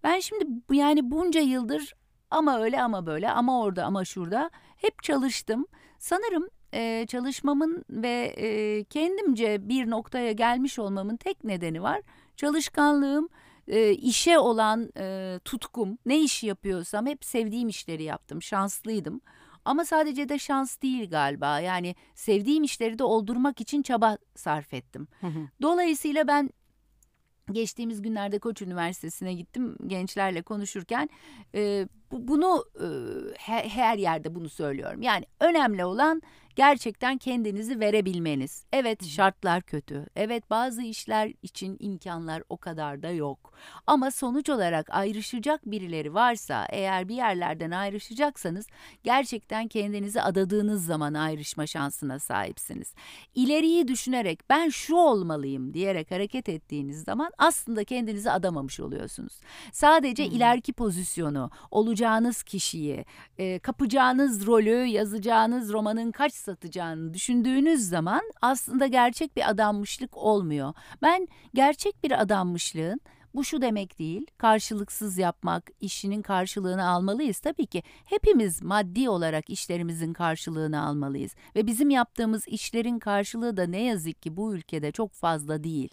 Ben 0.03 0.19
şimdi 0.19 0.45
yani 0.71 1.11
bunca 1.11 1.41
yıldır 1.41 1.93
ama 2.31 2.59
öyle 2.59 2.81
ama 2.81 3.05
böyle 3.05 3.29
ama 3.31 3.61
orada 3.61 3.85
ama 3.85 4.05
şurada 4.05 4.49
hep 4.77 5.03
çalıştım. 5.03 5.65
Sanırım 5.99 6.47
e, 6.73 7.05
çalışmamın 7.07 7.85
ve 7.89 8.33
e, 8.37 8.83
kendimce 8.83 9.69
bir 9.69 9.89
noktaya 9.89 10.31
gelmiş 10.31 10.79
olmamın 10.79 11.17
tek 11.17 11.43
nedeni 11.43 11.83
var. 11.83 12.01
Çalışkanlığım, 12.35 13.29
e, 13.67 13.91
işe 13.91 14.39
olan 14.39 14.89
e, 14.97 15.39
tutkum, 15.45 15.97
ne 16.05 16.21
iş 16.21 16.43
yapıyorsam 16.43 17.05
hep 17.07 17.25
sevdiğim 17.25 17.69
işleri 17.69 18.03
yaptım, 18.03 18.41
şanslıydım. 18.41 19.21
Ama 19.65 19.85
sadece 19.85 20.29
de 20.29 20.39
şans 20.39 20.81
değil 20.81 21.09
galiba. 21.09 21.59
Yani 21.59 21.95
sevdiğim 22.15 22.63
işleri 22.63 22.99
de 22.99 23.03
oldurmak 23.03 23.61
için 23.61 23.81
çaba 23.81 24.17
sarf 24.35 24.73
ettim. 24.73 25.07
Dolayısıyla 25.61 26.27
ben 26.27 26.49
geçtiğimiz 27.51 28.01
günlerde 28.01 28.39
Koç 28.39 28.61
Üniversitesi'ne 28.61 29.33
gittim 29.33 29.77
gençlerle 29.87 30.41
konuşurken 30.41 31.09
e, 31.55 31.87
bu, 32.13 32.27
bunu 32.27 32.65
e, 32.79 32.87
her, 33.37 33.63
her 33.63 33.97
yerde 33.97 34.35
bunu 34.35 34.49
söylüyorum. 34.49 35.01
Yani 35.01 35.25
önemli 35.39 35.85
olan 35.85 36.21
gerçekten 36.55 37.17
kendinizi 37.17 37.79
verebilmeniz. 37.79 38.65
Evet 38.73 39.05
şartlar 39.05 39.61
kötü. 39.61 40.05
Evet 40.15 40.49
bazı 40.49 40.81
işler 40.81 41.33
için 41.43 41.77
imkanlar 41.79 42.43
o 42.49 42.57
kadar 42.57 43.03
da 43.03 43.09
yok. 43.09 43.53
Ama 43.87 44.11
sonuç 44.11 44.49
olarak 44.49 44.87
ayrışacak 44.89 45.65
birileri 45.65 46.13
varsa 46.13 46.65
eğer 46.69 47.09
bir 47.09 47.15
yerlerden 47.15 47.71
ayrışacaksanız 47.71 48.67
gerçekten 49.03 49.67
kendinizi 49.67 50.21
adadığınız 50.21 50.85
zaman 50.85 51.13
ayrışma 51.13 51.67
şansına 51.67 52.19
sahipsiniz. 52.19 52.93
İleriyi 53.35 53.87
düşünerek 53.87 54.49
ben 54.49 54.69
şu 54.69 54.95
olmalıyım 54.95 55.73
diyerek 55.73 56.11
hareket 56.11 56.49
ettiğiniz 56.49 57.03
zaman 57.03 57.31
aslında 57.37 57.83
kendinizi 57.83 58.31
adamamış 58.31 58.79
oluyorsunuz. 58.79 59.39
Sadece 59.71 60.25
hmm. 60.25 60.35
ileriki 60.35 60.73
pozisyonu, 60.73 61.51
olacağınız 62.03 62.43
kişiyi, 62.43 63.05
e, 63.37 63.59
kapacağınız 63.59 64.47
rolü, 64.47 64.85
yazacağınız 64.85 65.73
romanın 65.73 66.11
kaç 66.11 66.33
satacağını 66.33 67.13
düşündüğünüz 67.13 67.81
zaman 67.89 68.21
aslında 68.41 68.87
gerçek 68.87 69.35
bir 69.35 69.49
adanmışlık 69.49 70.17
olmuyor. 70.17 70.73
Ben 71.01 71.27
gerçek 71.53 72.03
bir 72.03 72.21
adanmışlığın 72.21 73.01
bu 73.35 73.43
şu 73.43 73.61
demek 73.61 73.99
değil, 73.99 74.27
karşılıksız 74.37 75.17
yapmak, 75.17 75.71
işinin 75.81 76.21
karşılığını 76.21 76.87
almalıyız. 76.87 77.39
Tabii 77.39 77.65
ki 77.65 77.83
hepimiz 78.05 78.61
maddi 78.61 79.09
olarak 79.09 79.49
işlerimizin 79.49 80.13
karşılığını 80.13 80.85
almalıyız. 80.85 81.35
Ve 81.55 81.67
bizim 81.67 81.89
yaptığımız 81.89 82.47
işlerin 82.47 82.99
karşılığı 82.99 83.57
da 83.57 83.67
ne 83.67 83.83
yazık 83.83 84.21
ki 84.21 84.37
bu 84.37 84.55
ülkede 84.55 84.91
çok 84.91 85.13
fazla 85.13 85.63
değil. 85.63 85.89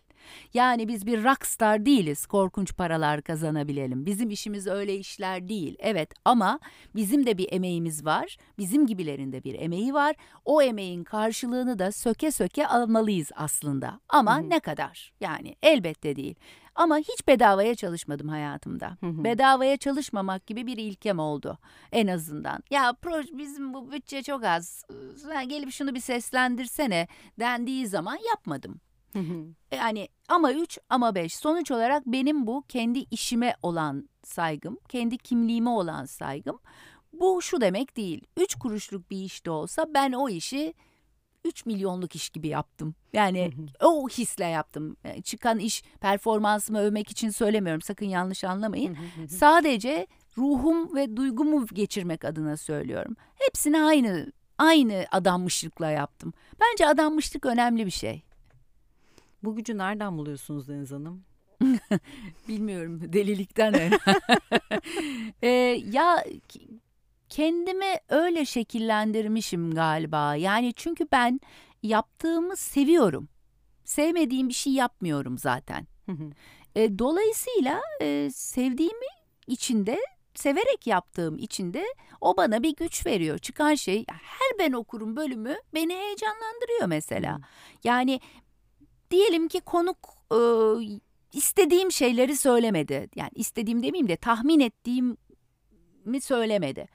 Yani 0.55 0.89
biz 0.89 1.07
bir 1.07 1.25
rockstar 1.25 1.87
değiliz 1.87 2.27
korkunç 2.27 2.77
paralar 2.77 3.23
kazanabilelim. 3.23 4.07
Bizim 4.07 4.31
işimiz 4.31 4.67
öyle 4.67 4.97
işler 4.97 5.49
değil. 5.49 5.77
Evet 5.79 6.11
ama 6.25 6.61
bizim 6.95 7.27
de 7.27 7.39
bir 7.39 7.53
emeğimiz 7.53 8.05
var. 8.05 8.37
Bizim 8.59 8.87
gibilerin 8.87 9.33
de 9.33 9.45
bir 9.45 9.55
emeği 9.61 9.95
var. 9.95 10.17
O 10.45 10.63
emeğin 10.63 11.05
karşılığını 11.05 11.79
da 11.79 11.93
söke 11.93 12.31
söke 12.31 12.67
almalıyız 12.67 13.31
aslında. 13.37 14.01
Ama 14.09 14.39
Hı-hı. 14.39 14.51
ne 14.51 14.61
kadar? 14.61 15.13
Yani 15.21 15.57
elbette 15.63 16.17
değil. 16.17 16.35
Ama 16.75 16.99
hiç 16.99 17.29
bedavaya 17.29 17.75
çalışmadım 17.75 18.29
hayatımda. 18.29 18.97
Hı 19.01 19.07
hı. 19.07 19.25
Bedavaya 19.25 19.77
çalışmamak 19.77 20.47
gibi 20.47 20.67
bir 20.67 20.77
ilkem 20.77 21.19
oldu 21.19 21.59
en 21.93 22.07
azından. 22.07 22.63
Ya 22.71 22.97
proje 23.03 23.39
bizim 23.39 23.75
bu 23.75 23.93
bütçe 23.93 24.23
çok 24.23 24.45
az. 24.45 24.85
Sen 25.17 25.49
gelip 25.49 25.73
şunu 25.73 25.95
bir 25.95 26.01
seslendirsene 26.01 27.09
dendiği 27.41 27.87
zaman 27.87 28.19
yapmadım. 28.31 28.81
Yani 29.73 30.09
ama 30.29 30.53
üç 30.53 30.79
ama 30.89 31.15
beş. 31.15 31.35
Sonuç 31.37 31.71
olarak 31.71 32.07
benim 32.07 32.47
bu 32.47 32.65
kendi 32.69 32.99
işime 32.99 33.55
olan 33.63 34.09
saygım, 34.25 34.79
kendi 34.89 35.19
kimliğime 35.19 35.71
olan 35.71 36.05
saygım. 36.05 36.59
Bu 37.13 37.43
şu 37.43 37.61
demek 37.61 37.97
değil. 37.97 38.25
Üç 38.37 38.55
kuruşluk 38.55 39.11
bir 39.11 39.25
işte 39.25 39.51
olsa 39.51 39.87
ben 39.95 40.13
o 40.13 40.29
işi 40.29 40.75
3 41.45 41.67
milyonluk 41.67 42.15
iş 42.15 42.31
gibi 42.31 42.49
yaptım. 42.49 42.95
Yani 43.13 43.51
o 43.83 44.09
hisle 44.09 44.45
yaptım. 44.45 44.97
Yani 45.05 45.23
çıkan 45.23 45.59
iş 45.59 45.83
performansımı 46.01 46.79
övmek 46.79 47.11
için 47.11 47.31
söylemiyorum. 47.31 47.83
Sakın 47.83 48.07
yanlış 48.07 48.45
anlamayın. 48.45 48.97
Sadece 49.29 50.07
ruhum 50.39 50.95
ve 50.97 51.17
duygumu 51.17 51.67
geçirmek 51.67 52.25
adına 52.25 52.57
söylüyorum. 52.57 53.17
Hepsini 53.35 53.83
aynı 53.83 54.33
aynı 54.59 55.05
adanmışlıkla 55.11 55.91
yaptım. 55.91 56.33
Bence 56.61 56.87
adanmışlık 56.87 57.47
önemli 57.47 57.87
bir 57.87 57.91
şey. 57.91 58.23
Bu 59.45 59.57
gücü 59.57 59.79
nereden 59.79 60.19
buluyorsunuz 60.19 60.69
Deniz 60.69 60.91
Hanım? 60.91 61.25
Bilmiyorum 62.49 63.13
delilikten. 63.13 63.75
ee, 65.43 65.49
ya 65.93 66.25
kendimi 67.29 67.95
öyle 68.09 68.45
şekillendirmişim 68.45 69.75
galiba. 69.75 70.37
Yani 70.37 70.73
çünkü 70.77 71.07
ben 71.13 71.41
yaptığımı 71.83 72.57
seviyorum. 72.57 73.29
Sevmediğim 73.85 74.49
bir 74.49 74.55
şey 74.55 74.73
yapmıyorum 74.73 75.39
zaten. 75.39 75.87
e, 76.77 76.99
dolayısıyla 76.99 77.81
e, 78.01 78.31
sevdiğimi 78.33 79.07
içinde 79.47 79.99
severek 80.35 80.87
yaptığım 80.87 81.39
içinde 81.39 81.85
o 82.21 82.37
bana 82.37 82.63
bir 82.63 82.77
güç 82.77 83.07
veriyor. 83.07 83.39
Çıkan 83.39 83.75
şey 83.75 84.05
her 84.09 84.59
ben 84.59 84.73
okurum 84.73 85.17
bölümü 85.17 85.57
beni 85.75 85.95
heyecanlandırıyor 85.95 86.87
mesela. 86.87 87.41
Yani 87.85 88.21
diyelim 89.11 89.49
ki 89.49 89.61
konuk 89.61 89.99
e, 90.33 90.39
istediğim 91.33 91.93
şeyleri 91.93 92.37
söylemedi. 92.37 93.09
Yani 93.15 93.31
istediğim 93.35 93.83
demeyeyim 93.83 94.09
de 94.09 94.17
tahmin 94.17 94.61
ettiğim 94.61 95.17
mi 96.05 96.21
söylemedi. 96.21 96.89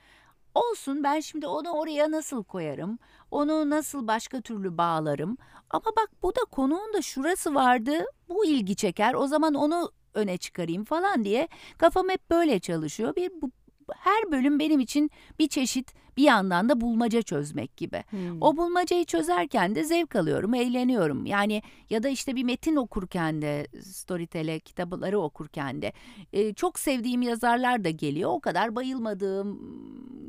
Olsun 0.56 1.04
ben 1.04 1.20
şimdi 1.20 1.48
onu 1.48 1.70
oraya 1.70 2.12
nasıl 2.12 2.44
koyarım? 2.44 3.00
Onu 3.32 3.70
nasıl 3.70 4.08
başka 4.08 4.42
türlü 4.42 4.78
bağlarım? 4.78 5.38
Ama 5.70 5.86
bak 5.86 6.10
bu 6.24 6.36
da 6.36 6.42
konuğun 6.52 6.94
da 6.94 7.02
şurası 7.02 7.56
vardı. 7.56 8.06
Bu 8.30 8.46
ilgi 8.46 8.76
çeker. 8.76 9.14
O 9.14 9.28
zaman 9.28 9.54
onu 9.54 9.92
öne 10.14 10.38
çıkarayım 10.38 10.84
falan 10.84 11.24
diye 11.24 11.48
kafam 11.78 12.10
hep 12.10 12.30
böyle 12.30 12.60
çalışıyor. 12.60 13.16
Bir 13.16 13.32
bu, 13.42 13.52
her 13.94 14.32
bölüm 14.32 14.60
benim 14.60 14.80
için 14.80 15.12
bir 15.40 15.48
çeşit 15.48 15.94
bir 16.18 16.24
yandan 16.24 16.70
da 16.70 16.82
bulmaca 16.82 17.22
çözmek 17.22 17.78
gibi. 17.78 18.04
Hmm. 18.10 18.42
O 18.42 18.58
bulmacayı 18.58 19.06
çözerken 19.06 19.76
de 19.76 19.84
zevk 19.84 20.16
alıyorum, 20.16 20.54
eğleniyorum. 20.54 21.26
Yani 21.26 21.62
ya 21.90 22.04
da 22.04 22.10
işte 22.10 22.36
bir 22.36 22.44
metin 22.44 22.76
okurken 22.76 23.42
de 23.42 23.68
Storytel'e 23.82 24.60
kitapları 24.60 25.20
okurken 25.20 25.82
de 25.82 25.94
e, 26.34 26.54
çok 26.54 26.80
sevdiğim 26.80 27.22
yazarlar 27.22 27.84
da 27.84 27.90
geliyor. 27.90 28.30
O 28.34 28.40
kadar 28.40 28.76
bayılmadığım 28.76 29.60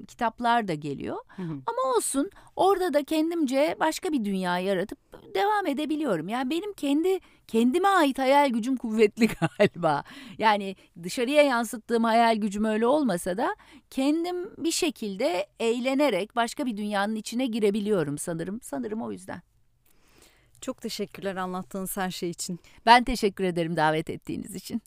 kitaplar 0.07 0.68
da 0.68 0.74
geliyor. 0.74 1.16
Hmm. 1.37 1.51
Ama 1.51 1.97
olsun 1.97 2.30
orada 2.57 2.95
da 2.95 3.05
kendimce 3.05 3.76
başka 3.80 4.12
bir 4.12 4.24
dünya 4.24 4.59
yaratıp 4.59 4.99
devam 5.34 5.66
edebiliyorum. 5.66 6.28
Yani 6.28 6.51
benim 6.51 6.72
kendi 6.72 7.20
kendime 7.49 7.89
ait 7.89 8.18
hayal 8.18 8.51
gücüm 8.51 8.76
kuvvetli 8.76 9.28
galiba. 9.59 10.05
Yani 10.39 10.76
dışarıya 11.03 11.43
yansıttığım 11.43 12.05
hayal 12.05 12.37
gücüm 12.37 12.64
öyle 12.64 12.87
olmasa 12.87 13.37
da 13.37 13.57
kendim 13.91 14.64
bir 14.64 14.70
şekilde 14.70 15.47
eğlenerek 15.77 16.37
başka 16.37 16.66
bir 16.66 16.77
dünyanın 16.77 17.16
içine 17.16 17.47
girebiliyorum 17.47 18.18
sanırım. 18.18 18.61
Sanırım 18.62 19.03
o 19.03 19.12
yüzden. 19.12 19.43
Çok 20.61 20.83
teşekkürler 20.83 21.37
anlattığınız 21.37 21.97
her 21.97 22.11
şey 22.11 22.31
için. 22.31 22.61
Ben 22.87 23.05
teşekkür 23.05 23.45
ederim 23.45 23.77
davet 23.77 24.11
ettiğiniz 24.11 24.55
için. 24.55 24.83